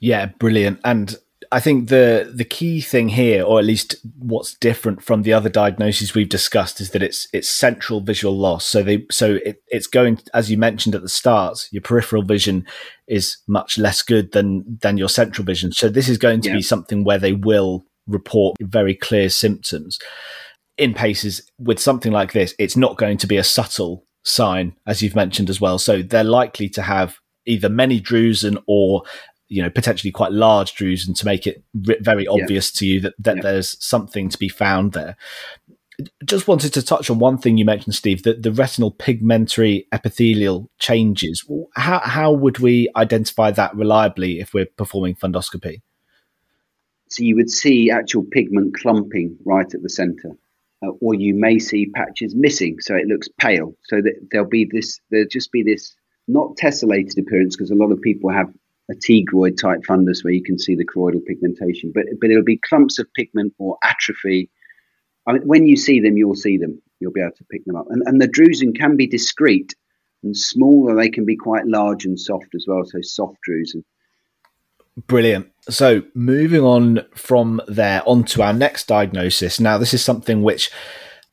Yeah, 0.00 0.26
brilliant. 0.26 0.80
And 0.84 1.16
I 1.50 1.60
think 1.60 1.88
the 1.88 2.32
the 2.34 2.44
key 2.44 2.80
thing 2.80 3.08
here, 3.08 3.42
or 3.42 3.58
at 3.58 3.64
least 3.64 3.96
what's 4.18 4.54
different 4.54 5.02
from 5.02 5.22
the 5.22 5.32
other 5.32 5.48
diagnoses 5.48 6.14
we've 6.14 6.28
discussed, 6.28 6.80
is 6.80 6.90
that 6.90 7.02
it's 7.02 7.28
it's 7.32 7.48
central 7.48 8.00
visual 8.00 8.36
loss. 8.36 8.66
So 8.66 8.82
they 8.82 9.06
so 9.10 9.38
it, 9.44 9.62
it's 9.68 9.86
going 9.86 10.20
as 10.32 10.50
you 10.50 10.58
mentioned 10.58 10.94
at 10.94 11.02
the 11.02 11.08
start, 11.08 11.68
your 11.70 11.82
peripheral 11.82 12.22
vision 12.22 12.66
is 13.06 13.38
much 13.46 13.78
less 13.78 14.02
good 14.02 14.32
than 14.32 14.78
than 14.82 14.96
your 14.96 15.08
central 15.08 15.44
vision. 15.44 15.72
So 15.72 15.88
this 15.88 16.08
is 16.08 16.18
going 16.18 16.40
to 16.42 16.50
yeah. 16.50 16.56
be 16.56 16.62
something 16.62 17.04
where 17.04 17.18
they 17.18 17.32
will 17.32 17.84
report 18.06 18.56
very 18.60 18.94
clear 18.94 19.28
symptoms. 19.28 19.98
In 20.76 20.92
paces 20.92 21.48
with 21.58 21.78
something 21.78 22.12
like 22.12 22.32
this, 22.32 22.54
it's 22.58 22.76
not 22.76 22.96
going 22.96 23.18
to 23.18 23.26
be 23.26 23.36
a 23.36 23.44
subtle 23.44 24.06
sign, 24.24 24.74
as 24.86 25.02
you've 25.02 25.14
mentioned 25.14 25.48
as 25.48 25.60
well. 25.60 25.78
So 25.78 26.02
they're 26.02 26.24
likely 26.24 26.68
to 26.70 26.82
have 26.82 27.18
either 27.46 27.68
many 27.68 28.00
drusen 28.00 28.62
or 28.66 29.02
you 29.48 29.62
know 29.62 29.70
potentially 29.70 30.10
quite 30.10 30.32
large 30.32 30.74
drusen 30.74 31.16
to 31.16 31.24
make 31.24 31.46
it 31.46 31.62
very 31.74 32.26
obvious 32.26 32.72
yeah. 32.74 32.78
to 32.78 32.86
you 32.86 33.00
that, 33.00 33.14
that 33.18 33.36
yeah. 33.36 33.42
there's 33.42 33.84
something 33.84 34.28
to 34.28 34.38
be 34.38 34.48
found 34.48 34.92
there 34.92 35.16
just 36.24 36.48
wanted 36.48 36.72
to 36.72 36.82
touch 36.82 37.08
on 37.08 37.18
one 37.18 37.38
thing 37.38 37.56
you 37.56 37.64
mentioned 37.64 37.94
steve 37.94 38.22
that 38.22 38.42
the 38.42 38.52
retinal 38.52 38.90
pigmentary 38.90 39.86
epithelial 39.92 40.70
changes 40.78 41.44
how, 41.76 42.00
how 42.00 42.32
would 42.32 42.58
we 42.58 42.88
identify 42.96 43.50
that 43.50 43.74
reliably 43.76 44.40
if 44.40 44.54
we're 44.54 44.66
performing 44.76 45.14
fundoscopy 45.14 45.80
so 47.08 47.22
you 47.22 47.36
would 47.36 47.50
see 47.50 47.90
actual 47.90 48.24
pigment 48.32 48.74
clumping 48.74 49.36
right 49.44 49.72
at 49.74 49.82
the 49.82 49.90
center 49.90 50.30
uh, 50.84 50.90
or 51.00 51.14
you 51.14 51.34
may 51.34 51.58
see 51.58 51.86
patches 51.94 52.34
missing 52.34 52.76
so 52.80 52.94
it 52.94 53.06
looks 53.06 53.28
pale 53.38 53.74
so 53.84 53.96
that 53.96 54.14
there'll 54.30 54.48
be 54.48 54.68
this 54.72 55.00
there'll 55.10 55.28
just 55.30 55.52
be 55.52 55.62
this 55.62 55.94
not 56.26 56.56
tessellated 56.56 57.18
appearance 57.18 57.54
because 57.54 57.70
a 57.70 57.74
lot 57.74 57.92
of 57.92 58.00
people 58.00 58.30
have 58.30 58.48
a 58.90 58.94
tigroid 58.94 59.58
type 59.60 59.80
fundus 59.88 60.22
where 60.22 60.32
you 60.32 60.42
can 60.42 60.58
see 60.58 60.74
the 60.74 60.84
choroidal 60.84 61.24
pigmentation, 61.24 61.92
but 61.94 62.04
but 62.20 62.30
it'll 62.30 62.44
be 62.44 62.58
clumps 62.58 62.98
of 62.98 63.12
pigment 63.14 63.54
or 63.58 63.78
atrophy. 63.82 64.50
I 65.26 65.32
mean, 65.32 65.42
when 65.42 65.66
you 65.66 65.76
see 65.76 66.00
them, 66.00 66.16
you'll 66.16 66.34
see 66.34 66.58
them. 66.58 66.80
You'll 67.00 67.12
be 67.12 67.20
able 67.20 67.32
to 67.36 67.44
pick 67.50 67.64
them 67.64 67.76
up. 67.76 67.86
And, 67.88 68.02
and 68.06 68.20
the 68.20 68.28
drusen 68.28 68.76
can 68.76 68.96
be 68.96 69.06
discrete 69.06 69.74
and 70.22 70.36
small, 70.36 70.90
or 70.90 70.96
they 70.96 71.08
can 71.08 71.24
be 71.24 71.36
quite 71.36 71.66
large 71.66 72.04
and 72.04 72.18
soft 72.20 72.54
as 72.54 72.66
well. 72.68 72.84
So 72.84 72.98
soft 73.00 73.38
drusen. 73.48 73.84
Brilliant. 75.06 75.50
So 75.68 76.02
moving 76.14 76.60
on 76.60 77.04
from 77.14 77.60
there 77.66 78.02
onto 78.06 78.42
our 78.42 78.52
next 78.52 78.86
diagnosis. 78.86 79.58
Now, 79.58 79.76
this 79.76 79.92
is 79.92 80.04
something 80.04 80.42
which 80.42 80.70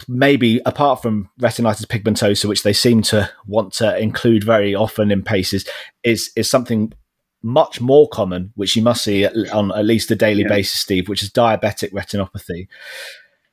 maybe 0.07 0.61
apart 0.65 1.01
from 1.01 1.29
retinitis 1.39 1.85
pigmentosa, 1.85 2.45
which 2.45 2.63
they 2.63 2.73
seem 2.73 3.01
to 3.03 3.29
want 3.45 3.73
to 3.73 3.97
include 3.97 4.43
very 4.43 4.73
often 4.73 5.11
in 5.11 5.21
paces, 5.21 5.67
is 6.03 6.31
is 6.35 6.49
something 6.49 6.93
much 7.43 7.81
more 7.81 8.07
common, 8.09 8.51
which 8.55 8.75
you 8.75 8.81
must 8.81 9.03
see 9.03 9.25
on 9.25 9.71
at 9.71 9.85
least 9.85 10.11
a 10.11 10.15
daily 10.15 10.43
yeah. 10.43 10.49
basis, 10.49 10.79
Steve, 10.79 11.09
which 11.09 11.23
is 11.23 11.31
diabetic 11.31 11.91
retinopathy. 11.91 12.67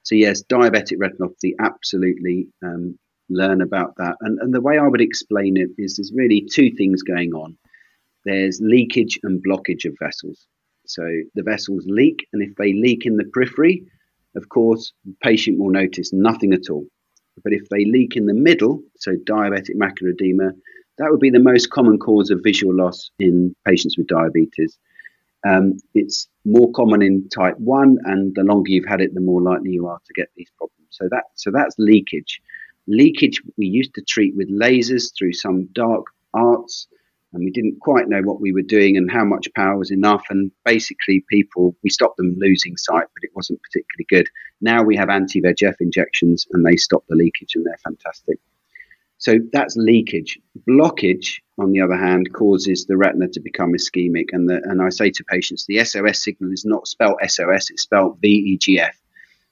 So 0.03 0.15
yes, 0.15 0.43
diabetic 0.43 0.99
retinopathy, 0.99 1.53
absolutely. 1.61 2.49
Um, 2.65 2.99
learn 3.31 3.61
about 3.61 3.95
that, 3.99 4.17
and 4.21 4.39
and 4.41 4.55
the 4.55 4.61
way 4.61 4.79
I 4.79 4.89
would 4.89 5.01
explain 5.01 5.57
it 5.57 5.71
is 5.79 5.97
there's 5.97 6.13
really 6.15 6.47
two 6.51 6.71
things 6.73 7.03
going 7.03 7.33
on. 7.35 7.57
There's 8.25 8.61
leakage 8.63 9.19
and 9.23 9.45
blockage 9.45 9.85
of 9.85 9.97
vessels. 10.01 10.47
So 10.87 11.03
the 11.35 11.43
vessels 11.43 11.85
leak, 11.87 12.27
and 12.33 12.43
if 12.43 12.55
they 12.57 12.73
leak 12.73 13.05
in 13.05 13.17
the 13.17 13.25
periphery, 13.25 13.85
of 14.37 14.49
course, 14.49 14.93
the 15.05 15.15
patient 15.23 15.59
will 15.59 15.71
notice 15.71 16.13
nothing 16.13 16.53
at 16.55 16.71
all. 16.71 16.87
But 17.45 17.53
if 17.53 17.69
they 17.69 17.85
leak 17.85 18.17
in 18.17 18.27
the 18.27 18.35
middle, 18.35 18.83
so 18.99 19.13
diabetic 19.13 19.77
macular 19.77 20.13
edema, 20.13 20.53
that 20.99 21.11
would 21.11 21.21
be 21.21 21.31
the 21.31 21.39
most 21.39 21.71
common 21.71 21.99
cause 21.99 22.31
of 22.31 22.41
visual 22.43 22.75
loss 22.75 23.11
in 23.19 23.55
patients 23.65 23.97
with 23.97 24.09
diabetes. 24.09 24.79
Um, 25.47 25.79
it's 25.95 26.29
more 26.45 26.71
common 26.73 27.03
in 27.03 27.29
type 27.29 27.59
1, 27.59 27.99
and 28.05 28.35
the 28.35 28.43
longer 28.43 28.71
you've 28.71 28.89
had 28.89 29.01
it, 29.01 29.15
the 29.15 29.21
more 29.21 29.41
likely 29.41 29.71
you 29.71 29.87
are 29.87 29.99
to 29.99 30.13
get 30.15 30.29
these 30.37 30.51
problems. 30.57 30.75
So, 30.91 31.09
that, 31.11 31.25
so 31.35 31.51
that's 31.53 31.77
leakage. 31.79 32.41
Leakage 32.89 33.41
we 33.57 33.67
used 33.67 33.95
to 33.95 34.03
treat 34.03 34.35
with 34.37 34.51
lasers 34.51 35.17
through 35.17 35.35
some 35.35 35.69
dark 35.73 36.07
arts, 36.35 36.89
and 37.33 37.45
we 37.45 37.51
didn't 37.51 37.79
quite 37.81 38.09
know 38.09 38.23
what 38.23 38.41
we 38.41 38.53
were 38.53 38.63
doing 38.63 38.97
and 38.97 39.11
how 39.11 39.25
much 39.25 39.53
power 39.55 39.77
was 39.77 39.91
enough. 39.91 40.25
And 40.31 40.51
basically, 40.65 41.25
people, 41.31 41.77
we 41.85 41.91
stopped 41.91 42.17
them 42.17 42.35
losing 42.39 42.77
sight, 42.77 43.07
but 43.15 43.23
it 43.23 43.31
wasn't 43.35 43.61
particularly 43.63 44.07
good. 44.09 44.29
Now 44.61 44.83
we 44.83 44.97
have 44.97 45.11
anti 45.11 45.41
VEGF 45.41 45.77
injections, 45.81 46.47
and 46.53 46.67
they 46.67 46.77
stop 46.77 47.05
the 47.09 47.15
leakage, 47.15 47.55
and 47.55 47.65
they're 47.65 47.79
fantastic. 47.85 48.41
So 49.19 49.39
that's 49.53 49.77
leakage. 49.77 50.39
Blockage, 50.69 51.41
on 51.59 51.73
the 51.73 51.81
other 51.81 51.97
hand, 51.97 52.33
causes 52.33 52.87
the 52.87 52.97
retina 52.97 53.29
to 53.29 53.41
become 53.41 53.73
ischemic. 53.73 54.27
And, 54.33 54.49
the, 54.49 54.61
and 54.65 54.81
I 54.81 54.91
say 54.91 55.11
to 55.11 55.25
patients, 55.25 55.67
the 55.67 55.85
SOS 55.85 56.23
signal 56.23 56.53
is 56.53 56.65
not 56.65 56.87
spelled 56.87 57.19
SOS, 57.27 57.71
it's 57.71 57.83
spelled 57.83 58.21
VEGF. 58.23 58.93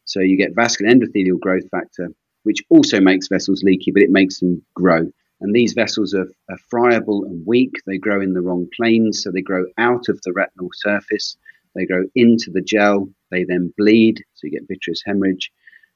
So 0.05 0.21
you 0.21 0.37
get 0.37 0.55
vascular 0.55 0.93
endothelial 0.93 1.41
growth 1.41 1.69
factor, 1.71 2.11
which 2.45 2.63
also 2.71 3.01
makes 3.01 3.27
vessels 3.27 3.65
leaky, 3.65 3.91
but 3.91 4.05
it 4.05 4.11
makes 4.11 4.39
them 4.39 4.63
grow. 4.75 5.11
And 5.41 5.55
these 5.55 5.73
vessels 5.73 6.15
are, 6.15 6.29
are 6.49 6.59
friable 6.71 7.25
and 7.25 7.45
weak. 7.45 7.75
They 7.87 7.99
grow 7.99 8.21
in 8.21 8.35
the 8.35 8.41
wrong 8.41 8.69
planes, 8.75 9.23
so 9.23 9.33
they 9.33 9.43
grow 9.43 9.65
out 9.79 10.09
of 10.09 10.21
the 10.23 10.33
retinal 10.33 10.71
surface. 10.75 11.37
They 11.75 11.87
grow 11.87 12.05
into 12.15 12.53
the 12.53 12.63
gel. 12.63 13.09
They 13.33 13.43
then 13.43 13.75
bleed, 13.77 14.25
so 14.35 14.47
you 14.47 14.53
get 14.53 14.69
vitreous 14.69 15.03
hemorrhage 15.05 15.51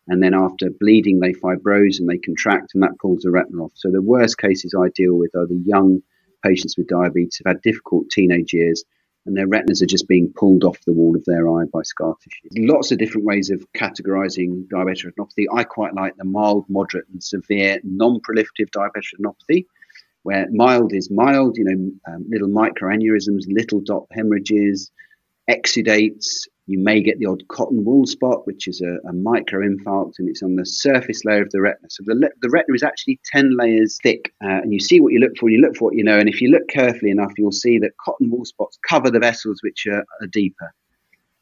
and 0.09 0.23
then 0.23 0.35
after 0.35 0.71
bleeding 0.81 1.21
they 1.21 1.33
fibrose 1.33 1.99
and 1.99 2.09
they 2.09 2.19
contract 2.19 2.73
and 2.75 2.83
that 2.83 2.99
pulls 3.01 3.23
the 3.23 3.31
retina 3.31 3.65
off. 3.65 3.73
So 3.75 3.91
the 3.91 4.03
worst 4.03 4.39
cases 4.39 4.75
I 4.75 4.89
deal 4.95 5.15
with 5.15 5.35
are 5.35 5.47
the 5.47 5.63
young 5.65 6.03
patients 6.45 6.77
with 6.77 6.89
diabetes 6.89 7.37
who've 7.37 7.53
had 7.53 7.63
difficult 7.63 8.09
teenage 8.11 8.53
years 8.53 8.85
and 9.27 9.37
their 9.37 9.47
retinas 9.47 9.83
are 9.83 9.87
just 9.87 10.09
being 10.09 10.33
pulled 10.35 10.65
off 10.65 10.79
the 10.87 10.93
wall 10.93 11.15
of 11.15 11.25
their 11.27 11.49
eye 11.49 11.65
by 11.73 11.83
scar 11.83 12.17
tissue. 12.23 12.67
Lots 12.67 12.91
of 12.91 12.99
different 12.99 13.27
ways 13.27 13.51
of 13.51 13.65
categorizing 13.77 14.67
diabetic 14.69 15.13
retinopathy. 15.13 15.47
I 15.53 15.65
quite 15.65 15.95
like 15.95 16.17
the 16.17 16.25
mild, 16.25 16.65
moderate, 16.69 17.07
and 17.13 17.23
severe 17.23 17.81
non 17.85 18.21
proliferative 18.21 18.71
diabetic 18.75 19.05
retinopathy, 19.21 19.67
where 20.23 20.47
mild 20.51 20.95
is 20.95 21.11
mild, 21.11 21.59
you 21.59 21.65
know, 21.65 22.13
um, 22.13 22.25
little 22.29 22.49
microaneurysms, 22.49 23.45
little 23.49 23.81
dot 23.81 24.07
hemorrhages, 24.11 24.91
exudates, 25.49 26.49
you 26.71 26.79
may 26.79 27.03
get 27.03 27.19
the 27.19 27.27
odd 27.27 27.43
cotton 27.49 27.85
wool 27.85 28.07
spot, 28.07 28.47
which 28.47 28.69
is 28.69 28.81
a, 28.81 29.09
a 29.09 29.13
microinfarct, 29.13 30.21
and 30.21 30.29
it's 30.29 30.43
on 30.43 30.55
the 30.55 30.65
surface 30.65 31.25
layer 31.25 31.43
of 31.43 31.51
the 31.51 31.61
retina. 31.61 31.89
So 31.91 32.05
the, 32.07 32.31
the 32.43 32.49
retina 32.49 32.77
is 32.77 32.85
actually 32.85 33.19
10 33.33 33.57
layers 33.57 33.99
thick, 34.01 34.33
uh, 34.45 34.63
and 34.63 34.73
you 34.73 34.79
see 34.79 35.01
what 35.01 35.13
you 35.13 35.19
look 35.19 35.37
for, 35.37 35.49
and 35.49 35.57
you 35.57 35.63
look 35.63 35.77
for 35.77 35.87
what 35.87 35.97
you 35.97 36.05
know. 36.05 36.21
And 36.21 36.29
if 36.29 36.41
you 36.41 36.49
look 36.49 36.69
carefully 36.69 37.11
enough, 37.11 37.33
you'll 37.37 37.51
see 37.51 37.81
that 37.81 37.97
cotton 37.97 38.31
wool 38.31 38.45
spots 38.45 38.79
cover 38.89 39.11
the 39.11 39.19
vessels 39.19 39.59
which 39.65 39.85
are, 39.89 40.05
are 40.21 40.27
deeper. 40.31 40.73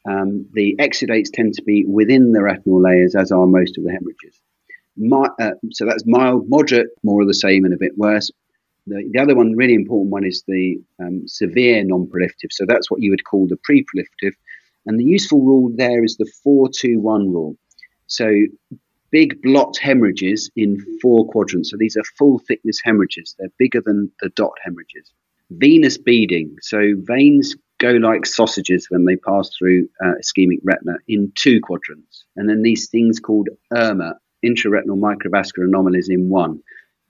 Um, 0.09 0.47
the 0.53 0.75
exudates 0.79 1.29
tend 1.31 1.53
to 1.53 1.61
be 1.61 1.85
within 1.85 2.31
the 2.31 2.41
retinal 2.41 2.81
layers, 2.81 3.13
as 3.13 3.31
are 3.31 3.45
most 3.45 3.77
of 3.77 3.83
the 3.83 3.91
hemorrhages. 3.91 4.41
My, 4.97 5.29
uh, 5.39 5.51
so 5.71 5.85
that's 5.85 6.07
mild, 6.07 6.49
moderate, 6.49 6.89
more 7.03 7.21
of 7.21 7.27
the 7.27 7.35
same, 7.35 7.65
and 7.65 7.73
a 7.75 7.77
bit 7.77 7.95
worse. 7.99 8.31
The, 8.87 9.07
the 9.11 9.19
other 9.19 9.35
one, 9.35 9.55
really 9.55 9.75
important 9.75 10.11
one, 10.11 10.25
is 10.25 10.43
the 10.47 10.81
um, 10.99 11.27
severe 11.27 11.83
non-proliferative. 11.83 12.51
So 12.51 12.65
that's 12.65 12.89
what 12.89 13.03
you 13.03 13.11
would 13.11 13.23
call 13.25 13.47
the 13.47 13.57
pre-proliferative. 13.57 14.33
And 14.85 14.99
the 14.99 15.03
useful 15.03 15.41
rule 15.41 15.71
there 15.75 16.03
is 16.03 16.17
the 16.17 16.31
421 16.43 17.31
rule. 17.31 17.57
So 18.07 18.31
big 19.11 19.41
blot 19.41 19.77
hemorrhages 19.77 20.49
in 20.55 20.79
four 21.01 21.27
quadrants. 21.27 21.71
So 21.71 21.77
these 21.77 21.97
are 21.97 22.03
full 22.17 22.39
thickness 22.39 22.79
hemorrhages. 22.83 23.35
They're 23.37 23.49
bigger 23.57 23.81
than 23.81 24.11
the 24.21 24.29
dot 24.29 24.53
hemorrhages. 24.63 25.11
Venous 25.51 25.97
beading. 25.97 26.57
So 26.61 26.93
veins 26.97 27.55
go 27.79 27.91
like 27.91 28.25
sausages 28.25 28.87
when 28.89 29.05
they 29.05 29.15
pass 29.15 29.49
through 29.57 29.89
uh, 30.03 30.13
ischemic 30.21 30.59
retina 30.63 30.97
in 31.07 31.31
two 31.35 31.59
quadrants. 31.61 32.25
And 32.35 32.47
then 32.47 32.61
these 32.61 32.89
things 32.89 33.19
called 33.19 33.49
IRMA, 33.73 34.13
intraretinal 34.45 34.99
microvascular 34.99 35.65
anomalies, 35.67 36.09
in 36.09 36.29
one. 36.29 36.61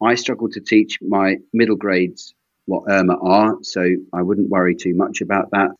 I 0.01 0.15
struggle 0.15 0.49
to 0.49 0.61
teach 0.61 0.99
my 1.01 1.37
middle 1.53 1.75
grades 1.75 2.33
what 2.65 2.87
IRMA 2.87 3.17
are, 3.21 3.57
so 3.63 3.83
I 4.13 4.21
wouldn't 4.21 4.49
worry 4.49 4.75
too 4.75 4.95
much 4.95 5.21
about 5.21 5.51
that. 5.51 5.71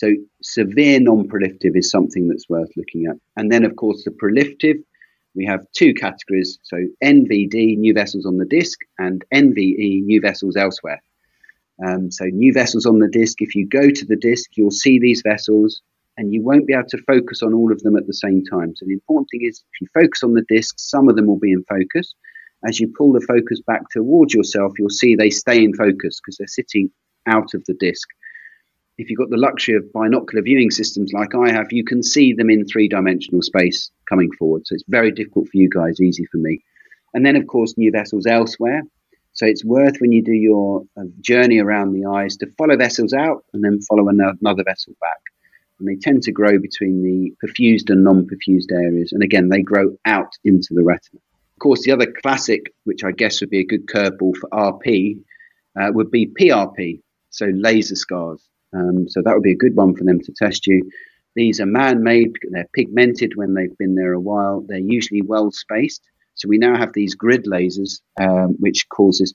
So 0.00 0.14
severe 0.42 0.98
non-proliferative 0.98 1.76
is 1.76 1.90
something 1.90 2.26
that's 2.26 2.48
worth 2.48 2.70
looking 2.74 3.04
at. 3.04 3.16
And 3.36 3.52
then, 3.52 3.66
of 3.66 3.76
course, 3.76 4.02
the 4.02 4.10
proliferative, 4.10 4.82
we 5.34 5.44
have 5.44 5.60
two 5.76 5.92
categories. 5.92 6.58
So 6.62 6.78
NVD, 7.04 7.76
new 7.76 7.92
vessels 7.92 8.24
on 8.24 8.38
the 8.38 8.46
disc, 8.46 8.78
and 8.98 9.22
NVE, 9.34 10.02
new 10.04 10.22
vessels 10.22 10.56
elsewhere. 10.56 11.02
Um, 11.86 12.10
so 12.10 12.24
new 12.24 12.50
vessels 12.50 12.86
on 12.86 13.00
the 13.00 13.08
disc, 13.08 13.42
if 13.42 13.54
you 13.54 13.68
go 13.68 13.90
to 13.90 14.04
the 14.06 14.16
disc, 14.16 14.56
you'll 14.56 14.70
see 14.70 14.98
these 14.98 15.20
vessels 15.22 15.82
and 16.16 16.32
you 16.32 16.42
won't 16.42 16.66
be 16.66 16.72
able 16.72 16.88
to 16.88 17.02
focus 17.02 17.42
on 17.42 17.52
all 17.52 17.70
of 17.70 17.82
them 17.82 17.96
at 17.96 18.06
the 18.06 18.14
same 18.14 18.42
time. 18.46 18.74
So 18.76 18.86
the 18.86 18.94
important 18.94 19.28
thing 19.30 19.44
is 19.44 19.62
if 19.74 19.82
you 19.82 19.86
focus 19.92 20.22
on 20.22 20.32
the 20.32 20.46
disc, 20.48 20.76
some 20.78 21.10
of 21.10 21.16
them 21.16 21.26
will 21.26 21.38
be 21.38 21.52
in 21.52 21.62
focus. 21.64 22.14
As 22.66 22.80
you 22.80 22.90
pull 22.96 23.12
the 23.12 23.20
focus 23.20 23.60
back 23.66 23.82
towards 23.90 24.32
yourself, 24.32 24.72
you'll 24.78 24.88
see 24.88 25.14
they 25.14 25.28
stay 25.28 25.62
in 25.62 25.74
focus 25.74 26.20
because 26.20 26.38
they're 26.38 26.46
sitting 26.46 26.90
out 27.26 27.52
of 27.52 27.62
the 27.66 27.74
disc 27.74 28.08
if 29.00 29.08
you've 29.08 29.18
got 29.18 29.30
the 29.30 29.38
luxury 29.38 29.76
of 29.76 29.90
binocular 29.94 30.42
viewing 30.42 30.70
systems 30.70 31.12
like 31.14 31.34
I 31.34 31.50
have, 31.50 31.72
you 31.72 31.84
can 31.84 32.02
see 32.02 32.34
them 32.34 32.50
in 32.50 32.66
three 32.66 32.86
dimensional 32.86 33.40
space 33.40 33.90
coming 34.06 34.30
forward. 34.38 34.66
So 34.66 34.74
it's 34.74 34.84
very 34.88 35.10
difficult 35.10 35.48
for 35.48 35.56
you 35.56 35.70
guys, 35.70 36.00
easy 36.00 36.26
for 36.26 36.36
me. 36.36 36.62
And 37.14 37.24
then, 37.24 37.34
of 37.34 37.46
course, 37.46 37.78
new 37.78 37.90
vessels 37.90 38.26
elsewhere. 38.26 38.82
So 39.32 39.46
it's 39.46 39.64
worth 39.64 39.96
when 40.00 40.12
you 40.12 40.22
do 40.22 40.34
your 40.34 40.84
uh, 40.98 41.04
journey 41.22 41.60
around 41.60 41.92
the 41.92 42.04
eyes 42.04 42.36
to 42.38 42.46
follow 42.58 42.76
vessels 42.76 43.14
out 43.14 43.42
and 43.54 43.64
then 43.64 43.80
follow 43.80 44.06
another 44.08 44.64
vessel 44.64 44.92
back. 45.00 45.20
And 45.78 45.88
they 45.88 45.96
tend 45.96 46.22
to 46.24 46.32
grow 46.32 46.58
between 46.58 47.02
the 47.02 47.32
perfused 47.42 47.88
and 47.88 48.04
non 48.04 48.26
perfused 48.26 48.70
areas. 48.70 49.12
And 49.12 49.22
again, 49.22 49.48
they 49.48 49.62
grow 49.62 49.96
out 50.04 50.32
into 50.44 50.74
the 50.74 50.84
retina. 50.84 51.20
Of 51.56 51.60
course, 51.60 51.84
the 51.84 51.92
other 51.92 52.12
classic, 52.22 52.70
which 52.84 53.02
I 53.02 53.12
guess 53.12 53.40
would 53.40 53.50
be 53.50 53.60
a 53.60 53.66
good 53.66 53.86
curveball 53.86 54.36
for 54.36 54.50
RP, 54.50 55.20
uh, 55.80 55.90
would 55.94 56.10
be 56.10 56.26
PRP, 56.26 57.00
so 57.30 57.46
laser 57.54 57.96
scars. 57.96 58.46
Um, 58.72 59.08
so 59.08 59.22
that 59.22 59.34
would 59.34 59.42
be 59.42 59.52
a 59.52 59.56
good 59.56 59.76
one 59.76 59.94
for 59.96 60.04
them 60.04 60.20
to 60.20 60.32
test 60.32 60.66
you. 60.66 60.90
These 61.34 61.60
are 61.60 61.66
man-made. 61.66 62.36
They're 62.50 62.68
pigmented 62.74 63.36
when 63.36 63.54
they've 63.54 63.76
been 63.78 63.94
there 63.94 64.12
a 64.12 64.20
while. 64.20 64.64
They're 64.66 64.78
usually 64.78 65.22
well 65.22 65.50
spaced. 65.50 66.02
So 66.34 66.48
we 66.48 66.58
now 66.58 66.76
have 66.76 66.92
these 66.92 67.14
grid 67.14 67.44
lasers, 67.44 68.00
um, 68.20 68.56
which 68.58 68.88
causes 68.88 69.34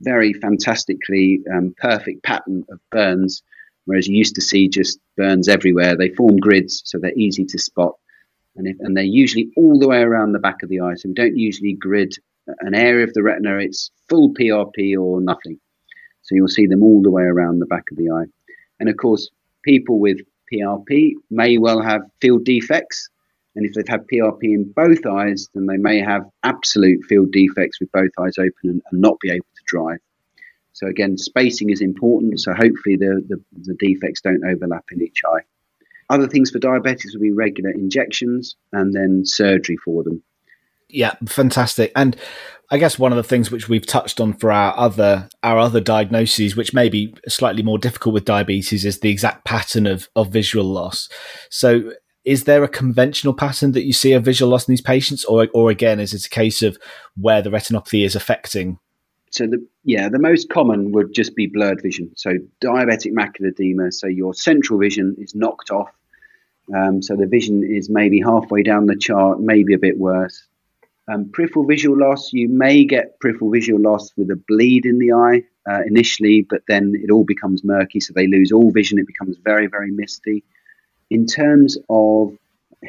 very 0.00 0.32
fantastically 0.32 1.40
um, 1.52 1.74
perfect 1.78 2.22
pattern 2.22 2.64
of 2.70 2.78
burns, 2.90 3.42
whereas 3.86 4.06
you 4.06 4.16
used 4.16 4.34
to 4.34 4.42
see 4.42 4.68
just 4.68 4.98
burns 5.16 5.48
everywhere. 5.48 5.96
They 5.96 6.10
form 6.10 6.36
grids, 6.36 6.82
so 6.84 6.98
they're 6.98 7.12
easy 7.16 7.44
to 7.46 7.58
spot, 7.58 7.94
and, 8.56 8.66
if, 8.66 8.76
and 8.80 8.96
they're 8.96 9.04
usually 9.04 9.50
all 9.56 9.78
the 9.78 9.88
way 9.88 10.02
around 10.02 10.32
the 10.32 10.38
back 10.38 10.62
of 10.62 10.68
the 10.68 10.80
eye. 10.80 10.94
So 10.96 11.08
we 11.08 11.14
don't 11.14 11.38
usually 11.38 11.72
grid 11.72 12.14
an 12.60 12.74
area 12.74 13.04
of 13.04 13.14
the 13.14 13.22
retina. 13.22 13.58
It's 13.58 13.90
full 14.08 14.34
PRP 14.34 14.96
or 15.00 15.20
nothing. 15.20 15.58
So 16.22 16.34
you'll 16.34 16.48
see 16.48 16.66
them 16.66 16.82
all 16.82 17.02
the 17.02 17.10
way 17.10 17.22
around 17.22 17.58
the 17.58 17.66
back 17.66 17.84
of 17.90 17.96
the 17.96 18.10
eye. 18.10 18.26
And 18.80 18.88
of 18.88 18.96
course, 18.96 19.30
people 19.62 19.98
with 19.98 20.18
PRP 20.52 21.12
may 21.30 21.58
well 21.58 21.80
have 21.80 22.02
field 22.20 22.44
defects. 22.44 23.08
And 23.56 23.64
if 23.64 23.74
they've 23.74 23.86
had 23.86 24.06
PRP 24.12 24.42
in 24.42 24.72
both 24.74 25.06
eyes, 25.06 25.48
then 25.54 25.66
they 25.66 25.76
may 25.76 26.00
have 26.00 26.28
absolute 26.42 27.04
field 27.08 27.30
defects 27.30 27.78
with 27.80 27.90
both 27.92 28.10
eyes 28.20 28.36
open 28.38 28.52
and, 28.64 28.82
and 28.90 29.00
not 29.00 29.18
be 29.20 29.30
able 29.30 29.46
to 29.54 29.62
drive. 29.66 29.98
So 30.72 30.88
again, 30.88 31.16
spacing 31.16 31.70
is 31.70 31.80
important. 31.80 32.40
So 32.40 32.52
hopefully 32.52 32.96
the, 32.96 33.24
the, 33.28 33.40
the, 33.62 33.76
defects 33.78 34.20
don't 34.20 34.44
overlap 34.44 34.84
in 34.90 35.02
each 35.02 35.22
eye. 35.24 35.42
Other 36.10 36.26
things 36.26 36.50
for 36.50 36.58
diabetics 36.58 37.12
would 37.14 37.22
be 37.22 37.30
regular 37.30 37.70
injections 37.70 38.56
and 38.72 38.92
then 38.92 39.24
surgery 39.24 39.76
for 39.76 40.02
them. 40.02 40.22
Yeah, 40.88 41.14
fantastic. 41.26 41.92
And 41.94 42.16
I 42.74 42.76
guess 42.76 42.98
one 42.98 43.12
of 43.12 43.16
the 43.16 43.22
things 43.22 43.52
which 43.52 43.68
we've 43.68 43.86
touched 43.86 44.20
on 44.20 44.32
for 44.32 44.50
our 44.50 44.76
other 44.76 45.28
our 45.44 45.60
other 45.60 45.80
diagnoses, 45.80 46.56
which 46.56 46.74
may 46.74 46.88
be 46.88 47.14
slightly 47.28 47.62
more 47.62 47.78
difficult 47.78 48.14
with 48.14 48.24
diabetes, 48.24 48.84
is 48.84 48.98
the 48.98 49.10
exact 49.10 49.44
pattern 49.44 49.86
of, 49.86 50.08
of 50.16 50.32
visual 50.32 50.64
loss. 50.64 51.08
So 51.50 51.92
is 52.24 52.44
there 52.44 52.64
a 52.64 52.68
conventional 52.68 53.32
pattern 53.32 53.70
that 53.72 53.84
you 53.84 53.92
see 53.92 54.12
of 54.12 54.24
visual 54.24 54.50
loss 54.50 54.66
in 54.66 54.72
these 54.72 54.80
patients, 54.80 55.24
or 55.24 55.46
or 55.54 55.70
again, 55.70 56.00
is 56.00 56.12
it 56.14 56.26
a 56.26 56.28
case 56.28 56.62
of 56.62 56.76
where 57.16 57.40
the 57.42 57.50
retinopathy 57.50 58.04
is 58.04 58.16
affecting? 58.16 58.80
So 59.30 59.46
the 59.46 59.64
yeah, 59.84 60.08
the 60.08 60.18
most 60.18 60.50
common 60.50 60.90
would 60.90 61.14
just 61.14 61.36
be 61.36 61.46
blurred 61.46 61.80
vision. 61.80 62.10
So 62.16 62.38
diabetic 62.60 63.12
macular 63.12 63.52
edema. 63.52 63.92
So 63.92 64.08
your 64.08 64.34
central 64.34 64.80
vision 64.80 65.14
is 65.20 65.32
knocked 65.32 65.70
off. 65.70 65.92
Um, 66.76 67.02
so 67.02 67.14
the 67.14 67.28
vision 67.28 67.62
is 67.62 67.88
maybe 67.88 68.20
halfway 68.20 68.64
down 68.64 68.86
the 68.86 68.96
chart, 68.96 69.38
maybe 69.38 69.74
a 69.74 69.78
bit 69.78 69.96
worse. 69.96 70.44
Um, 71.06 71.30
peripheral 71.30 71.66
visual 71.66 71.98
loss, 71.98 72.32
you 72.32 72.48
may 72.48 72.84
get 72.84 73.20
peripheral 73.20 73.50
visual 73.50 73.80
loss 73.80 74.10
with 74.16 74.30
a 74.30 74.42
bleed 74.48 74.86
in 74.86 74.98
the 74.98 75.12
eye 75.12 75.42
uh, 75.70 75.82
initially, 75.86 76.46
but 76.48 76.62
then 76.66 76.94
it 76.96 77.10
all 77.10 77.24
becomes 77.24 77.62
murky, 77.62 78.00
so 78.00 78.12
they 78.14 78.26
lose 78.26 78.52
all 78.52 78.70
vision. 78.70 78.98
It 78.98 79.06
becomes 79.06 79.36
very, 79.44 79.66
very 79.66 79.90
misty. 79.90 80.44
In 81.10 81.26
terms 81.26 81.76
of 81.90 82.36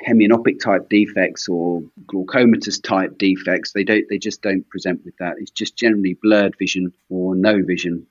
hemianopic 0.08 0.60
type 0.60 0.88
defects 0.90 1.50
or 1.50 1.84
glaucomatous 2.06 2.82
type 2.82 3.18
defects, 3.18 3.74
they 3.74 3.84
don't, 3.84 4.06
they 4.10 4.18
just 4.18 4.42
don't 4.42 4.68
present 4.70 5.04
with 5.04 5.16
that. 5.18 5.36
It's 5.40 5.52
just 5.52 5.76
generally 5.76 6.18
blurred 6.22 6.56
vision 6.58 6.94
or 7.10 7.36
no 7.36 7.64
vision. 7.64 8.08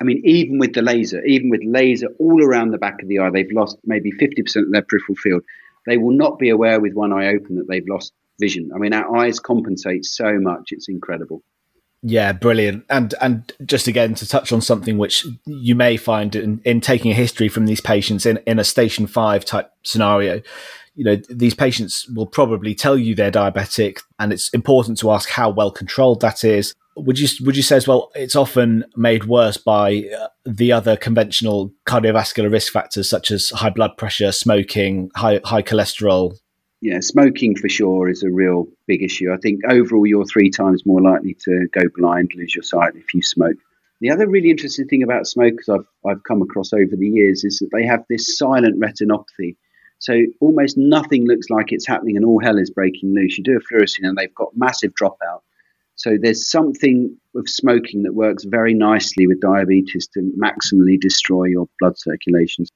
I 0.00 0.04
mean, 0.04 0.22
even 0.24 0.58
with 0.58 0.74
the 0.74 0.82
laser, 0.82 1.24
even 1.24 1.50
with 1.50 1.62
laser 1.64 2.08
all 2.18 2.42
around 2.44 2.70
the 2.70 2.78
back 2.78 3.02
of 3.02 3.08
the 3.08 3.18
eye, 3.18 3.30
they've 3.30 3.50
lost 3.50 3.78
maybe 3.84 4.12
50% 4.12 4.56
of 4.56 4.70
their 4.70 4.82
peripheral 4.82 5.16
field. 5.16 5.42
They 5.86 5.96
will 5.96 6.16
not 6.16 6.38
be 6.38 6.50
aware 6.50 6.80
with 6.80 6.92
one 6.92 7.12
eye 7.12 7.28
open 7.28 7.56
that 7.56 7.66
they've 7.66 7.88
lost 7.88 8.12
vision. 8.38 8.70
I 8.74 8.78
mean, 8.78 8.92
our 8.92 9.16
eyes 9.16 9.40
compensate 9.40 10.04
so 10.04 10.38
much; 10.38 10.68
it's 10.70 10.88
incredible. 10.88 11.42
Yeah, 12.02 12.32
brilliant. 12.32 12.84
And 12.88 13.14
and 13.20 13.52
just 13.64 13.88
again 13.88 14.14
to 14.14 14.28
touch 14.28 14.52
on 14.52 14.60
something 14.60 14.98
which 14.98 15.26
you 15.46 15.74
may 15.74 15.96
find 15.96 16.34
in, 16.36 16.60
in 16.64 16.80
taking 16.80 17.10
a 17.10 17.14
history 17.14 17.48
from 17.48 17.66
these 17.66 17.80
patients 17.80 18.24
in, 18.24 18.38
in 18.46 18.58
a 18.58 18.64
station 18.64 19.06
five 19.08 19.44
type 19.44 19.72
scenario, 19.82 20.40
you 20.94 21.04
know, 21.04 21.16
these 21.28 21.54
patients 21.54 22.08
will 22.14 22.26
probably 22.26 22.74
tell 22.74 22.96
you 22.96 23.14
they're 23.14 23.32
diabetic, 23.32 24.02
and 24.20 24.32
it's 24.32 24.48
important 24.50 24.98
to 24.98 25.10
ask 25.10 25.28
how 25.28 25.50
well 25.50 25.72
controlled 25.72 26.20
that 26.20 26.44
is. 26.44 26.74
Would 26.96 27.18
you 27.18 27.28
would 27.44 27.56
you 27.56 27.62
say 27.62 27.76
as 27.76 27.88
well? 27.88 28.10
It's 28.14 28.36
often 28.36 28.84
made 28.96 29.24
worse 29.24 29.56
by 29.56 30.04
uh, 30.16 30.28
the 30.44 30.70
other 30.70 30.96
conventional 30.96 31.72
cardiovascular 31.86 32.50
risk 32.50 32.72
factors 32.72 33.10
such 33.10 33.32
as 33.32 33.50
high 33.50 33.70
blood 33.70 33.96
pressure, 33.96 34.30
smoking, 34.30 35.10
high 35.16 35.40
high 35.44 35.62
cholesterol, 35.62 36.36
yeah, 36.80 37.00
smoking 37.00 37.56
for 37.56 37.68
sure 37.68 38.08
is 38.08 38.22
a 38.22 38.30
real 38.30 38.68
big 38.86 39.02
issue. 39.02 39.32
I 39.32 39.36
think 39.38 39.60
overall 39.68 40.06
you're 40.06 40.26
three 40.26 40.50
times 40.50 40.86
more 40.86 41.00
likely 41.00 41.36
to 41.44 41.68
go 41.72 41.82
blind, 41.96 42.32
lose 42.36 42.54
your 42.54 42.62
sight 42.62 42.94
if 42.94 43.12
you 43.14 43.22
smoke. 43.22 43.56
The 44.00 44.10
other 44.10 44.28
really 44.28 44.50
interesting 44.50 44.86
thing 44.86 45.02
about 45.02 45.26
smokers 45.26 45.68
I've, 45.68 45.86
I've 46.08 46.22
come 46.22 46.40
across 46.40 46.72
over 46.72 46.94
the 46.96 47.08
years 47.08 47.42
is 47.42 47.58
that 47.58 47.70
they 47.72 47.84
have 47.84 48.04
this 48.08 48.38
silent 48.38 48.80
retinopathy. 48.80 49.56
So 49.98 50.14
almost 50.40 50.78
nothing 50.78 51.26
looks 51.26 51.50
like 51.50 51.72
it's 51.72 51.86
happening 51.86 52.16
and 52.16 52.24
all 52.24 52.40
hell 52.40 52.58
is 52.58 52.70
breaking 52.70 53.12
loose. 53.12 53.36
You 53.36 53.42
do 53.42 53.58
a 53.58 53.74
fluorescein 53.74 54.06
and 54.06 54.16
they've 54.16 54.34
got 54.34 54.50
massive 54.54 54.92
dropout. 54.94 55.40
So 55.96 56.16
there's 56.20 56.48
something 56.48 57.16
of 57.34 57.48
smoking 57.48 58.04
that 58.04 58.14
works 58.14 58.44
very 58.44 58.72
nicely 58.72 59.26
with 59.26 59.40
diabetes 59.40 60.06
to 60.14 60.32
maximally 60.40 61.00
destroy 61.00 61.46
your 61.46 61.68
blood 61.80 61.98
circulation. 61.98 62.66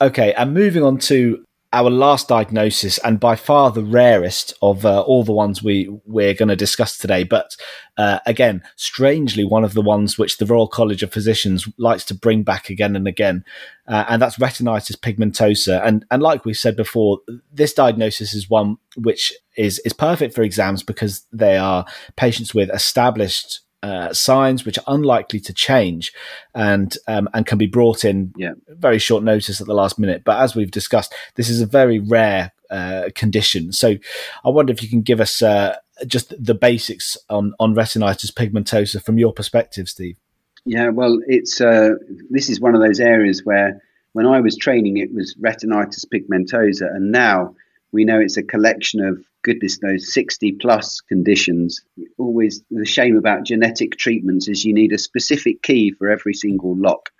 Okay, 0.00 0.32
and 0.32 0.54
moving 0.54 0.82
on 0.82 0.96
to 0.98 1.44
our 1.74 1.90
last 1.90 2.28
diagnosis, 2.28 2.98
and 2.98 3.18
by 3.18 3.34
far 3.34 3.72
the 3.72 3.82
rarest 3.82 4.54
of 4.62 4.86
uh, 4.86 5.00
all 5.02 5.24
the 5.24 5.32
ones 5.32 5.60
we 5.60 5.88
we're 6.06 6.32
going 6.32 6.48
to 6.48 6.56
discuss 6.56 6.96
today. 6.96 7.24
But 7.24 7.56
uh, 7.96 8.20
again, 8.26 8.62
strangely, 8.76 9.44
one 9.44 9.64
of 9.64 9.74
the 9.74 9.82
ones 9.82 10.16
which 10.16 10.38
the 10.38 10.46
Royal 10.46 10.68
College 10.68 11.02
of 11.02 11.12
Physicians 11.12 11.68
likes 11.76 12.04
to 12.06 12.14
bring 12.14 12.44
back 12.44 12.70
again 12.70 12.94
and 12.94 13.08
again, 13.08 13.44
uh, 13.88 14.04
and 14.08 14.22
that's 14.22 14.38
retinitis 14.38 14.96
pigmentosa. 14.96 15.84
And 15.84 16.04
and 16.12 16.22
like 16.22 16.44
we 16.44 16.54
said 16.54 16.76
before, 16.76 17.18
this 17.52 17.74
diagnosis 17.74 18.34
is 18.34 18.48
one 18.48 18.76
which 18.96 19.32
is 19.56 19.80
is 19.80 19.92
perfect 19.92 20.32
for 20.32 20.42
exams 20.42 20.84
because 20.84 21.26
they 21.32 21.56
are 21.56 21.84
patients 22.16 22.54
with 22.54 22.70
established 22.70 23.63
uh, 23.84 24.14
signs 24.14 24.64
which 24.64 24.78
are 24.78 24.94
unlikely 24.94 25.38
to 25.38 25.52
change 25.52 26.10
and 26.54 26.96
um, 27.06 27.28
and 27.34 27.44
can 27.44 27.58
be 27.58 27.66
brought 27.66 28.02
in 28.02 28.32
yeah. 28.34 28.52
very 28.66 28.98
short 28.98 29.22
notice 29.22 29.60
at 29.60 29.66
the 29.66 29.74
last 29.74 29.98
minute. 29.98 30.24
But 30.24 30.40
as 30.40 30.56
we've 30.56 30.70
discussed, 30.70 31.14
this 31.34 31.50
is 31.50 31.60
a 31.60 31.66
very 31.66 31.98
rare 31.98 32.52
uh, 32.70 33.10
condition. 33.14 33.72
So 33.72 33.96
I 34.42 34.48
wonder 34.48 34.72
if 34.72 34.82
you 34.82 34.88
can 34.88 35.02
give 35.02 35.20
us 35.20 35.42
uh, 35.42 35.76
just 36.06 36.32
the 36.42 36.54
basics 36.54 37.18
on 37.28 37.52
on 37.60 37.74
retinitis 37.74 38.32
pigmentosa 38.32 39.04
from 39.04 39.18
your 39.18 39.34
perspective, 39.34 39.90
Steve. 39.90 40.16
Yeah, 40.64 40.88
well, 40.88 41.18
it's 41.26 41.60
uh, 41.60 41.90
this 42.30 42.48
is 42.48 42.60
one 42.60 42.74
of 42.74 42.80
those 42.80 43.00
areas 43.00 43.42
where 43.44 43.82
when 44.14 44.24
I 44.24 44.40
was 44.40 44.56
training, 44.56 44.96
it 44.96 45.12
was 45.12 45.36
retinitis 45.38 46.06
pigmentosa, 46.06 46.86
and 46.86 47.12
now 47.12 47.54
we 47.94 48.04
know 48.04 48.18
it's 48.18 48.36
a 48.36 48.42
collection 48.42 49.04
of 49.06 49.24
goodness 49.44 49.80
knows 49.80 50.12
60 50.12 50.56
plus 50.60 51.00
conditions. 51.02 51.80
Always 52.18 52.64
the 52.68 52.84
shame 52.84 53.16
about 53.16 53.44
genetic 53.44 53.96
treatments 53.96 54.48
is 54.48 54.64
you 54.64 54.74
need 54.74 54.92
a 54.92 54.98
specific 54.98 55.62
key 55.62 55.92
for 55.92 56.10
every 56.10 56.34
single 56.34 56.76
lock. 56.76 57.10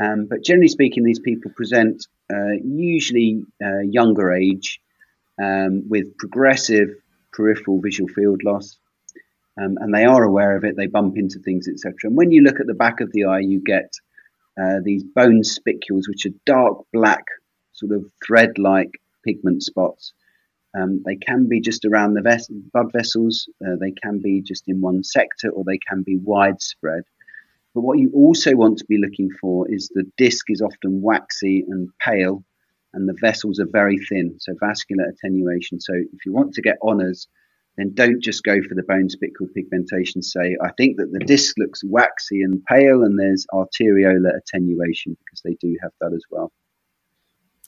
Um, 0.00 0.26
but 0.30 0.44
generally 0.44 0.68
speaking 0.68 1.02
these 1.02 1.18
people 1.18 1.50
present 1.56 2.06
uh, 2.32 2.52
usually 2.64 3.42
uh, 3.62 3.80
younger 3.80 4.32
age 4.32 4.80
um, 5.42 5.88
with 5.88 6.16
progressive 6.16 6.90
peripheral 7.32 7.80
visual 7.80 8.08
field 8.08 8.42
loss. 8.44 8.78
Um, 9.60 9.76
and 9.80 9.92
they 9.92 10.04
are 10.04 10.22
aware 10.22 10.56
of 10.56 10.64
it 10.64 10.76
they 10.78 10.86
bump 10.86 11.18
into 11.18 11.38
things 11.40 11.68
etc 11.68 11.94
and 12.04 12.16
when 12.16 12.30
you 12.30 12.40
look 12.40 12.58
at 12.58 12.66
the 12.66 12.72
back 12.72 13.02
of 13.02 13.12
the 13.12 13.24
eye 13.24 13.40
you 13.40 13.60
get 13.62 13.92
uh, 14.58 14.78
these 14.82 15.04
bone 15.04 15.44
spicules 15.44 16.08
which 16.08 16.24
are 16.24 16.34
dark 16.46 16.78
black 16.90 17.24
sort 17.72 17.92
of 17.92 18.10
thread 18.26 18.56
like 18.56 18.92
pigment 19.24 19.62
spots 19.62 20.12
um, 20.74 21.02
they 21.04 21.16
can 21.16 21.48
be 21.48 21.60
just 21.60 21.84
around 21.84 22.14
the 22.14 22.22
ves- 22.22 22.48
blood 22.72 22.92
vessels, 22.92 23.48
uh, 23.64 23.76
they 23.78 23.90
can 23.90 24.20
be 24.20 24.40
just 24.40 24.68
in 24.68 24.80
one 24.80 25.04
sector, 25.04 25.50
or 25.50 25.64
they 25.64 25.78
can 25.78 26.02
be 26.02 26.16
widespread. 26.16 27.04
But 27.74 27.82
what 27.82 27.98
you 27.98 28.10
also 28.14 28.54
want 28.54 28.78
to 28.78 28.86
be 28.86 28.98
looking 28.98 29.30
for 29.40 29.70
is 29.70 29.88
the 29.88 30.10
disc 30.16 30.46
is 30.48 30.62
often 30.62 31.02
waxy 31.02 31.64
and 31.68 31.90
pale, 31.98 32.44
and 32.94 33.08
the 33.08 33.16
vessels 33.20 33.60
are 33.60 33.68
very 33.70 33.98
thin, 33.98 34.36
so 34.38 34.54
vascular 34.60 35.04
attenuation. 35.04 35.80
So 35.80 35.92
if 35.94 36.24
you 36.24 36.32
want 36.32 36.54
to 36.54 36.62
get 36.62 36.78
honours, 36.82 37.28
then 37.76 37.92
don't 37.94 38.22
just 38.22 38.42
go 38.42 38.60
for 38.62 38.74
the 38.74 38.82
bone 38.82 39.08
spicule 39.08 39.52
pigmentation. 39.54 40.22
Say, 40.22 40.56
I 40.62 40.70
think 40.72 40.98
that 40.98 41.10
the 41.10 41.20
disc 41.20 41.54
looks 41.58 41.82
waxy 41.84 42.42
and 42.42 42.64
pale, 42.64 43.02
and 43.02 43.18
there's 43.18 43.46
arteriolar 43.52 44.38
attenuation 44.38 45.16
because 45.18 45.42
they 45.42 45.56
do 45.60 45.76
have 45.82 45.92
that 46.00 46.12
as 46.14 46.24
well. 46.30 46.50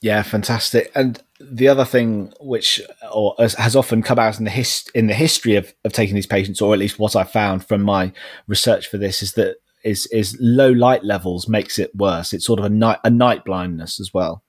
Yeah, 0.01 0.21
fantastic. 0.23 0.91
And 0.93 1.21
the 1.39 1.67
other 1.67 1.85
thing 1.85 2.33
which 2.39 2.81
or 3.11 3.35
has 3.39 3.75
often 3.75 4.01
come 4.01 4.19
out 4.19 4.37
in 4.37 4.45
the 4.45 4.51
his, 4.51 4.89
in 4.93 5.07
the 5.07 5.13
history 5.13 5.55
of, 5.55 5.73
of 5.83 5.93
taking 5.93 6.15
these 6.15 6.27
patients, 6.27 6.61
or 6.61 6.73
at 6.73 6.79
least 6.79 6.99
what 6.99 7.15
I 7.15 7.23
found 7.23 7.65
from 7.65 7.81
my 7.81 8.11
research 8.47 8.87
for 8.87 8.97
this, 8.97 9.23
is 9.23 9.33
that 9.33 9.57
is 9.83 10.07
is 10.07 10.37
low 10.39 10.71
light 10.71 11.03
levels 11.03 11.47
makes 11.47 11.79
it 11.79 11.95
worse. 11.95 12.33
It's 12.33 12.45
sort 12.45 12.59
of 12.59 12.65
a 12.65 12.69
night 12.69 12.99
a 13.03 13.09
night 13.09 13.45
blindness 13.45 13.99
as 13.99 14.13
well. 14.13 14.43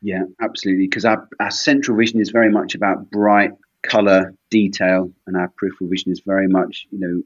Yeah, 0.00 0.24
absolutely. 0.40 0.86
Because 0.86 1.04
our, 1.04 1.28
our 1.38 1.50
central 1.50 1.96
vision 1.96 2.20
is 2.20 2.30
very 2.30 2.50
much 2.50 2.74
about 2.74 3.10
bright 3.10 3.52
color 3.82 4.34
detail, 4.50 5.12
and 5.26 5.36
our 5.36 5.48
peripheral 5.56 5.90
vision 5.90 6.12
is 6.12 6.20
very 6.20 6.48
much 6.48 6.86
you 6.90 6.98
know 6.98 7.22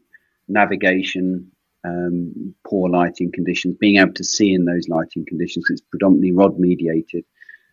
navigation, 0.48 1.50
um, 1.86 2.54
poor 2.66 2.90
lighting 2.90 3.30
conditions, 3.32 3.76
being 3.78 3.96
able 3.96 4.14
to 4.14 4.24
see 4.24 4.52
in 4.52 4.64
those 4.64 4.88
lighting 4.88 5.24
conditions. 5.26 5.66
It's 5.70 5.80
predominantly 5.80 6.32
rod 6.32 6.58
mediated. 6.58 7.24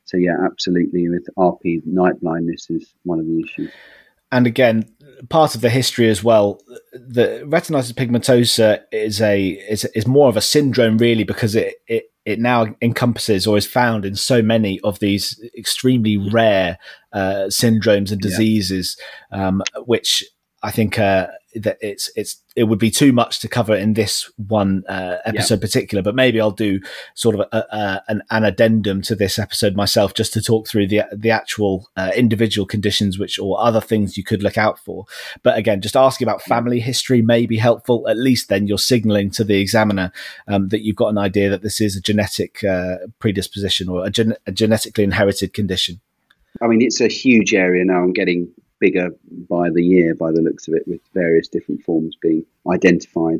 So 0.05 0.17
yeah, 0.17 0.35
absolutely. 0.43 1.09
With 1.09 1.27
RP, 1.37 1.81
night 1.85 2.19
blindness 2.21 2.69
is 2.69 2.93
one 3.03 3.19
of 3.19 3.25
the 3.25 3.41
issues. 3.43 3.71
And 4.31 4.47
again, 4.47 4.91
part 5.29 5.55
of 5.55 5.61
the 5.61 5.69
history 5.69 6.09
as 6.09 6.23
well, 6.23 6.59
the 6.91 7.43
retinitis 7.45 7.93
pigmentosa 7.93 8.81
is 8.91 9.21
a 9.21 9.49
is, 9.49 9.85
is 9.95 10.07
more 10.07 10.27
of 10.27 10.37
a 10.37 10.41
syndrome 10.41 10.97
really 10.97 11.23
because 11.23 11.55
it, 11.55 11.75
it 11.87 12.05
it 12.25 12.39
now 12.39 12.65
encompasses 12.81 13.45
or 13.45 13.57
is 13.57 13.67
found 13.67 14.05
in 14.05 14.15
so 14.15 14.41
many 14.41 14.79
of 14.81 14.99
these 14.99 15.39
extremely 15.57 16.17
rare 16.17 16.79
uh, 17.11 17.47
syndromes 17.49 18.11
and 18.11 18.21
diseases, 18.21 18.97
yeah. 19.31 19.47
um, 19.47 19.61
which 19.85 20.23
I 20.63 20.71
think 20.71 20.97
uh, 20.97 21.27
that 21.55 21.77
it's 21.81 22.09
it's 22.15 22.41
it 22.55 22.63
would 22.63 22.79
be 22.79 22.89
too 22.89 23.11
much 23.11 23.39
to 23.41 23.47
cover 23.47 23.75
in 23.75 23.93
this 23.93 24.31
one 24.37 24.83
uh, 24.87 25.17
episode 25.25 25.59
particular. 25.61 26.01
But 26.01 26.15
maybe 26.15 26.39
I'll 26.39 26.51
do 26.51 26.79
sort 27.15 27.35
of 27.35 27.41
a, 27.51 27.57
a, 27.57 28.03
an, 28.07 28.21
an, 28.31 28.43
addendum 28.45 29.01
to 29.03 29.15
this 29.15 29.37
episode 29.37 29.75
myself, 29.75 30.13
just 30.13 30.31
to 30.33 30.41
talk 30.41 30.67
through 30.67 30.87
the 30.87 31.01
the 31.11 31.31
actual 31.31 31.89
uh, 31.97 32.11
individual 32.15 32.65
conditions, 32.65 33.19
which 33.19 33.37
or 33.39 33.59
other 33.59 33.81
things 33.81 34.17
you 34.17 34.23
could 34.23 34.41
look 34.41 34.57
out 34.57 34.79
for. 34.79 35.05
But 35.43 35.57
again, 35.57 35.81
just 35.81 35.97
asking 35.97 36.27
about 36.27 36.41
family 36.41 36.79
history 36.79 37.21
may 37.21 37.45
be 37.45 37.57
helpful. 37.57 38.07
At 38.07 38.17
least 38.17 38.47
then 38.47 38.65
you're 38.65 38.77
signalling 38.77 39.31
to 39.31 39.43
the 39.43 39.59
examiner 39.59 40.11
um, 40.47 40.69
that 40.69 40.81
you've 40.81 40.95
got 40.95 41.09
an 41.09 41.17
idea 41.17 41.49
that 41.49 41.61
this 41.61 41.81
is 41.81 41.95
a 41.95 42.01
genetic 42.01 42.63
uh, 42.63 42.97
predisposition 43.19 43.89
or 43.89 44.05
a, 44.05 44.09
gen- 44.09 44.37
a 44.47 44.51
genetically 44.51 45.03
inherited 45.03 45.53
condition. 45.53 45.99
I 46.61 46.67
mean, 46.67 46.81
it's 46.81 47.01
a 47.01 47.07
huge 47.07 47.53
area 47.53 47.83
now. 47.83 48.01
I'm 48.01 48.13
getting 48.13 48.51
bigger 48.83 49.07
by 49.49 49.69
the 49.69 49.81
year, 49.81 50.13
by 50.13 50.29
the 50.29 50.41
looks 50.41 50.67
of 50.67 50.73
it, 50.73 50.85
with 50.85 50.99
various 51.13 51.47
different 51.47 51.81
forms 51.83 52.17
being 52.21 52.45
identified. 52.69 53.39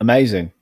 Amazing. 0.00 0.52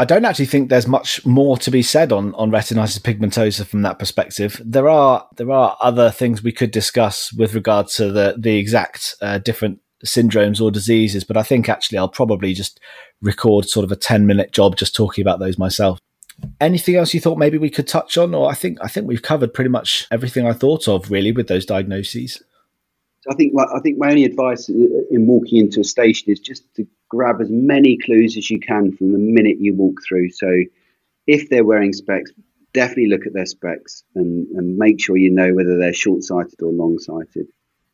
I 0.00 0.04
don't 0.04 0.24
actually 0.24 0.46
think 0.46 0.68
there's 0.68 0.86
much 0.86 1.26
more 1.26 1.58
to 1.58 1.72
be 1.72 1.82
said 1.82 2.12
on, 2.12 2.32
on 2.36 2.52
retinitis 2.52 3.00
pigmentosa 3.00 3.66
from 3.66 3.82
that 3.82 3.98
perspective. 3.98 4.62
There 4.64 4.88
are 4.88 5.26
there 5.38 5.50
are 5.50 5.76
other 5.80 6.12
things 6.12 6.40
we 6.40 6.52
could 6.52 6.70
discuss 6.70 7.32
with 7.32 7.54
regard 7.54 7.88
to 7.98 8.12
the 8.12 8.36
the 8.38 8.56
exact 8.58 9.16
uh, 9.20 9.38
different 9.38 9.80
syndromes 10.06 10.60
or 10.60 10.70
diseases, 10.70 11.24
but 11.24 11.36
I 11.36 11.42
think 11.42 11.68
actually 11.68 11.98
I'll 11.98 12.08
probably 12.08 12.54
just 12.54 12.78
record 13.20 13.68
sort 13.68 13.82
of 13.82 13.90
a 13.90 13.96
ten 13.96 14.24
minute 14.24 14.52
job 14.52 14.76
just 14.76 14.94
talking 14.94 15.22
about 15.22 15.40
those 15.40 15.58
myself. 15.58 15.98
Anything 16.60 16.94
else 16.94 17.12
you 17.12 17.18
thought 17.18 17.36
maybe 17.36 17.58
we 17.58 17.70
could 17.70 17.88
touch 17.88 18.16
on, 18.16 18.36
or 18.36 18.48
I 18.48 18.54
think 18.54 18.78
I 18.80 18.86
think 18.86 19.08
we've 19.08 19.30
covered 19.32 19.52
pretty 19.52 19.70
much 19.70 20.06
everything 20.12 20.46
I 20.46 20.52
thought 20.52 20.86
of 20.86 21.10
really 21.10 21.32
with 21.32 21.48
those 21.48 21.66
diagnoses. 21.66 22.40
I 23.30 23.34
think 23.34 23.54
my, 23.54 23.64
I 23.64 23.80
think 23.80 23.98
my 23.98 24.10
only 24.10 24.24
advice 24.24 24.68
in 24.68 25.26
walking 25.26 25.58
into 25.58 25.80
a 25.80 25.84
station 25.84 26.30
is 26.32 26.40
just 26.40 26.62
to 26.76 26.86
grab 27.08 27.40
as 27.40 27.50
many 27.50 27.98
clues 27.98 28.36
as 28.36 28.50
you 28.50 28.58
can 28.58 28.92
from 28.96 29.12
the 29.12 29.18
minute 29.18 29.58
you 29.60 29.74
walk 29.74 30.00
through. 30.06 30.30
So 30.30 30.64
if 31.26 31.48
they're 31.48 31.64
wearing 31.64 31.92
specs, 31.92 32.32
definitely 32.72 33.08
look 33.08 33.26
at 33.26 33.34
their 33.34 33.46
specs 33.46 34.04
and, 34.14 34.46
and 34.56 34.76
make 34.76 35.00
sure 35.00 35.16
you 35.16 35.30
know 35.30 35.54
whether 35.54 35.78
they're 35.78 35.92
short 35.92 36.22
sighted 36.22 36.62
or 36.62 36.72
long 36.72 36.98
sighted. 36.98 37.46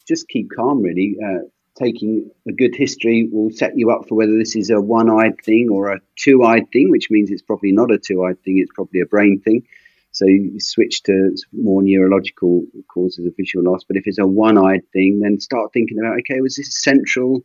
Just 0.06 0.28
keep 0.28 0.50
calm, 0.54 0.82
really. 0.82 1.16
Uh, 1.24 1.48
taking 1.76 2.30
a 2.46 2.52
good 2.52 2.74
history 2.74 3.28
will 3.30 3.50
set 3.50 3.76
you 3.76 3.90
up 3.90 4.08
for 4.08 4.14
whether 4.14 4.38
this 4.38 4.54
is 4.54 4.70
a 4.70 4.80
one 4.80 5.10
eyed 5.10 5.40
thing 5.44 5.68
or 5.70 5.92
a 5.92 6.00
two 6.16 6.44
eyed 6.44 6.70
thing, 6.72 6.90
which 6.90 7.10
means 7.10 7.30
it's 7.30 7.42
probably 7.42 7.72
not 7.72 7.90
a 7.90 7.98
two 7.98 8.24
eyed 8.24 8.40
thing, 8.44 8.58
it's 8.58 8.72
probably 8.74 9.00
a 9.00 9.06
brain 9.06 9.40
thing. 9.40 9.66
So 10.14 10.26
you 10.26 10.60
switch 10.60 11.02
to 11.02 11.36
more 11.52 11.82
neurological 11.82 12.64
causes 12.86 13.26
of 13.26 13.32
visual 13.36 13.68
loss. 13.68 13.82
But 13.82 13.96
if 13.96 14.06
it's 14.06 14.20
a 14.20 14.26
one-eyed 14.26 14.82
thing, 14.92 15.18
then 15.20 15.40
start 15.40 15.72
thinking 15.72 15.98
about 15.98 16.20
okay, 16.20 16.40
was 16.40 16.54
this 16.54 16.80
central, 16.80 17.44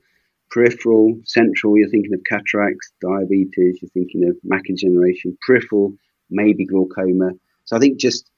peripheral? 0.51 1.19
Central, 1.25 1.75
you're 1.75 1.89
thinking 1.89 2.13
of 2.13 2.21
cataracts, 2.29 2.91
diabetes, 3.01 3.79
you're 3.81 3.89
thinking 3.89 4.29
of 4.29 4.37
macular 4.47 4.77
degeneration. 4.77 5.35
Peripheral, 5.45 5.95
maybe 6.29 6.63
glaucoma. 6.63 7.31
So 7.65 7.75
I 7.75 7.79
think 7.79 7.99
just 7.99 8.29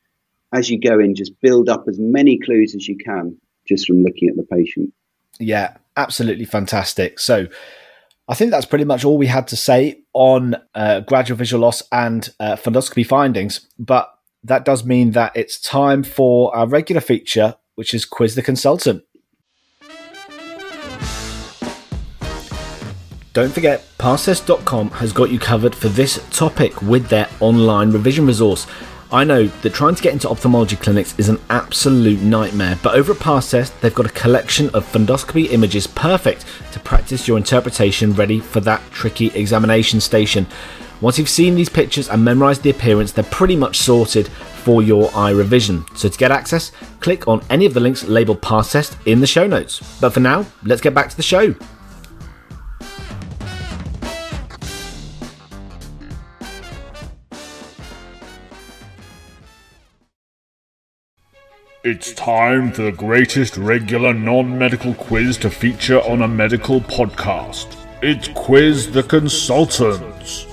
as 0.54 0.70
you 0.70 0.80
go 0.80 0.98
in, 1.00 1.14
just 1.14 1.34
build 1.42 1.68
up 1.68 1.84
as 1.90 2.00
many 2.00 2.40
clues 2.40 2.74
as 2.74 2.88
you 2.88 2.98
can 2.98 3.38
just 3.68 3.86
from 3.86 4.02
looking 4.02 4.30
at 4.30 4.38
the 4.38 4.44
patient. 4.44 4.94
Yeah, 5.40 5.76
absolutely 5.98 6.46
fantastic. 6.46 7.20
So. 7.20 7.48
I 8.30 8.34
think 8.34 8.52
that's 8.52 8.68
pretty 8.68 8.86
much 8.86 9.04
all 9.04 9.18
we 9.18 9.28
had 9.28 9.50
to 9.50 9.58
say 9.58 10.04
on 10.14 10.56
uh, 10.74 11.02
gradual 11.02 11.38
visual 11.38 11.62
loss 11.62 11.84
and 11.92 12.30
uh, 12.40 12.56
fundoscopy 12.56 13.06
findings. 13.06 13.68
But 13.78 14.10
that 14.44 14.66
does 14.66 14.84
mean 14.84 15.12
that 15.12 15.36
it's 15.36 15.60
time 15.60 16.04
for 16.04 16.56
our 16.56 16.68
regular 16.68 17.02
feature, 17.02 17.56
which 17.76 17.94
is 17.94 18.06
Quiz 18.06 18.36
the 18.36 18.42
Consultant. 18.42 19.04
Don't 23.34 23.54
forget, 23.54 23.86
Pastest.com 23.98 24.90
has 24.92 25.14
got 25.14 25.32
you 25.32 25.40
covered 25.40 25.74
for 25.74 25.88
this 25.88 26.22
topic 26.32 26.82
with 26.82 27.08
their 27.08 27.30
online 27.40 27.92
revision 27.92 28.28
resource. 28.28 28.68
I 29.10 29.24
know 29.24 29.48
that 29.48 29.74
trying 29.74 29.96
to 29.96 30.04
get 30.04 30.14
into 30.14 30.30
ophthalmology 30.30 30.76
clinics 30.76 31.18
is 31.18 31.30
an 31.30 31.40
absolute 31.50 32.22
nightmare, 32.22 32.78
but 32.82 32.96
over 32.96 33.14
at 33.14 33.20
Test, 33.44 33.80
they've 33.82 33.94
got 33.96 34.06
a 34.06 34.14
collection 34.14 34.70
of 34.70 34.86
fundoscopy 34.86 35.52
images 35.52 35.88
perfect 35.88 36.46
to 36.74 36.80
practice 36.80 37.28
your 37.28 37.38
interpretation 37.38 38.14
ready 38.14 38.40
for 38.40 38.60
that 38.62 38.82
tricky 38.92 39.28
examination 39.28 40.02
station. 40.02 40.46
Once 41.02 41.18
you've 41.18 41.28
seen 41.28 41.56
these 41.56 41.68
pictures 41.68 42.08
and 42.10 42.24
memorized 42.24 42.62
the 42.62 42.70
appearance, 42.70 43.12
they're 43.12 43.24
pretty 43.26 43.56
much 43.56 43.80
sorted 43.80 44.28
for 44.28 44.84
your 44.84 45.10
eye 45.16 45.32
revision. 45.32 45.84
So 45.96 46.08
to 46.08 46.18
get 46.18 46.32
access, 46.32 46.72
click 47.00 47.28
on 47.28 47.44
any 47.50 47.66
of 47.66 47.74
the 47.74 47.80
links 47.80 48.04
labeled 48.04 48.42
Pastest 48.44 48.96
in 49.08 49.20
the 49.20 49.26
show 49.26 49.48
notes. 49.48 50.00
But 50.00 50.14
for 50.14 50.20
now, 50.20 50.46
let's 50.64 50.82
get 50.82 50.94
back 50.94 51.10
to 51.10 51.18
the 51.18 51.24
show. 51.24 51.56
It's 61.84 62.14
time 62.14 62.72
for 62.72 62.84
the 62.84 62.92
greatest 62.92 63.58
regular 63.58 64.14
non 64.14 64.56
medical 64.56 64.94
quiz 64.94 65.36
to 65.40 65.50
feature 65.50 66.00
on 66.02 66.22
a 66.22 66.28
medical 66.28 66.80
podcast. 66.80 67.76
It's 68.04 68.28
Quiz 68.36 68.92
the 68.92 69.02
Consultants. 69.02 70.51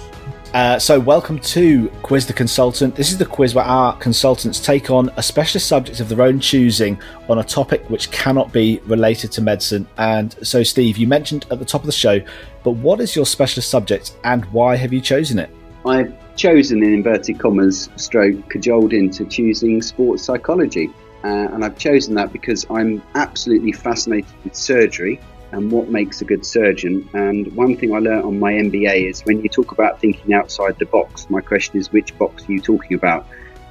Uh, 0.58 0.76
so, 0.76 0.98
welcome 0.98 1.38
to 1.38 1.88
Quiz 2.02 2.26
the 2.26 2.32
Consultant. 2.32 2.96
This 2.96 3.12
is 3.12 3.18
the 3.18 3.24
quiz 3.24 3.54
where 3.54 3.64
our 3.64 3.96
consultants 3.98 4.58
take 4.58 4.90
on 4.90 5.08
a 5.16 5.22
specialist 5.22 5.68
subject 5.68 6.00
of 6.00 6.08
their 6.08 6.20
own 6.20 6.40
choosing 6.40 7.00
on 7.28 7.38
a 7.38 7.44
topic 7.44 7.88
which 7.88 8.10
cannot 8.10 8.52
be 8.52 8.80
related 8.86 9.30
to 9.30 9.40
medicine. 9.40 9.86
And 9.98 10.34
so, 10.44 10.64
Steve, 10.64 10.96
you 10.98 11.06
mentioned 11.06 11.46
at 11.52 11.60
the 11.60 11.64
top 11.64 11.82
of 11.82 11.86
the 11.86 11.92
show, 11.92 12.20
but 12.64 12.72
what 12.72 12.98
is 12.98 13.14
your 13.14 13.24
specialist 13.24 13.70
subject 13.70 14.16
and 14.24 14.44
why 14.46 14.74
have 14.74 14.92
you 14.92 15.00
chosen 15.00 15.38
it? 15.38 15.48
I've 15.86 16.12
chosen, 16.34 16.82
in 16.82 16.92
inverted 16.92 17.38
commas, 17.38 17.88
stroke, 17.94 18.50
cajoled 18.50 18.92
into 18.92 19.26
choosing 19.26 19.80
sports 19.80 20.24
psychology. 20.24 20.90
Uh, 21.22 21.54
and 21.54 21.64
I've 21.64 21.78
chosen 21.78 22.16
that 22.16 22.32
because 22.32 22.66
I'm 22.68 23.00
absolutely 23.14 23.70
fascinated 23.70 24.34
with 24.42 24.56
surgery 24.56 25.20
and 25.52 25.70
what 25.70 25.88
makes 25.88 26.20
a 26.20 26.24
good 26.24 26.44
surgeon. 26.44 27.08
And 27.14 27.54
one 27.54 27.76
thing 27.76 27.94
I 27.94 27.98
learned 27.98 28.24
on 28.24 28.38
my 28.38 28.52
MBA 28.52 29.08
is 29.08 29.22
when 29.22 29.40
you 29.40 29.48
talk 29.48 29.72
about 29.72 30.00
thinking 30.00 30.34
outside 30.34 30.78
the 30.78 30.86
box, 30.86 31.28
my 31.30 31.40
question 31.40 31.78
is 31.78 31.90
which 31.92 32.16
box 32.18 32.48
are 32.48 32.52
you 32.52 32.60
talking 32.60 32.96
about? 32.96 33.26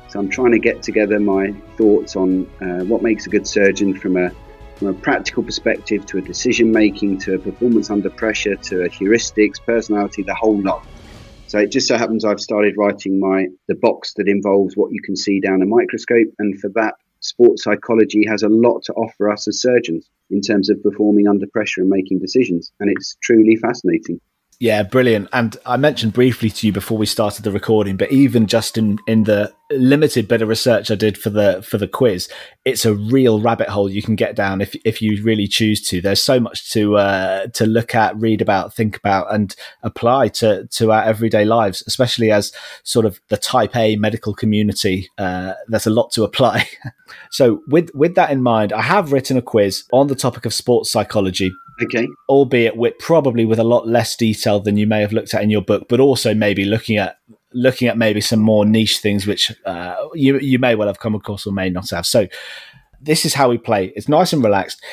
So 0.10 0.20
I'm 0.20 0.30
trying 0.30 0.52
to 0.52 0.60
get 0.60 0.82
together 0.82 1.20
my 1.20 1.52
thoughts 1.78 2.16
on 2.16 2.46
uh, 2.62 2.84
what 2.86 3.04
makes 3.04 3.28
a 3.28 3.30
good 3.30 3.48
surgeon 3.48 3.98
from 3.98 4.18
a 4.18 4.32
from 4.78 4.90
a 4.90 4.94
practical 4.94 5.42
perspective 5.42 6.06
to 6.06 6.20
a 6.20 6.22
decision 6.22 6.72
making 6.72 7.18
to 7.18 7.34
a 7.34 7.40
performance 7.40 7.90
under 7.90 8.12
pressure 8.12 8.56
to 8.56 8.84
a 8.84 8.90
heuristics, 8.90 9.60
personality, 9.60 10.22
the 10.22 10.36
whole 10.36 10.62
lot. 10.62 10.86
So 11.48 11.58
it 11.58 11.72
just 11.72 11.88
so 11.88 11.98
happens 11.98 12.24
I've 12.24 12.40
started 12.40 12.76
writing 12.78 13.20
my 13.20 13.48
the 13.68 13.76
box 13.76 14.14
that 14.16 14.28
involves 14.28 14.78
what 14.78 14.92
you 14.92 15.02
can 15.02 15.16
see 15.16 15.40
down 15.40 15.62
a 15.62 15.66
microscope, 15.66 16.28
and 16.40 16.60
for 16.60 16.70
that 16.76 16.96
sports 17.28 17.64
psychology 17.64 18.26
has 18.28 18.44
a 18.44 18.50
lot 18.50 18.84
to 18.84 18.94
offer 18.94 19.30
us 19.30 19.48
as 19.48 19.62
surgeons 19.62 20.10
in 20.30 20.42
terms 20.42 20.70
of 20.70 20.82
performing 20.84 21.28
under 21.28 21.48
pressure 21.48 21.82
and 21.82 21.90
making 21.90 22.20
decisions. 22.20 22.72
And 22.80 22.90
it's 22.90 23.18
truly 23.22 23.56
fascinating. 23.56 24.20
Yeah, 24.60 24.82
brilliant. 24.82 25.30
And 25.34 25.56
I 25.68 25.78
mentioned 25.78 26.14
briefly 26.14 26.50
to 26.50 26.66
you 26.66 26.74
before 26.74 26.98
we 26.98 27.06
started 27.06 27.44
the 27.44 27.52
recording, 27.52 27.96
but 27.96 28.12
even 28.12 28.48
just 28.48 28.76
in, 28.76 28.98
in 29.06 29.26
the 29.26 29.54
limited 29.70 30.28
bit 30.28 30.42
of 30.42 30.48
research 30.48 30.90
I 30.90 30.96
did 30.96 31.16
for 31.16 31.30
the 31.30 31.62
for 31.62 31.78
the 31.78 31.88
quiz, 31.88 32.28
it's 32.66 32.84
a 32.84 32.96
real 32.96 33.40
rabbit 33.40 33.70
hole 33.70 33.88
you 33.88 34.02
can 34.02 34.16
get 34.16 34.36
down 34.36 34.60
if 34.60 34.74
if 34.84 35.00
you 35.00 35.22
really 35.24 35.48
choose 35.48 35.88
to. 35.90 36.02
There's 36.02 36.24
so 36.24 36.40
much 36.40 36.72
to 36.72 36.98
uh, 36.98 37.48
to 37.54 37.68
look 37.68 37.94
at, 37.94 38.18
read 38.18 38.42
about, 38.42 38.74
think 38.74 38.98
about, 38.98 39.32
and 39.32 39.56
apply 39.84 40.30
to 40.30 40.66
to 40.66 40.92
our 40.92 41.04
everyday 41.04 41.46
lives, 41.46 41.84
especially 41.86 42.32
as 42.32 42.52
sort 42.82 43.06
of 43.06 43.20
the 43.28 43.38
Type 43.38 43.76
A 43.76 43.96
medical 43.98 44.34
community. 44.34 45.08
Uh, 45.20 45.54
there's 45.68 45.86
a 45.86 45.92
lot 45.92 46.12
to 46.14 46.24
apply. 46.24 46.68
so 47.30 47.62
with 47.68 47.92
with 47.94 48.16
that 48.16 48.32
in 48.32 48.42
mind, 48.42 48.74
I 48.74 48.82
have 48.82 49.12
written 49.12 49.38
a 49.38 49.42
quiz 49.44 49.84
on 49.94 50.08
the 50.08 50.16
topic 50.16 50.48
of 50.48 50.54
sports 50.56 50.92
psychology 50.92 51.52
Okay. 51.82 52.08
Albeit 52.28 52.76
with 52.76 52.98
probably 53.00 53.46
with 53.46 53.60
a 53.60 53.64
lot 53.64 53.88
less 53.88 54.16
detail 54.16 54.60
than 54.60 54.78
you 54.78 54.88
may 54.88 55.02
have 55.02 55.14
looked 55.14 55.34
at 55.34 55.44
in 55.44 55.50
your 55.50 55.62
book, 55.62 55.88
but 55.88 56.00
also 56.00 56.34
maybe 56.34 56.66
looking 56.66 56.98
at 56.98 57.18
looking 57.54 57.88
at 57.88 57.98
maybe 57.98 58.22
some 58.22 58.40
more 58.40 58.66
niche 58.66 59.00
things 59.00 59.26
which 59.26 59.52
uh, 59.66 59.96
you 60.14 60.40
you 60.40 60.60
may 60.60 60.76
well 60.76 60.88
have 60.88 61.00
come 61.00 61.16
across 61.16 61.46
or 61.46 61.54
may 61.54 61.70
not 61.70 61.90
have. 61.92 62.06
So 62.06 62.28
this 63.00 63.26
is 63.26 63.36
how 63.36 63.50
we 63.50 63.58
play. 63.58 63.94
It's 63.96 64.10
nice 64.10 64.34
and 64.34 64.44
relaxed. 64.44 64.84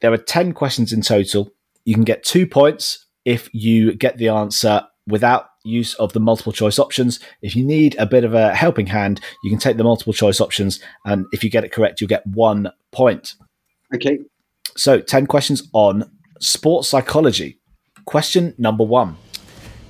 There 0.00 0.12
are 0.12 0.18
ten 0.18 0.52
questions 0.52 0.92
in 0.92 1.02
total. 1.02 1.52
You 1.84 1.94
can 1.94 2.04
get 2.04 2.24
two 2.24 2.46
points 2.46 3.06
if 3.24 3.48
you 3.52 3.94
get 3.94 4.18
the 4.18 4.28
answer 4.28 4.86
without 5.06 5.46
use 5.64 5.94
of 5.94 6.12
the 6.12 6.20
multiple 6.20 6.52
choice 6.52 6.78
options. 6.78 7.20
If 7.40 7.54
you 7.54 7.64
need 7.64 7.94
a 7.98 8.06
bit 8.06 8.24
of 8.24 8.34
a 8.34 8.54
helping 8.54 8.86
hand, 8.86 9.20
you 9.44 9.50
can 9.50 9.58
take 9.58 9.76
the 9.76 9.84
multiple 9.84 10.12
choice 10.12 10.40
options, 10.40 10.80
and 11.04 11.26
if 11.32 11.44
you 11.44 11.50
get 11.50 11.64
it 11.64 11.72
correct, 11.72 12.00
you'll 12.00 12.08
get 12.08 12.26
one 12.26 12.70
point. 12.90 13.34
Okay. 13.94 14.18
So, 14.76 15.00
10 15.00 15.26
questions 15.26 15.68
on 15.72 16.10
Sports 16.42 16.88
psychology. 16.88 17.60
Question 18.04 18.52
number 18.58 18.82
one. 18.82 19.16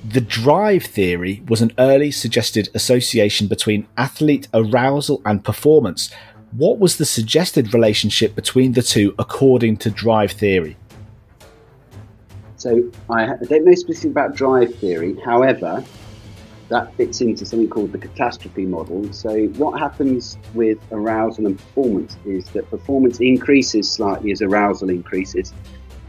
The 0.06 0.20
drive 0.20 0.82
theory 0.82 1.42
was 1.48 1.62
an 1.62 1.72
early 1.78 2.10
suggested 2.10 2.68
association 2.74 3.46
between 3.46 3.88
athlete 3.96 4.48
arousal 4.52 5.22
and 5.24 5.42
performance. 5.42 6.12
What 6.50 6.78
was 6.78 6.98
the 6.98 7.06
suggested 7.06 7.72
relationship 7.72 8.34
between 8.34 8.74
the 8.74 8.82
two 8.82 9.14
according 9.18 9.78
to 9.78 9.90
drive 9.90 10.32
theory? 10.32 10.76
So 12.58 12.92
I 13.08 13.28
don't 13.48 13.64
know 13.64 13.74
specifically 13.74 14.10
about 14.10 14.36
drive 14.36 14.74
theory. 14.74 15.18
However, 15.24 15.82
that 16.68 16.94
fits 16.96 17.22
into 17.22 17.46
something 17.46 17.70
called 17.70 17.92
the 17.92 17.98
catastrophe 17.98 18.66
model. 18.66 19.10
So 19.14 19.46
what 19.56 19.80
happens 19.80 20.36
with 20.52 20.76
arousal 20.90 21.46
and 21.46 21.56
performance 21.56 22.18
is 22.26 22.44
that 22.50 22.68
performance 22.68 23.20
increases 23.20 23.90
slightly 23.90 24.32
as 24.32 24.42
arousal 24.42 24.90
increases, 24.90 25.54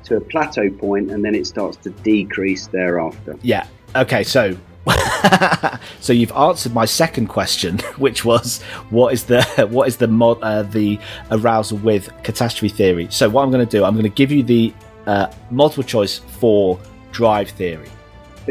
to 0.05 0.17
a 0.17 0.21
plateau 0.21 0.69
point 0.69 1.11
and 1.11 1.23
then 1.23 1.35
it 1.35 1.47
starts 1.47 1.77
to 1.77 1.89
decrease 1.89 2.67
thereafter. 2.67 3.37
Yeah. 3.41 3.67
Okay, 3.95 4.23
so 4.23 4.57
so 6.01 6.11
you've 6.11 6.31
answered 6.33 6.73
my 6.73 6.85
second 6.85 7.27
question, 7.27 7.79
which 7.97 8.25
was 8.25 8.61
what 8.89 9.13
is 9.13 9.23
the 9.25 9.43
what 9.69 9.87
is 9.87 9.97
the 9.97 10.07
mod, 10.07 10.39
uh, 10.41 10.63
the 10.63 10.99
arousal 11.31 11.77
with 11.77 12.11
catastrophe 12.23 12.69
theory. 12.69 13.07
So 13.09 13.29
what 13.29 13.43
I'm 13.43 13.51
going 13.51 13.65
to 13.65 13.77
do, 13.77 13.83
I'm 13.83 13.93
going 13.93 14.03
to 14.03 14.09
give 14.09 14.31
you 14.31 14.43
the 14.43 14.73
uh, 15.05 15.31
multiple 15.51 15.83
choice 15.83 16.19
for 16.19 16.79
drive 17.11 17.49
theory. 17.49 17.89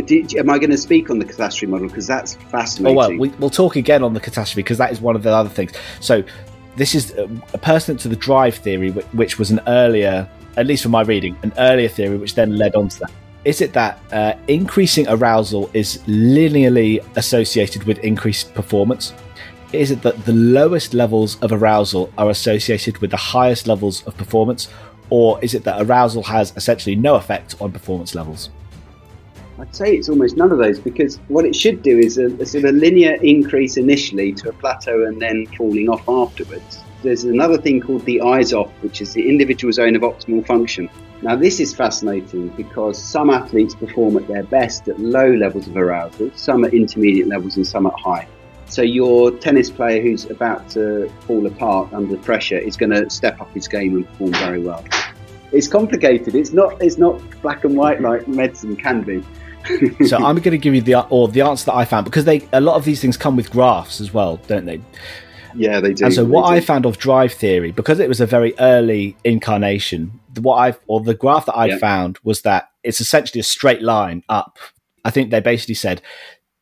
Do, 0.07 0.27
am 0.39 0.49
I 0.49 0.59
going 0.59 0.71
to 0.71 0.79
speak 0.79 1.11
on 1.11 1.19
the 1.19 1.25
catastrophe 1.27 1.67
model 1.67 1.89
because 1.89 2.07
that's 2.07 2.35
fascinating? 2.35 2.97
Oh 2.97 2.99
well, 2.99 3.19
we, 3.19 3.29
will 3.31 3.51
talk 3.51 3.77
again 3.77 4.03
on 4.03 4.15
the 4.15 4.21
catastrophe 4.21 4.63
because 4.63 4.79
that 4.79 4.91
is 4.91 5.03
one 5.03 5.17
of 5.17 5.23
the 5.23 5.31
other 5.31 5.51
things. 5.51 5.73
So 6.01 6.25
this 6.77 6.95
is 6.95 7.11
a, 7.13 7.25
a 7.53 7.59
pertinent 7.59 8.01
to 8.01 8.09
the 8.09 8.17
drive 8.17 8.55
theory, 8.55 8.91
which, 8.91 9.05
which 9.07 9.39
was 9.39 9.51
an 9.51 9.61
earlier 9.67 10.27
at 10.57 10.67
least 10.67 10.83
from 10.83 10.93
my 10.93 11.03
reading, 11.03 11.37
an 11.43 11.53
earlier 11.59 11.89
theory 11.89 12.17
which 12.17 12.35
then 12.35 12.57
led 12.57 12.75
on 12.75 12.89
to 12.89 13.01
that. 13.01 13.11
Is 13.45 13.61
it 13.61 13.73
that 13.73 13.99
uh, 14.13 14.35
increasing 14.47 15.07
arousal 15.09 15.69
is 15.75 15.99
linearly 16.07 17.05
associated 17.17 17.85
with 17.85 17.99
increased 17.99 18.55
performance? 18.55 19.13
Is 19.73 19.91
it 19.91 20.03
that 20.03 20.25
the 20.25 20.33
lowest 20.33 20.95
levels 20.95 21.41
of 21.41 21.51
arousal 21.51 22.13
are 22.19 22.31
associated 22.31 22.99
with 22.99 23.11
the 23.11 23.17
highest 23.17 23.67
levels 23.67 24.07
of 24.07 24.17
performance? 24.17 24.69
Or 25.11 25.43
is 25.43 25.55
it 25.55 25.65
that 25.65 25.83
arousal 25.83 26.23
has 26.23 26.53
essentially 26.57 26.95
no 26.95 27.17
effect 27.17 27.57
on 27.61 27.73
performance 27.73 28.15
levels? 28.15 28.51
I'd 29.59 29.75
say 29.75 29.95
it's 29.95 30.09
almost 30.09 30.37
none 30.37 30.53
of 30.53 30.59
those 30.59 30.79
because 30.79 31.17
what 31.29 31.45
it 31.45 31.55
should 31.55 31.83
do 31.83 31.99
is 31.99 32.19
a, 32.19 32.27
a 32.37 32.47
sort 32.47 32.65
of 32.65 32.75
linear 32.75 33.15
increase 33.23 33.77
initially 33.77 34.33
to 34.35 34.49
a 34.51 34.53
plateau 34.53 35.05
and 35.05 35.21
then 35.21 35.47
falling 35.59 35.89
off 35.89 36.09
afterwards 36.09 36.81
there's 37.03 37.25
another 37.25 37.59
thing 37.59 37.81
called 37.81 38.05
the 38.05 38.21
IZOF, 38.23 38.71
which 38.81 39.01
is 39.01 39.13
the 39.13 39.29
individual 39.29 39.73
zone 39.73 39.97
of 39.97 40.03
optimal 40.03 40.47
function. 40.47 40.89
Now, 41.23 41.37
this 41.37 41.61
is 41.61 41.75
fascinating 41.75 42.49
because 42.49 43.01
some 43.03 43.31
athletes 43.31 43.75
perform 43.75 44.17
at 44.17 44.27
their 44.27 44.43
best 44.43 44.89
at 44.89 44.99
low 44.99 45.33
levels 45.33 45.69
of 45.69 45.77
arousal, 45.77 46.31
some 46.35 46.65
at 46.65 46.75
intermediate 46.75 47.29
levels, 47.29 47.57
and 47.57 47.67
some 47.67 47.87
at 47.87 47.95
high. 47.95 48.27
So, 48.67 48.83
your 48.83 49.31
tennis 49.31 49.71
player 49.71 50.03
who's 50.03 50.25
about 50.31 50.69
to 50.71 51.09
fall 51.27 51.47
apart 51.47 51.93
under 51.93 52.17
pressure 52.17 52.59
is 52.59 52.77
going 52.77 52.91
to 52.91 53.09
step 53.11 53.41
up 53.41 53.53
his 53.53 53.69
game 53.69 53.97
and 53.97 54.07
perform 54.07 54.33
very 54.33 54.61
well. 54.61 54.85
It's 55.53 55.69
complicated. 55.69 56.35
It's 56.35 56.53
not. 56.53 56.81
It's 56.83 56.99
not 56.99 57.21
black 57.43 57.65
and 57.65 57.77
white 57.77 58.01
like 58.01 58.27
medicine 58.27 58.75
can 58.75 59.03
be. 59.03 59.23
so 60.07 60.17
I'm 60.17 60.37
going 60.37 60.53
to 60.53 60.59
give 60.59 60.75
you 60.75 60.81
the 60.81 61.07
or 61.07 61.29
the 61.29 61.43
answer 61.43 61.67
that 61.67 61.75
I 61.75 61.85
found 61.85 62.05
because 62.05 62.25
they 62.25 62.49
a 62.53 62.61
lot 62.61 62.77
of 62.77 62.85
these 62.85 63.01
things 63.01 63.17
come 63.17 63.37
with 63.37 63.51
graphs 63.51 64.01
as 64.01 64.13
well, 64.13 64.39
don't 64.49 64.65
they? 64.65 64.81
Yeah, 65.55 65.81
they 65.81 65.93
do. 65.93 66.07
And 66.07 66.15
so, 66.15 66.25
what 66.25 66.47
do. 66.47 66.55
I 66.55 66.61
found 66.61 66.87
of 66.87 66.99
drive 66.99 67.33
theory, 67.33 67.71
because 67.71 67.99
it 68.01 68.09
was 68.09 68.21
a 68.21 68.27
very 68.27 68.55
early 68.59 69.17
incarnation, 69.25 70.21
what 70.41 70.57
I 70.57 70.77
or 70.87 71.01
the 71.01 71.15
graph 71.15 71.47
that 71.47 71.57
I 71.57 71.67
yeah. 71.67 71.79
found 71.79 72.19
was 72.25 72.43
that 72.43 72.71
it's 72.83 73.01
essentially 73.01 73.41
a 73.41 73.45
straight 73.45 73.83
line 73.83 74.23
up. 74.29 74.59
I 75.05 75.11
think 75.11 75.31
they 75.31 75.41
basically 75.41 75.75
said 75.75 76.01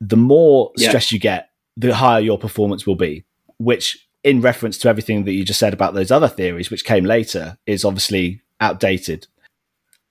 the 0.01 0.16
more 0.16 0.72
yeah. 0.76 0.88
stress 0.88 1.12
you 1.12 1.18
get, 1.18 1.51
the 1.76 1.95
higher 1.95 2.20
your 2.20 2.38
performance 2.38 2.86
will 2.86 2.97
be, 2.97 3.24
which, 3.59 4.09
in 4.24 4.41
reference 4.41 4.78
to 4.78 4.88
everything 4.88 5.24
that 5.24 5.32
you 5.32 5.45
just 5.45 5.61
said 5.61 5.72
about 5.72 5.95
those 5.95 6.11
other 6.11 6.28
theories, 6.28 6.70
which 6.70 6.84
came 6.84 7.05
later, 7.05 7.59
is 7.66 7.84
obviously 7.84 8.41
outdated. 8.61 9.26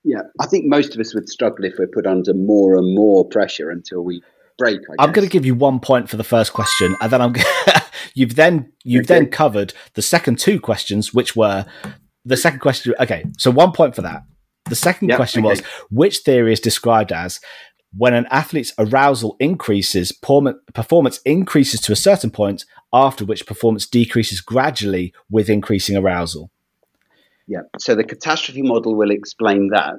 Yeah, 0.04 0.22
I 0.40 0.46
think 0.46 0.66
most 0.66 0.94
of 0.94 1.00
us 1.00 1.14
would 1.14 1.28
struggle 1.28 1.64
if 1.64 1.74
we're 1.78 1.86
put 1.86 2.06
under 2.06 2.32
more 2.32 2.76
and 2.76 2.94
more 2.94 3.24
pressure 3.28 3.70
until 3.70 4.02
we 4.02 4.22
break. 4.56 4.80
I'm 4.98 5.12
going 5.12 5.26
to 5.26 5.32
give 5.32 5.44
you 5.44 5.54
one 5.54 5.80
point 5.80 6.08
for 6.08 6.16
the 6.16 6.24
first 6.24 6.52
question, 6.52 6.96
and 7.00 7.10
then 7.10 7.20
I'm 7.20 7.34
you've 8.14 8.36
then 8.36 8.72
you've 8.84 9.06
then 9.06 9.26
covered 9.26 9.72
the 9.94 10.02
second 10.02 10.38
two 10.38 10.60
questions, 10.60 11.14
which 11.14 11.36
were 11.36 11.66
the 12.24 12.36
second 12.36 12.60
question. 12.60 12.94
Okay, 13.00 13.24
so 13.38 13.50
one 13.50 13.72
point 13.72 13.94
for 13.94 14.02
that. 14.02 14.22
The 14.68 14.76
second 14.76 15.08
Yeah, 15.08 15.16
question 15.16 15.44
okay. 15.44 15.50
was 15.50 15.60
which 15.90 16.18
theory 16.18 16.52
is 16.52 16.60
described 16.60 17.12
as 17.12 17.40
when 17.96 18.14
an 18.14 18.26
athlete's 18.30 18.72
arousal 18.78 19.36
increases, 19.40 20.12
performance 20.12 21.20
increases 21.24 21.80
to 21.80 21.92
a 21.92 21.96
certain 21.96 22.30
point, 22.30 22.64
after 22.92 23.24
which 23.24 23.46
performance 23.46 23.86
decreases 23.86 24.40
gradually 24.40 25.12
with 25.28 25.48
increasing 25.48 25.96
arousal. 25.96 26.50
Yeah. 27.48 27.62
So 27.78 27.96
the 27.96 28.04
catastrophe 28.04 28.62
model 28.62 28.94
will 28.94 29.10
explain 29.10 29.70
that. 29.72 29.98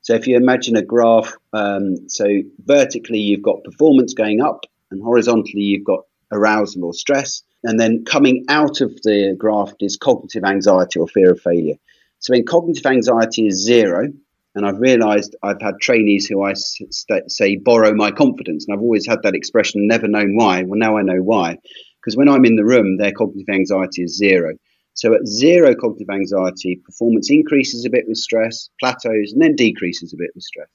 So 0.00 0.14
if 0.14 0.26
you 0.26 0.36
imagine 0.36 0.76
a 0.76 0.82
graph, 0.82 1.36
um, 1.52 2.08
so 2.08 2.26
vertically 2.64 3.18
you've 3.18 3.42
got 3.42 3.62
performance 3.62 4.14
going 4.14 4.40
up, 4.40 4.64
and 4.90 5.02
horizontally 5.02 5.62
you've 5.62 5.84
got 5.84 6.00
arousal 6.32 6.86
or 6.86 6.94
stress, 6.94 7.42
and 7.64 7.78
then 7.78 8.04
coming 8.04 8.44
out 8.48 8.80
of 8.80 8.90
the 9.02 9.34
graft 9.36 9.76
is 9.80 9.96
cognitive 9.96 10.44
anxiety 10.44 10.98
or 10.98 11.08
fear 11.08 11.32
of 11.32 11.40
failure. 11.40 11.74
So 12.20 12.32
when 12.32 12.44
cognitive 12.44 12.86
anxiety 12.86 13.46
is 13.46 13.64
zero, 13.64 14.08
and 14.54 14.66
I've 14.66 14.80
realised 14.80 15.36
I've 15.42 15.60
had 15.60 15.78
trainees 15.80 16.26
who 16.26 16.42
I 16.42 16.54
st- 16.54 17.30
say 17.30 17.56
borrow 17.56 17.94
my 17.94 18.10
confidence, 18.10 18.66
and 18.66 18.74
I've 18.74 18.82
always 18.82 19.06
had 19.06 19.22
that 19.22 19.34
expression, 19.34 19.86
never 19.86 20.08
known 20.08 20.36
why. 20.36 20.62
Well, 20.62 20.78
now 20.78 20.96
I 20.96 21.02
know 21.02 21.22
why, 21.22 21.58
because 22.00 22.16
when 22.16 22.28
I'm 22.28 22.44
in 22.44 22.56
the 22.56 22.64
room, 22.64 22.96
their 22.96 23.12
cognitive 23.12 23.48
anxiety 23.52 24.02
is 24.02 24.16
zero. 24.16 24.54
So 24.94 25.14
at 25.14 25.28
zero 25.28 25.76
cognitive 25.76 26.10
anxiety, 26.10 26.80
performance 26.84 27.30
increases 27.30 27.84
a 27.84 27.90
bit 27.90 28.08
with 28.08 28.16
stress, 28.16 28.68
plateaus, 28.80 29.32
and 29.32 29.40
then 29.40 29.54
decreases 29.54 30.12
a 30.12 30.16
bit 30.16 30.30
with 30.34 30.42
stress. 30.42 30.68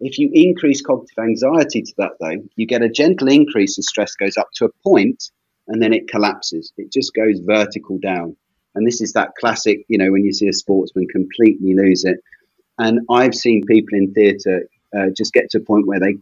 If 0.00 0.18
you 0.18 0.30
increase 0.34 0.82
cognitive 0.82 1.18
anxiety 1.18 1.80
to 1.80 1.94
that, 1.96 2.12
though, 2.20 2.36
you 2.56 2.66
get 2.66 2.82
a 2.82 2.88
gentle 2.90 3.28
increase 3.28 3.78
as 3.78 3.88
stress 3.88 4.14
goes 4.14 4.36
up 4.36 4.48
to 4.56 4.66
a 4.66 4.72
point, 4.84 5.30
and 5.68 5.82
then 5.82 5.92
it 5.92 6.08
collapses. 6.08 6.72
It 6.76 6.92
just 6.92 7.14
goes 7.14 7.40
vertical 7.40 7.98
down. 7.98 8.36
And 8.74 8.86
this 8.86 9.00
is 9.00 9.12
that 9.14 9.30
classic, 9.38 9.84
you 9.88 9.98
know, 9.98 10.12
when 10.12 10.24
you 10.24 10.32
see 10.32 10.48
a 10.48 10.52
sportsman 10.52 11.06
completely 11.08 11.74
lose 11.74 12.04
it. 12.04 12.18
And 12.78 13.00
I've 13.10 13.34
seen 13.34 13.64
people 13.66 13.96
in 13.98 14.12
theatre 14.12 14.68
uh, 14.96 15.06
just 15.16 15.32
get 15.32 15.50
to 15.50 15.58
a 15.58 15.62
point 15.62 15.86
where 15.86 15.98
they 16.00 16.14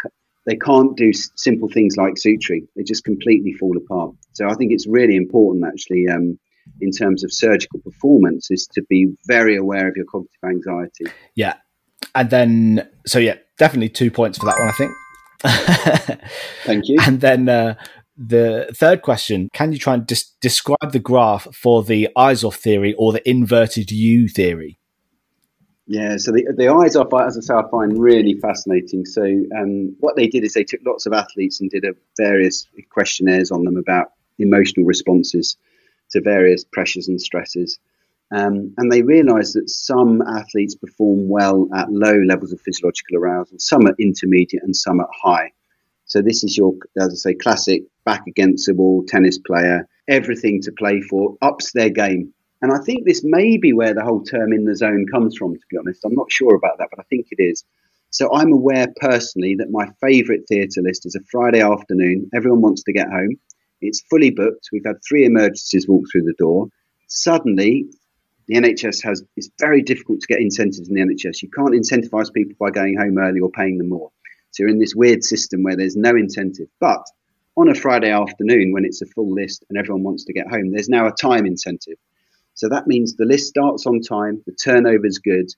they 0.47 0.57
can't 0.57 0.97
do 0.97 1.09
s- 1.09 1.31
simple 1.37 1.69
things 1.69 1.97
like 1.97 2.15
suturing. 2.15 2.67
They 2.77 2.83
just 2.83 3.05
completely 3.05 3.53
fall 3.55 3.77
apart. 3.77 4.15
So 4.35 4.47
I 4.49 4.55
think 4.55 4.73
it's 4.73 4.87
really 4.87 5.17
important, 5.17 5.65
actually, 5.67 6.07
um, 6.09 6.39
in 6.81 6.91
terms 6.91 7.25
of 7.25 7.33
surgical 7.33 7.81
performance, 7.81 8.51
is 8.51 8.69
to 8.75 8.83
be 8.89 9.15
very 9.27 9.57
aware 9.57 9.89
of 9.89 9.97
your 9.97 10.05
cognitive 10.05 10.45
anxiety. 10.45 11.07
Yeah. 11.35 11.55
And 12.15 12.31
then, 12.31 12.89
so 13.07 13.19
yeah, 13.19 13.37
definitely 13.59 13.89
two 13.89 14.11
points 14.11 14.39
for 14.39 14.47
that 14.47 14.59
one, 14.59 14.69
I 14.69 14.73
think. 14.73 16.21
Thank 16.65 16.89
you. 16.89 16.99
and 17.03 17.21
then 17.21 17.49
uh, 17.49 17.75
the 18.17 18.69
third 18.75 19.03
question 19.03 19.49
can 19.53 19.73
you 19.73 19.79
try 19.79 19.95
and 19.95 20.07
dis- 20.07 20.31
describe 20.41 20.93
the 20.93 20.99
graph 20.99 21.49
for 21.55 21.83
the 21.83 22.09
IZOF 22.17 22.55
theory 22.55 22.95
or 22.95 23.13
the 23.13 23.29
inverted 23.29 23.91
U 23.91 24.29
theory? 24.29 24.79
Yeah, 25.87 26.17
so 26.17 26.33
the, 26.33 26.45
the 26.57 26.65
IZOF, 26.65 27.27
as 27.27 27.37
I 27.37 27.41
say, 27.41 27.55
I 27.55 27.63
find 27.71 27.99
really 27.99 28.35
fascinating. 28.41 29.05
So, 29.05 29.23
um, 29.23 29.95
what 30.01 30.17
they 30.17 30.27
did 30.27 30.43
is 30.43 30.55
they 30.55 30.65
took 30.65 30.81
lots 30.87 31.05
of 31.05 31.13
athletes 31.13 31.61
and 31.61 31.69
did 31.69 31.85
a 31.85 31.95
various 32.17 32.67
questionnaires 32.91 33.51
on 33.51 33.65
them 33.65 33.77
about 33.77 34.13
emotional 34.39 34.87
responses 34.87 35.57
to 36.11 36.23
various 36.23 36.65
pressures 36.65 37.09
and 37.09 37.21
stresses. 37.21 37.79
Um, 38.35 38.73
and 38.79 38.91
they 38.91 39.03
realised 39.03 39.55
that 39.55 39.69
some 39.69 40.23
athletes 40.23 40.75
perform 40.75 41.29
well 41.29 41.69
at 41.75 41.93
low 41.93 42.17
levels 42.27 42.53
of 42.53 42.61
physiological 42.63 43.19
arousal, 43.19 43.59
some 43.59 43.87
at 43.87 43.95
intermediate, 43.99 44.63
and 44.63 44.75
some 44.75 45.01
at 45.01 45.07
high. 45.23 45.53
So, 46.15 46.23
this 46.23 46.45
is 46.45 46.57
your, 46.57 46.75
as 46.97 47.09
I 47.09 47.17
say, 47.17 47.35
classic 47.35 47.83
back 48.05 48.23
against 48.29 48.67
the 48.67 48.75
wall 48.75 49.03
tennis 49.05 49.37
player, 49.37 49.89
everything 50.07 50.63
to 50.63 50.71
play 50.71 51.01
for, 51.01 51.37
ups 51.43 51.73
their 51.73 51.91
game. 51.91 52.33
And 52.63 52.71
I 52.73 52.79
think 52.79 53.05
this 53.05 53.25
may 53.25 53.57
be 53.57 53.73
where 53.73 53.95
the 53.95 54.05
whole 54.05 54.23
term 54.23 54.53
in 54.53 54.65
the 54.65 54.77
zone 54.77 55.07
comes 55.11 55.37
from, 55.37 55.57
to 55.57 55.61
be 55.69 55.77
honest. 55.77 56.05
I'm 56.05 56.15
not 56.15 56.31
sure 56.31 56.55
about 56.55 56.79
that, 56.79 56.87
but 56.91 57.01
I 57.01 57.03
think 57.11 57.27
it 57.33 57.43
is. 57.43 57.65
So 58.11 58.33
I'm 58.33 58.53
aware 58.53 58.87
personally 59.01 59.57
that 59.57 59.73
my 59.73 59.89
favourite 60.01 60.43
theatre 60.47 60.83
list 60.83 61.05
is 61.05 61.17
a 61.17 61.21
Friday 61.33 61.63
afternoon. 61.63 62.31
Everyone 62.33 62.61
wants 62.61 62.85
to 62.85 62.93
get 62.93 63.09
home. 63.09 63.37
It's 63.81 64.03
fully 64.09 64.31
booked. 64.31 64.69
We've 64.71 64.87
had 64.87 65.03
three 65.03 65.25
emergencies 65.25 65.89
walk 65.89 66.05
through 66.13 66.27
the 66.27 66.35
door. 66.39 66.69
Suddenly, 67.09 67.87
the 68.47 68.55
NHS 68.55 69.03
has 69.03 69.25
it's 69.37 69.51
very 69.59 69.83
difficult 69.83 70.21
to 70.21 70.29
get 70.29 70.39
incentives 70.39 70.89
in 70.89 70.95
the 70.95 71.01
NHS. 71.01 71.43
You 71.43 71.51
can't 71.51 71.75
incentivise 71.75 72.33
people 72.33 72.55
by 72.61 72.71
going 72.71 72.97
home 72.97 73.19
early 73.19 73.41
or 73.41 73.51
paying 73.51 73.79
them 73.79 73.89
more. 73.89 74.13
So 74.55 74.63
you're 74.63 74.71
in 74.71 74.79
this 74.79 74.95
weird 74.95 75.25
system 75.25 75.65
where 75.65 75.77
there's 75.77 75.97
no 75.97 76.11
incentive. 76.11 76.69
But 76.79 77.05
on 77.57 77.69
a 77.69 77.75
Friday 77.75 78.11
afternoon, 78.11 78.73
when 78.73 78.85
it's 78.85 79.03
a 79.03 79.07
full 79.07 79.33
list 79.33 79.65
and 79.69 79.77
everyone 79.77 80.05
wants 80.05 80.25
to 80.27 80.33
get 80.33 80.47
home, 80.47 80.71
there's 80.71 80.89
now 80.89 81.09
a 81.09 81.13
time 81.13 81.45
incentive. 81.45 81.97
So 82.55 82.69
that 82.69 82.87
means 82.87 83.17
the 83.17 83.25
list 83.25 83.49
starts 83.49 83.85
on 83.85 84.01
time, 84.01 84.41
the 84.47 84.53
turnover's 84.53 85.19
good, 85.19 85.51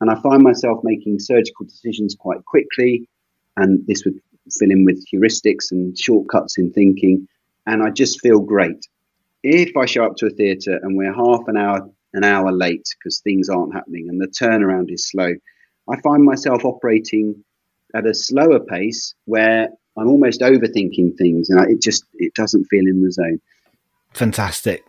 and 0.00 0.10
I 0.10 0.20
find 0.20 0.42
myself 0.42 0.80
making 0.82 1.20
surgical 1.20 1.64
decisions 1.64 2.16
quite 2.18 2.44
quickly. 2.44 3.08
And 3.56 3.86
this 3.86 4.04
would 4.04 4.20
fill 4.58 4.72
in 4.72 4.84
with 4.84 5.06
heuristics 5.06 5.70
and 5.70 5.96
shortcuts 5.96 6.58
in 6.58 6.72
thinking, 6.72 7.28
and 7.66 7.84
I 7.84 7.90
just 7.90 8.20
feel 8.20 8.40
great. 8.40 8.84
If 9.44 9.76
I 9.76 9.86
show 9.86 10.04
up 10.04 10.16
to 10.16 10.26
a 10.26 10.30
theatre 10.30 10.80
and 10.82 10.96
we're 10.96 11.14
half 11.14 11.46
an 11.46 11.56
hour 11.56 11.88
an 12.14 12.24
hour 12.24 12.50
late 12.50 12.88
because 12.98 13.20
things 13.20 13.48
aren't 13.48 13.72
happening 13.72 14.08
and 14.08 14.20
the 14.20 14.26
turnaround 14.26 14.92
is 14.92 15.08
slow, 15.08 15.32
I 15.88 16.00
find 16.00 16.24
myself 16.24 16.64
operating 16.64 17.44
at 17.94 18.06
a 18.06 18.14
slower 18.14 18.60
pace 18.60 19.14
where 19.24 19.68
I'm 19.98 20.08
almost 20.08 20.40
overthinking 20.40 21.16
things, 21.18 21.50
and 21.50 21.60
I- 21.60 21.70
it 21.70 21.82
just 21.82 22.04
it 22.14 22.34
doesn't 22.34 22.64
feel 22.66 22.86
in 22.86 23.02
the 23.02 23.12
zone. 23.12 23.40
Fantastic. 24.14 24.82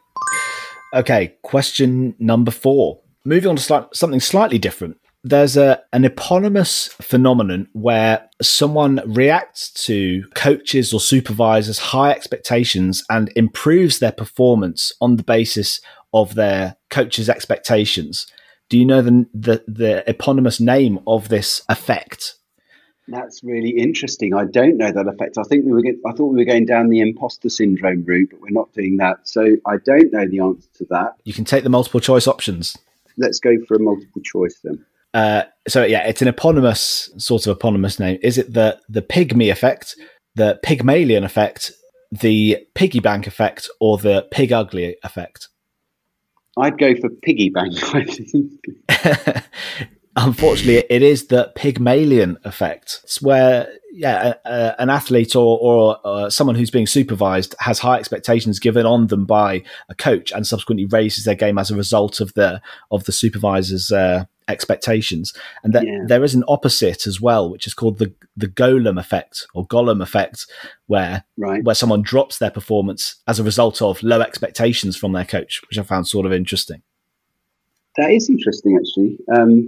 Okay, 0.93 1.35
question 1.41 2.15
number 2.19 2.51
four. 2.51 2.99
Moving 3.23 3.49
on 3.49 3.55
to 3.55 3.61
slight, 3.61 3.85
something 3.93 4.19
slightly 4.19 4.57
different. 4.57 4.97
There's 5.23 5.55
a 5.55 5.81
an 5.93 6.03
eponymous 6.03 6.87
phenomenon 6.99 7.67
where 7.73 8.27
someone 8.41 9.01
reacts 9.05 9.71
to 9.85 10.23
coaches 10.33 10.93
or 10.93 10.99
supervisors' 10.99 11.77
high 11.77 12.11
expectations 12.11 13.03
and 13.09 13.31
improves 13.35 13.99
their 13.99 14.11
performance 14.11 14.91
on 14.99 15.17
the 15.17 15.23
basis 15.23 15.79
of 16.13 16.33
their 16.35 16.75
coach's 16.89 17.29
expectations. 17.29 18.25
Do 18.69 18.77
you 18.79 18.85
know 18.85 19.01
the 19.03 19.27
the, 19.33 19.63
the 19.67 20.03
eponymous 20.09 20.59
name 20.59 20.99
of 21.05 21.29
this 21.29 21.61
effect? 21.69 22.35
That's 23.07 23.43
really 23.43 23.71
interesting. 23.71 24.33
I 24.33 24.45
don't 24.45 24.77
know 24.77 24.91
that 24.91 25.07
effect. 25.07 25.37
I 25.37 25.43
think 25.43 25.65
we 25.65 25.71
were. 25.71 25.81
Get, 25.81 25.95
I 26.05 26.11
thought 26.11 26.27
we 26.27 26.37
were 26.37 26.45
going 26.45 26.65
down 26.65 26.89
the 26.89 27.01
imposter 27.01 27.49
syndrome 27.49 28.03
route, 28.05 28.29
but 28.31 28.41
we're 28.41 28.51
not 28.51 28.71
doing 28.73 28.97
that. 28.97 29.27
So 29.27 29.57
I 29.65 29.77
don't 29.83 30.13
know 30.13 30.27
the 30.27 30.39
answer 30.39 30.69
to 30.75 30.85
that. 30.91 31.15
You 31.23 31.33
can 31.33 31.45
take 31.45 31.63
the 31.63 31.69
multiple 31.69 31.99
choice 31.99 32.27
options. 32.27 32.77
Let's 33.17 33.39
go 33.39 33.57
for 33.67 33.75
a 33.75 33.79
multiple 33.79 34.21
choice 34.21 34.59
then. 34.63 34.85
Uh, 35.13 35.43
so 35.67 35.83
yeah, 35.83 36.07
it's 36.07 36.21
an 36.21 36.27
eponymous 36.27 37.09
sort 37.17 37.47
of 37.47 37.57
eponymous 37.57 37.99
name. 37.99 38.19
Is 38.21 38.37
it 38.37 38.53
the 38.53 38.79
the 38.87 39.01
pygmy 39.01 39.51
effect, 39.51 39.95
the 40.35 40.59
Pygmalion 40.63 41.23
effect, 41.23 41.71
the 42.11 42.65
piggy 42.75 42.99
bank 42.99 43.27
effect, 43.27 43.69
or 43.79 43.97
the 43.97 44.27
pig 44.31 44.53
ugly 44.53 44.95
effect? 45.03 45.49
I'd 46.57 46.77
go 46.77 46.95
for 46.95 47.09
piggy 47.09 47.49
bank. 47.49 47.73
Unfortunately, 50.15 50.83
it 50.89 51.01
is 51.01 51.27
the 51.27 51.51
Pygmalion 51.55 52.37
effect. 52.43 52.99
It's 53.03 53.21
where 53.21 53.67
yeah, 53.93 54.33
a, 54.45 54.49
a, 54.49 54.81
an 54.81 54.89
athlete 54.89 55.35
or 55.35 55.57
or 55.59 55.97
uh, 56.05 56.29
someone 56.29 56.55
who's 56.55 56.71
being 56.71 56.87
supervised 56.87 57.55
has 57.59 57.79
high 57.79 57.97
expectations 57.97 58.59
given 58.59 58.85
on 58.85 59.07
them 59.07 59.25
by 59.25 59.63
a 59.89 59.95
coach, 59.95 60.31
and 60.31 60.45
subsequently 60.45 60.85
raises 60.85 61.25
their 61.25 61.35
game 61.35 61.57
as 61.57 61.71
a 61.71 61.75
result 61.75 62.19
of 62.19 62.33
the 62.33 62.61
of 62.89 63.05
the 63.05 63.11
supervisor's 63.11 63.91
uh, 63.91 64.25
expectations. 64.47 65.33
And 65.63 65.73
that 65.73 65.85
Yeah. 65.85 65.99
there 66.07 66.23
is 66.23 66.35
an 66.35 66.43
opposite 66.47 67.07
as 67.07 67.21
well, 67.21 67.49
which 67.49 67.67
is 67.67 67.73
called 67.73 67.99
the 67.99 68.13
the 68.35 68.47
Golem 68.47 68.99
effect 68.99 69.47
or 69.53 69.67
Golem 69.67 70.01
effect, 70.01 70.45
where 70.87 71.23
right. 71.37 71.63
where 71.63 71.75
someone 71.75 72.01
drops 72.01 72.37
their 72.37 72.51
performance 72.51 73.15
as 73.27 73.39
a 73.39 73.43
result 73.43 73.81
of 73.81 74.03
low 74.03 74.21
expectations 74.21 74.97
from 74.97 75.13
their 75.13 75.25
coach, 75.25 75.61
which 75.69 75.77
I 75.77 75.83
found 75.83 76.07
sort 76.07 76.25
of 76.25 76.33
interesting. 76.33 76.81
That 77.97 78.11
is 78.11 78.29
interesting, 78.29 78.77
actually, 78.77 79.17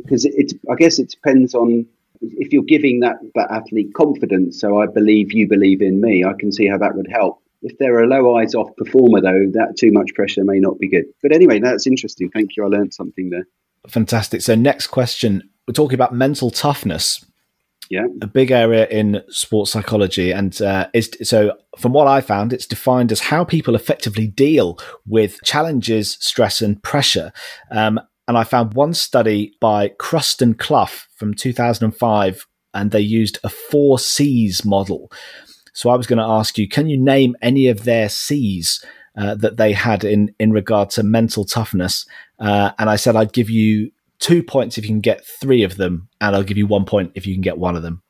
because 0.04 0.26
it, 0.26 0.34
it. 0.36 0.54
I 0.72 0.76
guess 0.76 1.00
it 1.00 1.10
depends 1.10 1.54
on 1.54 1.86
if 2.22 2.54
you're 2.54 2.64
giving 2.64 3.02
that 3.02 3.18
that 3.36 3.52
athlete 3.52 3.94
confidence. 3.94 4.60
So 4.62 4.82
I 4.82 4.88
believe 4.88 5.34
you 5.34 5.48
believe 5.48 5.82
in 5.82 6.00
me. 6.00 6.24
I 6.24 6.34
can 6.40 6.52
see 6.52 6.68
how 6.68 6.78
that 6.78 6.96
would 6.96 7.10
help. 7.12 7.40
If 7.62 7.78
they're 7.78 8.02
a 8.02 8.08
low 8.08 8.24
IZOF 8.36 8.76
performer, 8.78 9.22
though, 9.22 9.46
that 9.54 9.76
too 9.78 9.92
much 9.92 10.14
pressure 10.16 10.44
may 10.44 10.60
not 10.60 10.80
be 10.80 10.90
good. 10.90 11.06
But 11.22 11.32
anyway, 11.34 11.60
that's 11.60 11.88
interesting. 11.88 12.30
Thank 12.30 12.56
you. 12.58 12.64
I 12.66 12.68
learned 12.68 12.94
something 12.94 13.30
there. 13.30 13.48
Fantastic. 13.88 14.42
So, 14.42 14.56
next 14.56 14.88
question. 14.88 15.50
We're 15.68 15.74
talking 15.74 15.96
about 15.96 16.14
mental 16.14 16.50
toughness, 16.52 17.26
Yeah. 17.90 18.06
a 18.22 18.28
big 18.28 18.52
area 18.52 18.86
in 18.88 19.22
sports 19.30 19.72
psychology. 19.72 20.32
And 20.32 20.62
uh, 20.62 20.88
is 20.94 21.12
so, 21.24 21.54
from 21.78 21.94
what 21.94 22.08
I 22.08 22.20
found, 22.20 22.52
it's 22.52 22.68
defined 22.68 23.12
as 23.14 23.22
how 23.22 23.46
people 23.46 23.76
effectively 23.76 24.28
deal 24.28 24.78
with 25.06 25.40
challenges, 25.44 26.18
stress, 26.20 26.62
and 26.62 26.82
pressure. 26.84 27.32
Um, 27.72 28.00
and 28.28 28.38
I 28.38 28.44
found 28.44 28.74
one 28.74 28.94
study 28.94 29.54
by 29.60 29.90
Crust 29.90 30.42
and 30.42 30.58
Clough 30.58 31.08
from 31.16 31.34
2005, 31.34 32.48
and 32.74 32.92
they 32.92 33.02
used 33.02 33.40
a 33.44 33.50
four 33.50 34.00
C's 34.00 34.64
model. 34.66 35.12
So, 35.74 35.90
I 35.90 35.96
was 35.96 36.08
going 36.08 36.20
to 36.20 36.26
ask 36.26 36.58
you 36.58 36.68
can 36.68 36.88
you 36.88 36.98
name 36.98 37.36
any 37.42 37.68
of 37.68 37.84
their 37.84 38.10
C's? 38.10 38.84
uh, 39.18 39.36
that 39.36 39.58
they 39.58 39.74
had 39.74 40.04
in 40.04 40.34
in 40.40 40.52
regard 40.52 40.90
to 40.92 41.04
mental 41.04 41.46
toughness, 41.46 42.06
uh, 42.40 42.72
and 42.80 42.90
I 42.90 42.96
said 42.96 43.16
I'd 43.16 43.34
give 43.34 43.50
you 43.50 43.92
two 44.20 44.44
points 44.44 44.78
if 44.78 44.86
you 44.86 44.90
can 44.90 45.02
get 45.02 45.26
three 45.26 45.64
of 45.64 45.78
them, 45.78 46.08
and 46.22 46.36
I'll 46.36 46.44
give 46.44 46.58
you 46.58 46.68
one 46.68 46.86
point 46.86 47.12
if 47.16 47.28
you 47.28 47.34
can 47.36 47.42
get 47.42 47.58
one 47.58 47.76
of 47.76 47.84
them. 47.84 48.02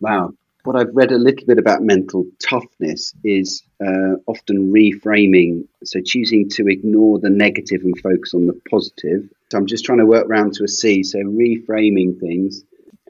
Wow. 0.00 0.32
What 0.64 0.76
I've 0.76 0.94
read 0.94 1.12
a 1.12 1.18
little 1.18 1.46
bit 1.46 1.58
about 1.58 1.82
mental 1.82 2.26
toughness 2.40 3.14
is 3.24 3.62
uh, 3.80 4.16
often 4.26 4.70
reframing, 4.70 5.66
so 5.82 6.00
choosing 6.04 6.48
to 6.50 6.66
ignore 6.66 7.18
the 7.18 7.30
negative 7.30 7.80
and 7.82 7.98
focus 8.00 8.34
on 8.34 8.46
the 8.46 8.60
positive. 8.70 9.28
So 9.50 9.58
I'm 9.58 9.66
just 9.66 9.84
trying 9.84 9.98
to 9.98 10.06
work 10.06 10.26
round 10.28 10.54
to 10.54 10.64
a 10.64 10.68
C. 10.68 11.02
So 11.02 11.18
reframing 11.18 12.18
things, 12.20 12.62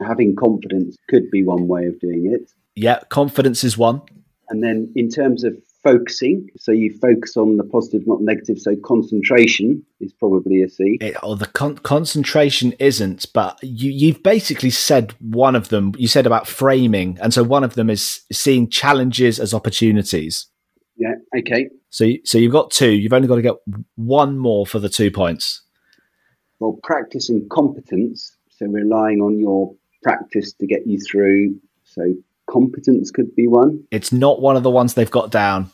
having 0.05 0.35
confidence 0.35 0.95
could 1.09 1.29
be 1.31 1.43
one 1.43 1.67
way 1.67 1.85
of 1.85 1.99
doing 1.99 2.31
it. 2.33 2.51
Yeah, 2.75 2.99
confidence 3.09 3.63
is 3.63 3.77
one. 3.77 4.01
And 4.49 4.63
then 4.63 4.91
in 4.95 5.09
terms 5.09 5.43
of 5.43 5.55
focusing. 5.83 6.47
So 6.57 6.71
you 6.71 6.97
focus 6.99 7.37
on 7.37 7.57
the 7.57 7.63
positive, 7.63 8.07
not 8.07 8.21
negative. 8.21 8.59
So 8.59 8.75
concentration 8.83 9.85
is 9.99 10.13
probably 10.13 10.61
a 10.61 10.69
C. 10.69 10.97
It, 11.01 11.15
oh, 11.23 11.35
the 11.35 11.47
con- 11.47 11.77
concentration 11.77 12.73
isn't, 12.79 13.27
but 13.33 13.59
you, 13.61 13.91
you've 13.91 14.23
basically 14.23 14.69
said 14.69 15.13
one 15.19 15.55
of 15.55 15.69
them. 15.69 15.93
You 15.97 16.07
said 16.07 16.25
about 16.25 16.47
framing, 16.47 17.17
and 17.21 17.33
so 17.33 17.43
one 17.43 17.63
of 17.63 17.75
them 17.75 17.89
is 17.89 18.21
seeing 18.31 18.69
challenges 18.69 19.39
as 19.39 19.53
opportunities. 19.53 20.47
Yeah. 20.97 21.15
Okay. 21.37 21.69
So, 21.89 22.09
so 22.25 22.37
you've 22.37 22.51
got 22.51 22.71
two. 22.71 22.91
You've 22.91 23.13
only 23.13 23.27
got 23.27 23.35
to 23.35 23.41
get 23.41 23.55
one 23.95 24.37
more 24.37 24.65
for 24.65 24.79
the 24.79 24.89
two 24.89 25.11
points. 25.11 25.63
Well, 26.59 26.79
practice 26.83 27.29
and 27.29 27.49
competence. 27.49 28.35
So 28.49 28.65
relying 28.67 29.21
on 29.21 29.39
your 29.39 29.73
practice 30.03 30.53
to 30.53 30.67
get 30.67 30.85
you 30.85 30.99
through. 30.99 31.59
So 31.83 32.13
competence 32.49 33.11
could 33.11 33.35
be 33.35 33.47
one. 33.47 33.83
It's 33.91 34.11
not 34.11 34.41
one 34.41 34.55
of 34.55 34.63
the 34.63 34.69
ones 34.69 34.93
they've 34.93 35.09
got 35.09 35.31
down. 35.31 35.71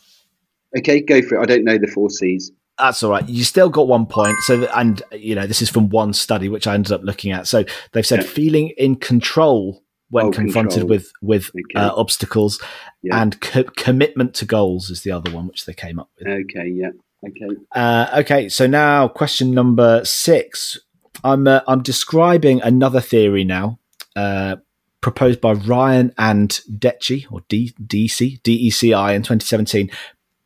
Okay, 0.78 1.00
go 1.00 1.22
for 1.22 1.36
it. 1.36 1.42
I 1.42 1.46
don't 1.46 1.64
know 1.64 1.78
the 1.78 1.86
four 1.88 2.10
C's. 2.10 2.52
That's 2.78 3.02
all 3.02 3.10
right. 3.10 3.26
You 3.26 3.42
still 3.44 3.70
got 3.70 3.88
one 3.88 4.06
point. 4.06 4.36
So, 4.40 4.64
and 4.74 5.02
you 5.12 5.34
know, 5.34 5.46
this 5.46 5.62
is 5.62 5.70
from 5.70 5.88
one 5.88 6.12
study 6.12 6.48
which 6.48 6.66
I 6.66 6.74
ended 6.74 6.92
up 6.92 7.02
looking 7.02 7.32
at. 7.32 7.46
So 7.46 7.64
they've 7.92 8.06
said 8.06 8.22
yeah. 8.22 8.28
feeling 8.28 8.68
in 8.76 8.96
control 8.96 9.82
when 10.10 10.26
oh, 10.26 10.30
confronted 10.30 10.80
control. 10.80 10.88
with 10.88 11.12
with 11.22 11.50
okay. 11.50 11.80
uh, 11.86 11.94
obstacles, 11.94 12.62
yeah. 13.02 13.20
and 13.22 13.40
co- 13.40 13.64
commitment 13.64 14.34
to 14.34 14.44
goals 14.44 14.90
is 14.90 15.02
the 15.02 15.10
other 15.10 15.30
one 15.30 15.48
which 15.48 15.64
they 15.64 15.72
came 15.72 15.98
up 15.98 16.10
with. 16.18 16.28
Okay. 16.28 16.68
Yeah. 16.68 16.90
Okay. 17.24 17.56
Uh, 17.74 18.08
okay. 18.18 18.48
So 18.48 18.66
now, 18.66 19.08
question 19.08 19.52
number 19.52 20.04
six. 20.04 20.78
I'm 21.24 21.46
uh, 21.48 21.60
I'm 21.66 21.82
describing 21.82 22.60
another 22.62 23.00
theory 23.00 23.44
now, 23.44 23.78
uh, 24.14 24.56
proposed 25.00 25.40
by 25.40 25.52
Ryan 25.52 26.12
and 26.18 26.50
Deci 26.70 27.26
or 27.30 27.42
D- 27.48 27.74
DC 27.82 28.42
DECI 28.42 29.14
in 29.14 29.22
2017. 29.22 29.90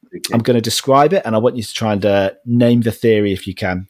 Okay. 0.06 0.34
I'm 0.34 0.40
going 0.40 0.56
to 0.56 0.60
describe 0.60 1.12
it, 1.12 1.22
and 1.24 1.34
I 1.34 1.38
want 1.38 1.56
you 1.56 1.62
to 1.62 1.74
try 1.74 1.92
and 1.92 2.04
uh, 2.04 2.30
name 2.44 2.82
the 2.82 2.92
theory 2.92 3.32
if 3.32 3.46
you 3.46 3.54
can. 3.54 3.88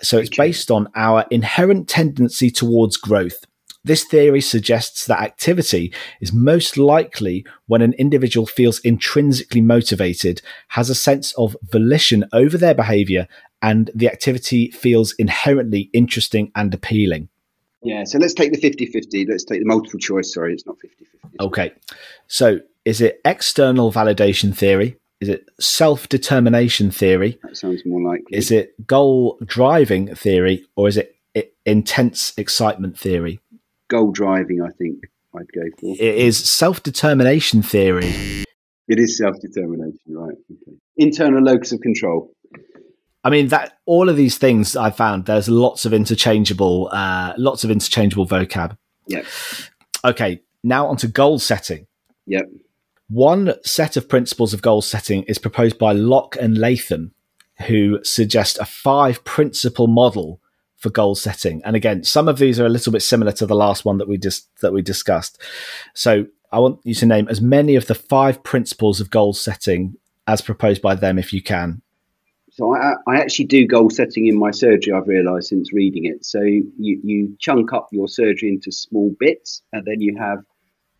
So 0.00 0.18
it's 0.18 0.28
okay. 0.30 0.48
based 0.48 0.70
on 0.70 0.88
our 0.94 1.26
inherent 1.30 1.88
tendency 1.88 2.50
towards 2.50 2.96
growth. 2.96 3.44
This 3.84 4.04
theory 4.04 4.40
suggests 4.40 5.06
that 5.06 5.22
activity 5.22 5.92
is 6.20 6.32
most 6.32 6.76
likely 6.76 7.46
when 7.66 7.80
an 7.80 7.94
individual 7.94 8.46
feels 8.46 8.80
intrinsically 8.80 9.60
motivated, 9.60 10.42
has 10.68 10.90
a 10.90 10.94
sense 10.94 11.32
of 11.34 11.56
volition 11.62 12.24
over 12.32 12.58
their 12.58 12.74
behavior, 12.74 13.28
and 13.62 13.90
the 13.94 14.08
activity 14.08 14.70
feels 14.70 15.14
inherently 15.14 15.90
interesting 15.92 16.50
and 16.54 16.74
appealing. 16.74 17.28
Yeah, 17.82 18.04
so 18.04 18.18
let's 18.18 18.34
take 18.34 18.52
the 18.52 18.58
50 18.58 18.86
50. 18.86 19.26
Let's 19.26 19.44
take 19.44 19.60
the 19.60 19.66
multiple 19.66 20.00
choice. 20.00 20.34
Sorry, 20.34 20.52
it's 20.52 20.66
not 20.66 20.78
50 20.80 21.04
50. 21.04 21.36
Okay. 21.40 21.72
So 22.26 22.60
is 22.84 23.00
it 23.00 23.20
external 23.24 23.92
validation 23.92 24.54
theory? 24.56 24.96
Is 25.20 25.28
it 25.28 25.48
self 25.60 26.08
determination 26.08 26.90
theory? 26.90 27.38
That 27.42 27.56
sounds 27.56 27.82
more 27.86 28.02
likely. 28.02 28.36
Is 28.36 28.50
it 28.50 28.86
goal 28.86 29.38
driving 29.44 30.14
theory 30.14 30.66
or 30.74 30.88
is 30.88 30.96
it 30.96 31.14
intense 31.68 32.32
excitement 32.36 32.98
theory? 32.98 33.40
Goal 33.88 34.10
driving, 34.12 34.62
I 34.62 34.70
think 34.76 35.04
I'd 35.34 35.52
go 35.52 35.62
for. 35.78 35.86
It 35.86 36.00
is 36.00 36.38
self 36.38 36.82
determination 36.82 37.62
theory. 37.62 38.12
It 38.88 38.98
is 38.98 39.18
self 39.18 39.36
determination, 39.40 40.00
right? 40.08 40.34
Okay. 40.50 40.76
Internal 40.96 41.42
locus 41.42 41.72
of 41.72 41.80
control. 41.80 42.32
I 43.24 43.30
mean 43.30 43.48
that 43.48 43.78
all 43.84 44.08
of 44.08 44.16
these 44.16 44.38
things 44.38 44.76
I 44.76 44.90
found 44.90 45.26
there's 45.26 45.48
lots 45.48 45.84
of 45.84 45.92
interchangeable, 45.92 46.88
uh, 46.92 47.34
lots 47.36 47.64
of 47.64 47.70
interchangeable 47.70 48.26
vocab. 48.26 48.76
Yeah. 49.06 49.22
Okay, 50.04 50.42
now 50.62 50.86
onto 50.86 51.08
goal 51.08 51.38
setting. 51.38 51.86
Yep. 52.26 52.44
One 53.08 53.54
set 53.64 53.96
of 53.96 54.08
principles 54.08 54.52
of 54.54 54.62
goal 54.62 54.82
setting 54.82 55.22
is 55.24 55.38
proposed 55.38 55.78
by 55.78 55.92
Locke 55.92 56.36
and 56.38 56.58
Latham, 56.58 57.12
who 57.66 57.98
suggest 58.04 58.58
a 58.58 58.64
five 58.64 59.24
principle 59.24 59.86
model 59.86 60.40
for 60.78 60.90
goal 60.90 61.14
setting. 61.14 61.60
And 61.64 61.76
again, 61.76 62.04
some 62.04 62.28
of 62.28 62.38
these 62.38 62.58
are 62.58 62.66
a 62.66 62.70
little 62.70 62.92
bit 62.92 63.02
similar 63.02 63.32
to 63.32 63.46
the 63.46 63.56
last 63.56 63.84
one 63.84 63.98
that 63.98 64.08
we 64.08 64.16
just 64.16 64.48
that 64.60 64.72
we 64.72 64.80
discussed. 64.80 65.40
So 65.94 66.26
I 66.50 66.60
want 66.60 66.80
you 66.84 66.94
to 66.94 67.06
name 67.06 67.28
as 67.28 67.40
many 67.40 67.74
of 67.76 67.86
the 67.86 67.94
five 67.94 68.42
principles 68.42 69.00
of 69.00 69.10
goal 69.10 69.34
setting 69.34 69.96
as 70.26 70.40
proposed 70.40 70.80
by 70.80 70.94
them 70.94 71.18
if 71.18 71.32
you 71.32 71.42
can. 71.42 71.82
So 72.52 72.74
I, 72.74 72.94
I, 73.06 73.20
actually 73.20 73.44
do 73.44 73.66
goal 73.66 73.88
setting 73.88 74.26
in 74.26 74.36
my 74.36 74.50
surgery. 74.50 74.92
I've 74.92 75.06
realised 75.06 75.48
since 75.48 75.72
reading 75.72 76.06
it. 76.06 76.24
So 76.24 76.40
you 76.40 76.68
you 76.78 77.36
chunk 77.38 77.72
up 77.72 77.88
your 77.92 78.08
surgery 78.08 78.48
into 78.48 78.72
small 78.72 79.14
bits, 79.20 79.62
and 79.72 79.84
then 79.84 80.00
you 80.00 80.16
have 80.18 80.38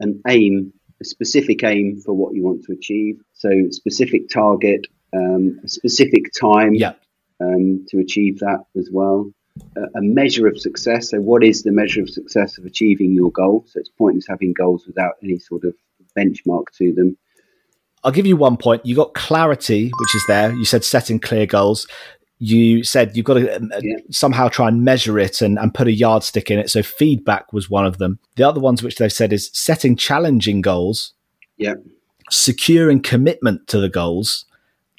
an 0.01 0.21
aim, 0.29 0.73
a 1.01 1.05
specific 1.05 1.65
aim 1.65 2.01
for 2.05 2.15
what 2.15 2.35
you 2.35 2.45
want 2.45 2.65
to 2.65 2.73
achieve. 2.73 3.21
So 3.35 3.51
specific 3.71 4.29
target, 4.29 4.87
um, 5.13 5.59
a 5.65 5.69
specific 5.69 6.33
time 6.39 6.75
yeah. 6.75 6.93
um, 7.41 7.87
to 7.89 7.99
achieve 7.99 8.39
that 8.39 8.65
as 8.77 8.89
well. 8.93 9.33
A, 9.77 10.01
measure 10.01 10.47
of 10.47 10.59
success. 10.59 11.11
So 11.11 11.21
what 11.21 11.45
is 11.45 11.63
the 11.63 11.71
measure 11.71 12.03
of 12.03 12.11
success 12.11 12.59
of 12.59 12.65
achieving 12.65 13.13
your 13.13 13.31
goal? 13.31 13.65
So 13.69 13.81
it's 13.81 13.89
pointless 13.89 14.27
having 14.29 14.53
goals 14.53 14.87
without 14.87 15.15
any 15.23 15.39
sort 15.39 15.65
of 15.65 15.75
benchmark 16.17 16.65
to 16.79 16.93
them. 16.93 17.17
I'll 18.05 18.13
give 18.13 18.27
you 18.27 18.37
one 18.37 18.57
point. 18.57 18.87
You 18.87 18.95
got 18.95 19.15
clarity, 19.15 19.91
which 19.99 20.15
is 20.15 20.25
there. 20.27 20.53
You 20.53 20.65
said 20.65 20.85
setting 20.85 21.19
clear 21.19 21.47
goals. 21.47 21.87
You 22.39 22.85
said 22.85 23.17
you've 23.17 23.27
got 23.27 23.35
to 23.35 23.57
um, 23.57 23.73
uh, 23.75 23.81
yeah. 23.83 23.97
somehow 24.11 24.49
try 24.49 24.69
and 24.69 24.85
measure 24.85 25.19
it 25.19 25.43
and, 25.43 25.59
and 25.59 25.75
put 25.75 25.89
a 25.89 25.93
yardstick 25.93 26.51
in 26.51 26.59
it. 26.59 26.71
So 26.71 26.83
feedback 26.83 27.53
was 27.53 27.69
one 27.69 27.85
of 27.85 27.99
them. 27.99 28.21
The 28.37 28.45
other 28.45 28.61
ones 28.61 28.83
which 28.83 28.97
they've 28.97 29.13
said 29.13 29.33
is 29.33 29.51
setting 29.53 29.97
challenging 29.97 30.61
goals. 30.61 31.15
Yeah. 31.57 31.75
Securing 32.31 33.03
commitment 33.03 33.67
to 33.69 33.81
the 33.81 33.89
goals. 33.89 34.45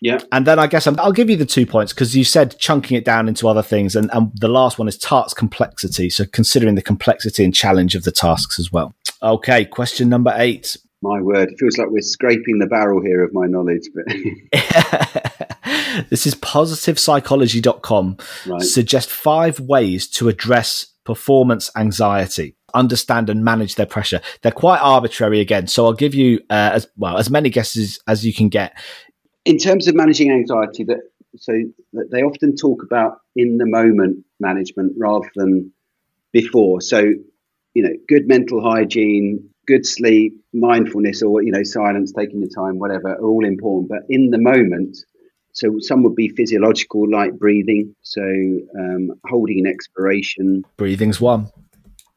Yeah. 0.02 0.20
And 0.32 0.48
then 0.48 0.60
I 0.60 0.68
guess 0.68 0.88
i 0.88 0.92
will 0.92 1.12
give 1.12 1.30
you 1.30 1.36
the 1.36 1.46
two 1.46 1.66
points 1.66 1.94
because 1.94 2.16
you 2.16 2.24
said 2.24 2.58
chunking 2.58 2.98
it 2.98 3.06
down 3.06 3.28
into 3.28 3.48
other 3.48 3.62
things. 3.62 3.96
And, 3.96 4.10
and 4.14 4.32
the 4.36 4.48
last 4.48 4.80
one 4.80 4.88
is 4.88 4.98
task 4.98 5.36
complexity. 5.36 6.10
So 6.10 6.26
considering 6.26 6.76
the 6.76 6.82
complexity 6.82 7.44
and 7.44 7.54
challenge 7.54 7.96
of 7.96 8.04
the 8.04 8.12
tasks 8.12 8.60
as 8.60 8.72
well. 8.72 8.94
Okay. 9.22 9.66
Question 9.66 10.10
number 10.10 10.34
eight. 10.36 10.78
My 11.02 11.22
word, 11.22 11.50
it 11.50 11.56
feels 11.58 11.78
like 11.78 11.90
we're 11.90 12.02
scraping 12.02 12.60
the 12.60 12.68
barrel 12.68 13.02
here 13.02 13.24
of 13.24 13.34
my 13.34 13.48
knowledge. 13.48 13.88
But 13.96 14.06
this 16.10 16.28
is 16.28 16.36
positivepsychology.com. 16.36 18.18
Right. 18.46 18.62
Suggest 18.62 19.10
five 19.10 19.62
ways 19.62 20.08
to 20.10 20.28
address 20.28 20.88
performance 21.06 21.72
anxiety, 21.78 22.56
understand 22.74 23.30
and 23.30 23.46
manage 23.46 23.76
their 23.76 23.86
pressure. 23.86 24.20
They're 24.42 24.52
quite 24.52 24.80
arbitrary 24.80 25.40
again, 25.40 25.68
so 25.68 25.86
I'll 25.86 25.94
give 25.94 26.14
you 26.14 26.42
uh, 26.50 26.72
as 26.74 26.88
well 26.98 27.18
as 27.18 27.30
many 27.30 27.50
guesses 27.50 28.00
as 28.06 28.26
you 28.26 28.34
can 28.34 28.50
get. 28.50 28.78
In 29.46 29.58
terms 29.58 29.88
of 29.88 29.96
managing 29.96 30.32
anxiety, 30.32 30.84
that 30.86 31.02
so 31.38 31.54
that 31.94 32.12
they 32.12 32.24
often 32.24 32.56
talk 32.56 32.84
about 32.84 33.20
in 33.36 33.58
the 33.58 33.66
moment 33.66 34.26
management 34.40 34.94
rather 34.98 35.30
than 35.36 35.72
before. 36.32 36.82
So 36.82 37.14
you 37.74 37.84
know, 37.84 37.94
good 38.08 38.28
mental 38.28 38.62
hygiene, 38.62 39.50
good 39.68 39.86
sleep, 39.86 40.34
mindfulness, 40.54 41.22
or 41.22 41.44
you 41.44 41.52
know, 41.52 41.64
silence, 41.64 42.12
taking 42.12 42.42
the 42.42 42.50
time, 42.50 42.80
whatever, 42.80 43.10
are 43.10 43.22
all 43.22 43.46
important. 43.46 43.90
But 43.90 44.04
in 44.10 44.32
the 44.32 44.40
moment, 44.40 44.98
so 45.54 45.78
some 45.80 46.04
would 46.04 46.16
be 46.16 46.30
physiological, 46.30 47.10
like 47.10 47.38
breathing, 47.38 47.96
so 48.02 48.22
um, 48.22 49.12
holding 49.26 49.60
an 49.60 49.68
expiration. 49.68 50.64
Breathing's 50.78 51.22
one. 51.22 51.50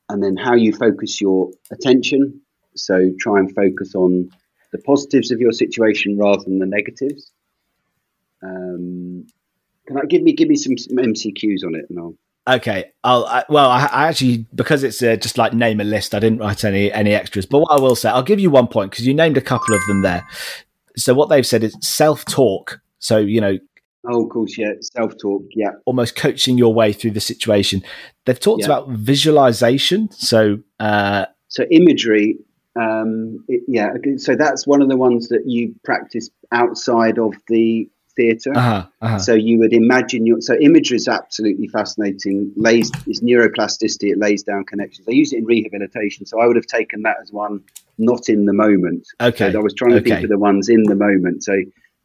And 0.09 0.23
then 0.23 0.37
how 0.37 0.55
you 0.55 0.73
focus 0.73 1.21
your 1.21 1.51
attention. 1.71 2.41
So 2.75 3.11
try 3.21 3.39
and 3.39 3.55
focus 3.55 3.95
on 3.95 4.31
the 4.73 4.79
positives 4.79 5.31
of 5.31 5.41
your 5.41 5.53
situation 5.53 6.19
rather 6.19 6.43
than 6.45 6.59
the 6.59 6.67
negatives. 6.67 7.31
Um, 8.43 9.27
can 9.87 9.99
I 9.99 10.05
give 10.09 10.23
me 10.23 10.33
give 10.33 10.49
me 10.49 10.57
some, 10.57 10.77
some 10.77 10.97
MCQs 10.97 11.65
on 11.65 11.75
it, 11.75 11.87
and 11.89 11.99
I'll 11.99 12.15
Okay, 12.49 12.91
I'll 13.05 13.25
I, 13.25 13.45
well. 13.49 13.71
I, 13.71 13.85
I, 13.85 14.09
actually 14.09 14.47
because 14.53 14.83
it's 14.83 15.01
uh, 15.01 15.15
just 15.15 15.39
like 15.39 15.53
name 15.53 15.81
a 15.81 15.85
list. 15.85 16.13
I 16.13 16.19
didn't 16.19 16.41
write 16.41 16.65
any 16.65 16.91
any 16.93 17.15
extras, 17.15 17.47
but 17.47 17.61
what 17.61 17.71
I 17.71 17.81
will 17.81 17.95
say, 17.95 18.09
I'll 18.09 18.25
give 18.25 18.41
you 18.41 18.51
one 18.51 18.67
point 18.67 18.91
because 18.91 19.07
you 19.07 19.15
named 19.15 19.37
a 19.37 19.41
couple 19.41 19.77
of 19.77 19.87
them 19.87 20.03
there. 20.03 20.27
So 20.97 21.15
what 21.15 21.29
they've 21.29 21.47
said 21.47 21.63
is 21.63 21.77
self 21.81 22.25
talk. 22.25 22.81
So 22.99 23.19
you 23.19 23.41
know, 23.41 23.59
oh, 24.11 24.25
of 24.25 24.31
course, 24.31 24.59
yeah, 24.59 24.73
self 24.81 25.13
talk, 25.23 25.45
yeah, 25.55 25.71
almost 25.85 26.17
coaching 26.17 26.59
your 26.59 26.75
way 26.75 26.93
through 26.93 27.13
the 27.13 27.21
situation. 27.21 27.81
They've 28.27 28.41
talked 28.41 28.63
yeah. 28.63 28.67
about 28.67 28.89
visualization. 28.89 30.11
So, 30.11 30.59
uh, 30.81 31.27
so 31.47 31.65
imagery 31.71 32.39
Um, 32.75 33.45
it, 33.49 33.63
yeah, 33.69 33.93
so 34.17 34.35
that's 34.35 34.67
one 34.67 34.83
of 34.83 34.89
the 34.89 34.97
ones 34.97 35.29
that 35.29 35.43
you 35.47 35.75
practice 35.85 36.31
outside 36.51 37.19
of 37.19 37.35
the 37.49 37.89
theatre. 38.17 38.53
Uh-huh, 38.55 38.87
uh-huh. 39.01 39.19
So 39.19 39.35
you 39.35 39.59
would 39.59 39.73
imagine 39.73 40.27
your 40.27 40.41
so 40.41 40.57
imagery 40.59 40.97
is 40.97 41.09
absolutely 41.09 41.69
fascinating. 41.69 42.53
Lays 42.57 42.91
it's 43.07 43.21
neuroplasticity. 43.21 44.11
It 44.13 44.19
lays 44.19 44.43
down 44.43 44.65
connections. 44.65 45.07
I 45.09 45.13
use 45.13 45.33
it 45.33 45.39
in 45.39 45.45
rehabilitation, 45.45 46.27
so 46.27 46.41
I 46.41 46.47
would 46.47 46.57
have 46.57 46.67
taken 46.67 47.03
that 47.03 47.17
as 47.23 47.33
one 47.33 47.61
not 47.99 48.29
in 48.29 48.47
the 48.47 48.53
moment. 48.53 49.07
Okay, 49.21 49.53
so 49.53 49.59
I 49.59 49.63
was 49.63 49.75
trying 49.75 49.93
to 49.93 49.97
okay. 49.99 50.11
think 50.11 50.25
of 50.25 50.31
the 50.31 50.39
ones 50.39 50.69
in 50.69 50.83
the 50.85 50.95
moment. 50.95 51.45
So 51.45 51.57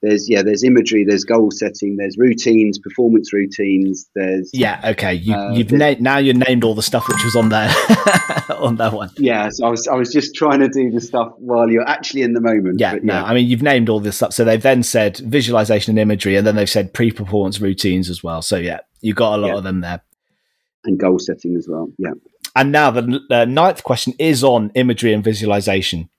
there's 0.02 0.30
yeah 0.30 0.44
there's 0.44 0.64
imagery 0.64 1.04
there's 1.04 1.24
goal 1.24 1.50
setting 1.50 1.96
there's 1.98 2.18
routines 2.18 2.78
performance 2.78 3.34
routines 3.34 4.08
there's 4.14 4.50
yeah 4.54 4.80
okay 4.84 5.16
you, 5.16 5.34
Uh, 5.34 5.52
you've 5.54 5.70
the- 5.70 5.78
na- 5.78 5.96
now 6.00 6.18
you 6.18 6.34
named 6.34 6.64
all 6.64 6.76
the 6.76 6.84
stuff 6.84 7.08
which 7.08 7.24
was 7.24 7.36
on 7.36 7.50
there 7.50 7.74
on 8.68 8.76
that 8.78 8.94
one. 8.94 9.10
Yeah 9.18 9.50
so 9.50 9.66
I 9.66 9.70
was 9.70 9.88
I 9.88 9.96
was 9.96 10.12
just 10.12 10.36
trying 10.36 10.60
to 10.60 10.68
do 10.70 10.92
the 10.92 11.02
stuff 11.02 11.34
while 11.38 11.70
you're 11.70 11.88
actually 11.88 12.22
in 12.24 12.34
the 12.34 12.42
moment 12.42 12.80
yeah 12.80 12.98
no 13.04 13.14
i 13.14 13.34
mean 13.34 13.48
you've 13.48 13.62
named 13.64 13.90
all 13.90 14.00
this 14.00 14.18
stuff. 14.18 14.34
So 14.34 14.44
they've 14.44 14.62
then 14.62 14.84
said 14.84 15.18
visualization 15.18 15.92
and 15.92 16.00
imagery 16.00 16.36
and 16.36 16.46
then 16.46 16.56
they've 16.56 16.70
said 16.70 16.94
pre-performance 16.94 17.60
routines 17.62 18.10
as 18.10 18.24
well. 18.24 18.42
So 18.42 18.58
yeah 18.58 18.80
you 19.02 19.14
got 19.14 19.36
a 19.36 19.42
lot 19.42 19.48
Yeah. 19.50 19.58
of 19.58 19.64
them 19.64 19.82
there. 19.82 20.02
And 20.86 21.00
goal 21.00 21.20
setting 21.20 21.56
as 21.56 21.68
well 21.68 21.90
yeah. 21.98 22.12
And 22.56 22.72
now 22.72 22.90
the 22.92 23.22
uh, 23.30 23.46
ninth 23.46 23.84
question 23.84 24.14
is 24.18 24.44
on 24.44 24.72
imagery 24.74 25.14
and 25.14 25.24
visualization. 25.24 26.10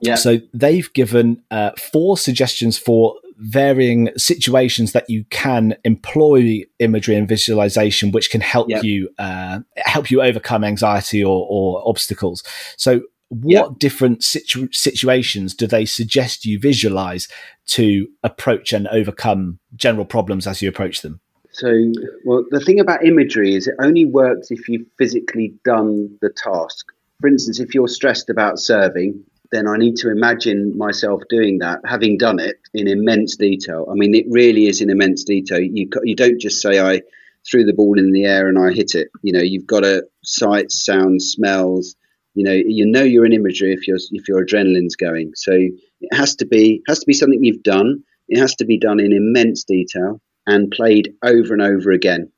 Yeah. 0.00 0.14
So 0.14 0.38
they've 0.54 0.92
given 0.92 1.42
uh, 1.50 1.70
four 1.92 2.16
suggestions 2.18 2.78
for 2.78 3.16
varying 3.38 4.10
situations 4.16 4.92
that 4.92 5.08
you 5.10 5.24
can 5.30 5.76
employ 5.84 6.62
imagery 6.78 7.14
and 7.16 7.28
visualization, 7.28 8.10
which 8.12 8.30
can 8.30 8.40
help 8.40 8.68
Yeah. 8.68 8.80
you 8.82 9.08
uh, 9.18 9.60
help 9.76 10.10
you 10.10 10.22
overcome 10.22 10.64
anxiety 10.64 11.22
or, 11.22 11.46
or 11.50 11.82
obstacles. 11.86 12.42
So, 12.76 13.02
what 13.28 13.50
Yeah. 13.52 13.66
different 13.78 14.22
situ- 14.22 14.68
situations 14.72 15.54
do 15.54 15.66
they 15.66 15.84
suggest 15.84 16.44
you 16.46 16.58
visualize 16.60 17.26
to 17.66 18.06
approach 18.22 18.72
and 18.72 18.86
overcome 18.88 19.58
general 19.74 20.04
problems 20.06 20.46
as 20.46 20.62
you 20.62 20.68
approach 20.68 21.02
them? 21.02 21.20
So, 21.52 21.92
well, 22.24 22.44
the 22.50 22.60
thing 22.60 22.78
about 22.80 23.04
imagery 23.04 23.54
is 23.54 23.66
it 23.66 23.74
only 23.80 24.04
works 24.04 24.50
if 24.50 24.68
you've 24.68 24.86
physically 24.98 25.54
done 25.64 26.16
the 26.20 26.28
task. 26.30 26.86
For 27.20 27.28
instance, 27.28 27.58
if 27.60 27.74
you're 27.74 27.88
stressed 27.88 28.28
about 28.28 28.58
serving, 28.58 29.24
then 29.50 29.68
I 29.68 29.76
need 29.76 29.96
to 29.96 30.10
imagine 30.10 30.76
myself 30.76 31.22
doing 31.28 31.58
that, 31.58 31.80
having 31.84 32.18
done 32.18 32.38
it 32.38 32.56
in 32.74 32.88
immense 32.88 33.36
detail. 33.36 33.86
I 33.90 33.94
mean, 33.94 34.14
it 34.14 34.26
really 34.28 34.66
is 34.66 34.80
in 34.80 34.90
immense 34.90 35.24
detail. 35.24 35.60
You 35.60 35.88
you 36.04 36.14
don't 36.14 36.40
just 36.40 36.60
say 36.60 36.80
I 36.80 37.02
threw 37.48 37.64
the 37.64 37.72
ball 37.72 37.98
in 37.98 38.12
the 38.12 38.24
air 38.24 38.48
and 38.48 38.58
I 38.58 38.72
hit 38.72 38.94
it. 38.94 39.08
You 39.22 39.32
know, 39.32 39.42
you've 39.42 39.66
got 39.66 39.80
to 39.80 40.04
sight, 40.24 40.70
sound, 40.70 41.22
smells. 41.22 41.94
You 42.34 42.44
know, 42.44 42.52
you 42.52 42.84
know 42.86 43.02
you're 43.02 43.24
in 43.24 43.32
imagery 43.32 43.72
if 43.72 43.86
your 43.86 43.98
if 44.12 44.28
your 44.28 44.44
adrenaline's 44.44 44.96
going. 44.96 45.32
So 45.36 45.52
it 45.52 46.14
has 46.14 46.36
to 46.36 46.46
be 46.46 46.82
has 46.88 47.00
to 47.00 47.06
be 47.06 47.14
something 47.14 47.42
you've 47.42 47.62
done. 47.62 48.02
It 48.28 48.38
has 48.38 48.56
to 48.56 48.64
be 48.64 48.78
done 48.78 49.00
in 49.00 49.12
immense 49.12 49.64
detail 49.64 50.20
and 50.46 50.70
played 50.70 51.14
over 51.22 51.52
and 51.52 51.62
over 51.62 51.90
again. 51.90 52.30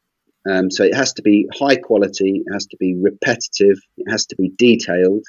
Um, 0.48 0.70
so 0.70 0.84
it 0.84 0.94
has 0.94 1.12
to 1.14 1.22
be 1.22 1.46
high 1.52 1.76
quality, 1.76 2.42
it 2.46 2.52
has 2.52 2.66
to 2.68 2.76
be 2.78 2.96
repetitive, 2.98 3.78
it 3.96 4.11
has 4.11 4.26
to 4.26 4.36
be 4.36 4.50
detailed. 4.56 5.24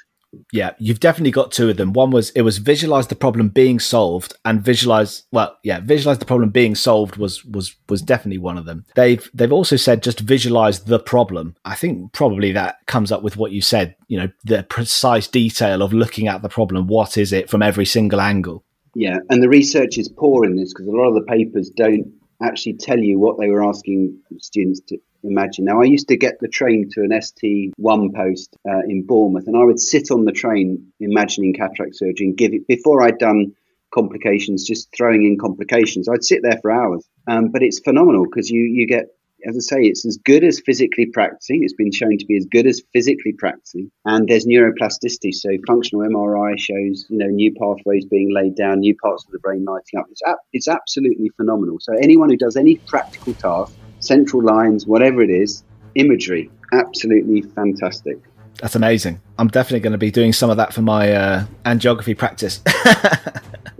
Yeah, 0.52 0.72
you've 0.78 1.00
definitely 1.00 1.32
got 1.32 1.50
two 1.50 1.70
of 1.70 1.76
them. 1.76 1.92
One 1.92 2.10
was 2.10 2.30
it 2.30 2.42
was 2.42 2.58
visualize 2.58 3.08
the 3.08 3.16
problem 3.16 3.48
being 3.48 3.80
solved, 3.80 4.34
and 4.44 4.62
visualize 4.62 5.24
well, 5.32 5.56
yeah, 5.64 5.80
visualize 5.80 6.18
the 6.18 6.24
problem 6.24 6.50
being 6.50 6.74
solved 6.74 7.16
was 7.16 7.44
was 7.44 7.74
was 7.88 8.02
definitely 8.02 8.38
one 8.38 8.56
of 8.56 8.64
them. 8.64 8.84
They've 8.94 9.28
they've 9.34 9.52
also 9.52 9.76
said 9.76 10.02
just 10.02 10.20
visualize 10.20 10.84
the 10.84 11.00
problem. 11.00 11.56
I 11.64 11.74
think 11.74 12.12
probably 12.12 12.52
that 12.52 12.76
comes 12.86 13.10
up 13.10 13.22
with 13.22 13.36
what 13.36 13.52
you 13.52 13.60
said. 13.60 13.96
You 14.08 14.18
know, 14.18 14.28
the 14.44 14.62
precise 14.62 15.26
detail 15.26 15.82
of 15.82 15.92
looking 15.92 16.28
at 16.28 16.42
the 16.42 16.48
problem. 16.48 16.86
What 16.86 17.18
is 17.18 17.32
it 17.32 17.50
from 17.50 17.62
every 17.62 17.86
single 17.86 18.20
angle? 18.20 18.64
Yeah, 18.94 19.18
and 19.30 19.42
the 19.42 19.48
research 19.48 19.98
is 19.98 20.08
poor 20.08 20.44
in 20.44 20.56
this 20.56 20.72
because 20.72 20.86
a 20.86 20.92
lot 20.92 21.08
of 21.08 21.14
the 21.14 21.22
papers 21.22 21.70
don't 21.70 22.12
actually 22.42 22.74
tell 22.74 22.98
you 22.98 23.18
what 23.18 23.38
they 23.38 23.48
were 23.48 23.64
asking 23.64 24.18
students 24.38 24.80
to 24.88 24.98
imagine. 25.22 25.64
Now, 25.64 25.80
I 25.80 25.84
used 25.84 26.08
to 26.08 26.16
get 26.16 26.38
the 26.40 26.48
train 26.48 26.88
to 26.92 27.00
an 27.00 27.10
ST1 27.10 28.14
post 28.14 28.56
uh, 28.68 28.80
in 28.88 29.06
Bournemouth, 29.06 29.46
and 29.46 29.56
I 29.56 29.64
would 29.64 29.80
sit 29.80 30.10
on 30.10 30.24
the 30.24 30.32
train 30.32 30.92
imagining 31.00 31.54
cataract 31.54 31.96
surgery 31.96 32.28
and 32.28 32.36
give 32.36 32.52
it 32.52 32.66
before 32.66 33.02
I'd 33.02 33.18
done 33.18 33.54
complications, 33.92 34.64
just 34.64 34.88
throwing 34.96 35.24
in 35.24 35.38
complications. 35.38 36.08
I'd 36.08 36.24
sit 36.24 36.42
there 36.42 36.58
for 36.62 36.70
hours, 36.70 37.06
um, 37.26 37.48
but 37.48 37.62
it's 37.62 37.80
phenomenal 37.80 38.24
because 38.24 38.50
you 38.50 38.62
you 38.62 38.86
get. 38.86 39.06
As 39.42 39.56
I 39.56 39.60
say, 39.60 39.82
it's 39.84 40.04
as 40.04 40.18
good 40.18 40.44
as 40.44 40.60
physically 40.60 41.06
practicing. 41.06 41.64
It's 41.64 41.72
been 41.72 41.92
shown 41.92 42.18
to 42.18 42.26
be 42.26 42.36
as 42.36 42.44
good 42.44 42.66
as 42.66 42.82
physically 42.92 43.32
practicing. 43.32 43.90
And 44.04 44.28
there's 44.28 44.44
neuroplasticity. 44.44 45.32
So 45.32 45.48
functional 45.66 46.06
MRI 46.06 46.58
shows, 46.58 47.06
you 47.08 47.16
know, 47.16 47.28
new 47.28 47.54
pathways 47.54 48.04
being 48.04 48.34
laid 48.34 48.54
down, 48.54 48.80
new 48.80 48.94
parts 48.96 49.24
of 49.24 49.32
the 49.32 49.38
brain 49.38 49.64
lighting 49.64 49.98
up. 49.98 50.08
It's, 50.10 50.20
it's 50.52 50.68
absolutely 50.68 51.30
phenomenal. 51.38 51.78
So 51.80 51.94
anyone 51.94 52.28
who 52.28 52.36
does 52.36 52.54
any 52.54 52.76
practical 52.76 53.32
task, 53.32 53.72
central 54.00 54.42
lines, 54.42 54.86
whatever 54.86 55.22
it 55.22 55.30
is, 55.30 55.62
imagery, 55.94 56.50
absolutely 56.72 57.42
fantastic. 57.42 58.18
That's 58.60 58.74
amazing. 58.74 59.20
I'm 59.38 59.48
definitely 59.48 59.80
going 59.80 59.92
to 59.92 59.98
be 59.98 60.10
doing 60.10 60.32
some 60.32 60.50
of 60.50 60.58
that 60.58 60.74
for 60.74 60.82
my 60.82 61.12
uh, 61.12 61.44
angiography 61.64 62.16
practice. 62.16 62.60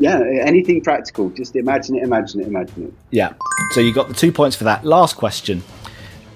Yeah, 0.00 0.18
anything 0.40 0.80
practical. 0.80 1.28
Just 1.28 1.54
imagine 1.54 1.94
it, 1.96 2.02
imagine 2.02 2.40
it, 2.40 2.46
imagine 2.46 2.84
it. 2.84 2.94
yeah. 3.10 3.34
So 3.72 3.80
you 3.80 3.92
got 3.92 4.08
the 4.08 4.14
two 4.14 4.32
points 4.32 4.56
for 4.56 4.64
that. 4.64 4.82
Last 4.82 5.16
question. 5.16 5.62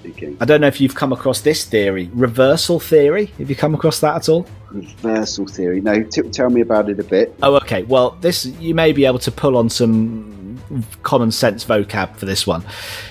Okay. 0.05 0.37
I 0.39 0.45
don't 0.45 0.61
know 0.61 0.67
if 0.67 0.79
you've 0.79 0.93
come 0.93 1.11
across 1.11 1.41
this 1.41 1.65
theory, 1.65 2.11
reversal 2.13 2.79
theory. 2.79 3.25
Have 3.39 3.49
you 3.49 3.55
come 3.55 3.73
across 3.73 3.99
that 4.01 4.15
at 4.15 4.29
all? 4.29 4.45
Reversal 4.69 5.47
theory. 5.47 5.81
No, 5.81 6.03
t- 6.03 6.21
tell 6.29 6.51
me 6.51 6.61
about 6.61 6.89
it 6.91 6.99
a 6.99 7.03
bit. 7.03 7.33
Oh, 7.41 7.55
okay. 7.55 7.81
Well, 7.83 8.11
this 8.21 8.45
you 8.45 8.75
may 8.75 8.91
be 8.91 9.05
able 9.05 9.17
to 9.19 9.31
pull 9.31 9.57
on 9.57 9.67
some 9.71 10.61
common 11.01 11.31
sense 11.31 11.65
vocab 11.65 12.15
for 12.17 12.27
this 12.27 12.45
one. 12.45 12.63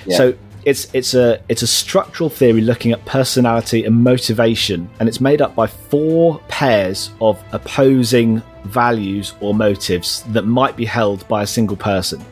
Yeah. 0.07 0.17
So 0.17 0.35
it's 0.65 0.89
it's 0.95 1.15
a 1.15 1.41
it's 1.49 1.63
a 1.63 1.67
structural 1.67 2.31
theory 2.31 2.61
looking 2.61 2.93
at 2.93 3.05
personality 3.05 3.85
and 3.85 3.95
motivation, 4.03 4.89
and 4.99 5.09
it's 5.09 5.21
made 5.21 5.43
up 5.43 5.55
by 5.55 5.67
four 5.67 6.41
pairs 6.49 7.11
of 7.21 7.43
opposing 7.53 8.43
values 8.65 9.35
or 9.41 9.55
motives 9.55 10.23
that 10.29 10.47
might 10.47 10.77
be 10.77 10.85
held 10.85 11.27
by 11.29 11.43
a 11.43 11.47
single 11.47 11.77
person. 11.77 12.25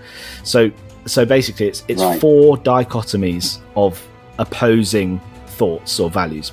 So 0.44 0.70
so 1.06 1.24
basically, 1.26 1.68
it's 1.68 1.84
it's 1.88 2.02
Right. 2.02 2.20
four 2.20 2.56
dichotomies 2.58 3.58
of 3.76 4.00
opposing 4.38 5.20
thoughts 5.46 6.00
or 6.00 6.08
values. 6.10 6.52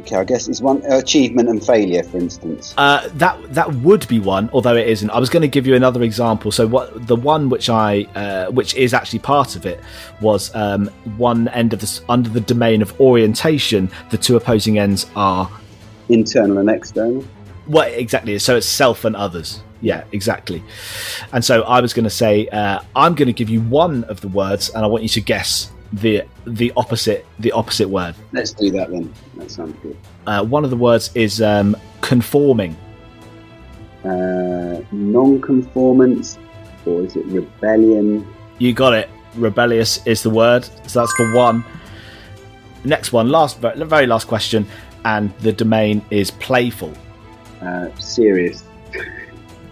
Okay, 0.00 0.16
I 0.16 0.24
guess 0.24 0.48
is 0.48 0.62
one 0.62 0.82
achievement 0.84 1.48
and 1.48 1.64
failure, 1.64 2.02
for 2.02 2.18
instance. 2.18 2.74
Uh, 2.76 3.08
that 3.14 3.36
that 3.54 3.72
would 3.76 4.06
be 4.08 4.20
one, 4.20 4.48
although 4.52 4.76
it 4.76 4.86
isn't. 4.88 5.10
I 5.10 5.18
was 5.18 5.28
going 5.28 5.42
to 5.42 5.48
give 5.48 5.66
you 5.66 5.74
another 5.74 6.02
example. 6.02 6.52
So 6.52 6.66
what 6.66 7.06
the 7.06 7.16
one 7.16 7.48
which 7.48 7.68
I 7.68 8.02
uh, 8.14 8.50
which 8.50 8.74
is 8.74 8.94
actually 8.94 9.18
part 9.20 9.56
of 9.56 9.66
it 9.66 9.80
was 10.20 10.54
um, 10.54 10.86
one 11.16 11.48
end 11.48 11.72
of 11.72 11.80
this 11.80 12.00
under 12.08 12.30
the 12.30 12.40
domain 12.40 12.82
of 12.82 12.98
orientation. 13.00 13.90
The 14.10 14.18
two 14.18 14.36
opposing 14.36 14.78
ends 14.78 15.06
are 15.16 15.50
Internal 16.08 16.58
and 16.58 16.70
external. 16.70 17.24
what 17.66 17.92
exactly? 17.92 18.38
So 18.38 18.56
it's 18.56 18.66
self 18.66 19.04
and 19.04 19.16
others. 19.16 19.62
Yeah, 19.80 20.04
exactly. 20.12 20.62
And 21.32 21.44
so 21.44 21.62
I 21.62 21.80
was 21.80 21.92
going 21.92 22.04
to 22.04 22.10
say 22.10 22.48
uh, 22.48 22.80
I'm 22.96 23.14
going 23.14 23.26
to 23.26 23.32
give 23.32 23.48
you 23.48 23.60
one 23.62 24.04
of 24.04 24.20
the 24.20 24.28
words, 24.28 24.70
and 24.70 24.84
I 24.84 24.88
want 24.88 25.02
you 25.02 25.08
to 25.10 25.20
guess 25.20 25.70
the 25.92 26.22
the 26.46 26.72
opposite 26.76 27.26
the 27.38 27.52
opposite 27.52 27.88
word. 27.88 28.14
Let's 28.32 28.52
do 28.52 28.70
that 28.72 28.90
then. 28.90 29.12
That 29.36 29.50
sounds 29.50 29.76
good. 29.82 29.96
Uh, 30.26 30.44
one 30.44 30.64
of 30.64 30.70
the 30.70 30.76
words 30.76 31.10
is 31.14 31.40
um, 31.40 31.76
conforming. 32.00 32.76
Uh, 34.04 34.80
non-conformance, 34.92 36.38
or 36.86 37.02
is 37.02 37.16
it 37.16 37.26
rebellion? 37.26 38.26
You 38.58 38.72
got 38.72 38.94
it. 38.94 39.08
Rebellious 39.34 40.06
is 40.06 40.22
the 40.22 40.30
word. 40.30 40.64
So 40.86 41.00
that's 41.00 41.12
for 41.12 41.34
one. 41.34 41.64
Next 42.84 43.12
one, 43.12 43.28
last, 43.28 43.58
very 43.58 44.06
last 44.06 44.28
question, 44.28 44.66
and 45.04 45.36
the 45.40 45.52
domain 45.52 46.00
is 46.10 46.30
playful. 46.30 46.92
Uh, 47.60 47.88
serious. 47.96 48.62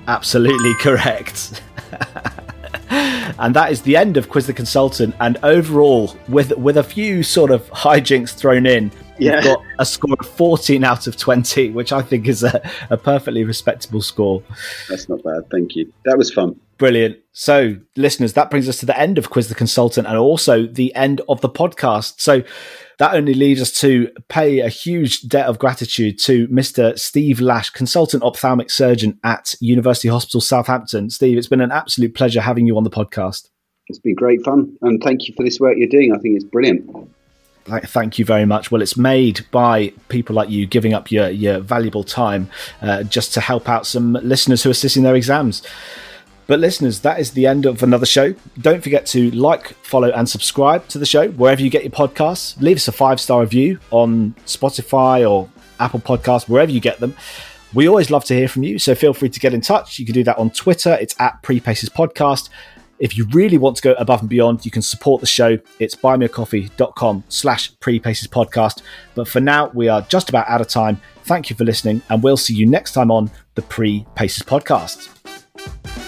Absolutely 0.08 0.74
correct. 0.80 1.62
and 2.90 3.54
that 3.54 3.70
is 3.72 3.82
the 3.82 3.96
end 3.96 4.16
of 4.16 4.28
Quiz 4.28 4.46
the 4.46 4.52
Consultant. 4.52 5.14
And 5.20 5.38
overall, 5.42 6.14
with 6.28 6.56
with 6.56 6.76
a 6.76 6.82
few 6.84 7.22
sort 7.22 7.50
of 7.50 7.68
hijinks 7.70 8.34
thrown 8.34 8.66
in, 8.66 8.90
Yeah. 9.18 9.36
you've 9.36 9.44
got 9.44 9.62
a 9.78 9.86
score 9.86 10.16
of 10.18 10.26
14 10.26 10.84
out 10.84 11.06
of 11.06 11.16
20, 11.16 11.70
which 11.70 11.92
I 11.92 12.02
think 12.02 12.28
is 12.28 12.42
a, 12.42 12.60
a 12.90 12.96
perfectly 12.96 13.44
respectable 13.44 14.02
score. 14.02 14.42
That's 14.88 15.08
not 15.08 15.22
bad. 15.22 15.42
Thank 15.50 15.74
you. 15.76 15.92
That 16.04 16.18
was 16.18 16.32
fun. 16.32 16.58
Brilliant. 16.78 17.16
So, 17.32 17.76
listeners, 17.96 18.34
that 18.34 18.50
brings 18.50 18.68
us 18.68 18.78
to 18.80 18.86
the 18.86 18.98
end 18.98 19.16
of 19.16 19.30
Quiz 19.30 19.48
the 19.48 19.54
Consultant 19.54 20.06
and 20.06 20.16
also 20.18 20.66
the 20.66 20.94
end 20.94 21.22
of 21.28 21.40
the 21.40 21.48
podcast. 21.48 22.20
So, 22.20 22.42
that 22.98 23.14
only 23.14 23.34
leaves 23.34 23.60
us 23.60 23.72
to 23.80 24.10
pay 24.28 24.60
a 24.60 24.68
huge 24.68 25.22
debt 25.22 25.46
of 25.46 25.58
gratitude 25.58 26.18
to 26.20 26.48
Mr. 26.48 26.98
Steve 26.98 27.40
Lash, 27.40 27.70
consultant 27.70 28.22
ophthalmic 28.22 28.70
surgeon 28.70 29.18
at 29.22 29.54
University 29.60 30.08
Hospital 30.08 30.40
Southampton. 30.40 31.10
Steve, 31.10 31.36
it's 31.36 31.48
been 31.48 31.60
an 31.60 31.72
absolute 31.72 32.14
pleasure 32.14 32.40
having 32.40 32.66
you 32.66 32.76
on 32.76 32.84
the 32.84 32.90
podcast. 32.90 33.48
It's 33.88 33.98
been 33.98 34.14
great 34.14 34.42
fun, 34.42 34.76
and 34.82 35.02
thank 35.02 35.28
you 35.28 35.34
for 35.34 35.44
this 35.44 35.60
work 35.60 35.76
you're 35.76 35.88
doing. 35.88 36.12
I 36.12 36.18
think 36.18 36.36
it's 36.36 36.44
brilliant. 36.44 36.90
Thank 37.66 38.18
you 38.18 38.24
very 38.24 38.44
much. 38.44 38.70
Well, 38.70 38.80
it's 38.80 38.96
made 38.96 39.44
by 39.50 39.92
people 40.08 40.36
like 40.36 40.48
you 40.48 40.66
giving 40.66 40.94
up 40.94 41.10
your, 41.10 41.28
your 41.28 41.58
valuable 41.58 42.04
time 42.04 42.48
uh, 42.80 43.02
just 43.02 43.34
to 43.34 43.40
help 43.40 43.68
out 43.68 43.86
some 43.86 44.12
listeners 44.22 44.62
who 44.62 44.70
are 44.70 44.74
sitting 44.74 45.02
their 45.02 45.16
exams. 45.16 45.62
But 46.46 46.60
listeners, 46.60 47.00
that 47.00 47.18
is 47.18 47.32
the 47.32 47.46
end 47.46 47.66
of 47.66 47.82
another 47.82 48.06
show. 48.06 48.34
Don't 48.60 48.82
forget 48.82 49.04
to 49.06 49.30
like, 49.32 49.68
follow, 49.82 50.10
and 50.10 50.28
subscribe 50.28 50.86
to 50.88 50.98
the 50.98 51.06
show 51.06 51.28
wherever 51.30 51.60
you 51.60 51.70
get 51.70 51.82
your 51.82 51.90
podcasts. 51.90 52.60
Leave 52.60 52.76
us 52.76 52.88
a 52.88 52.92
five 52.92 53.20
star 53.20 53.40
review 53.40 53.80
on 53.90 54.34
Spotify 54.46 55.28
or 55.28 55.48
Apple 55.80 56.00
Podcasts, 56.00 56.48
wherever 56.48 56.70
you 56.70 56.80
get 56.80 57.00
them. 57.00 57.14
We 57.74 57.88
always 57.88 58.10
love 58.10 58.24
to 58.26 58.34
hear 58.34 58.48
from 58.48 58.62
you, 58.62 58.78
so 58.78 58.94
feel 58.94 59.12
free 59.12 59.28
to 59.28 59.40
get 59.40 59.52
in 59.52 59.60
touch. 59.60 59.98
You 59.98 60.06
can 60.06 60.14
do 60.14 60.24
that 60.24 60.38
on 60.38 60.50
Twitter. 60.50 60.96
It's 61.00 61.14
at 61.20 61.42
Prepaces 61.42 61.90
Podcast. 61.90 62.48
If 62.98 63.18
you 63.18 63.26
really 63.32 63.58
want 63.58 63.76
to 63.76 63.82
go 63.82 63.92
above 63.94 64.20
and 64.20 64.28
beyond, 64.28 64.64
you 64.64 64.70
can 64.70 64.80
support 64.80 65.20
the 65.20 65.26
show. 65.26 65.58
It's 65.78 65.94
buymeacoffee.com 65.94 67.24
slash 67.28 67.78
prepaces 67.80 68.28
podcast. 68.28 68.80
But 69.14 69.28
for 69.28 69.40
now, 69.40 69.68
we 69.74 69.88
are 69.88 70.00
just 70.02 70.30
about 70.30 70.48
out 70.48 70.62
of 70.62 70.68
time. 70.68 71.00
Thank 71.24 71.50
you 71.50 71.56
for 71.56 71.64
listening, 71.64 72.00
and 72.08 72.22
we'll 72.22 72.38
see 72.38 72.54
you 72.54 72.66
next 72.66 72.92
time 72.92 73.10
on 73.10 73.30
the 73.54 73.62
Pre 73.62 74.06
Paces 74.14 74.44
podcast. 74.44 76.05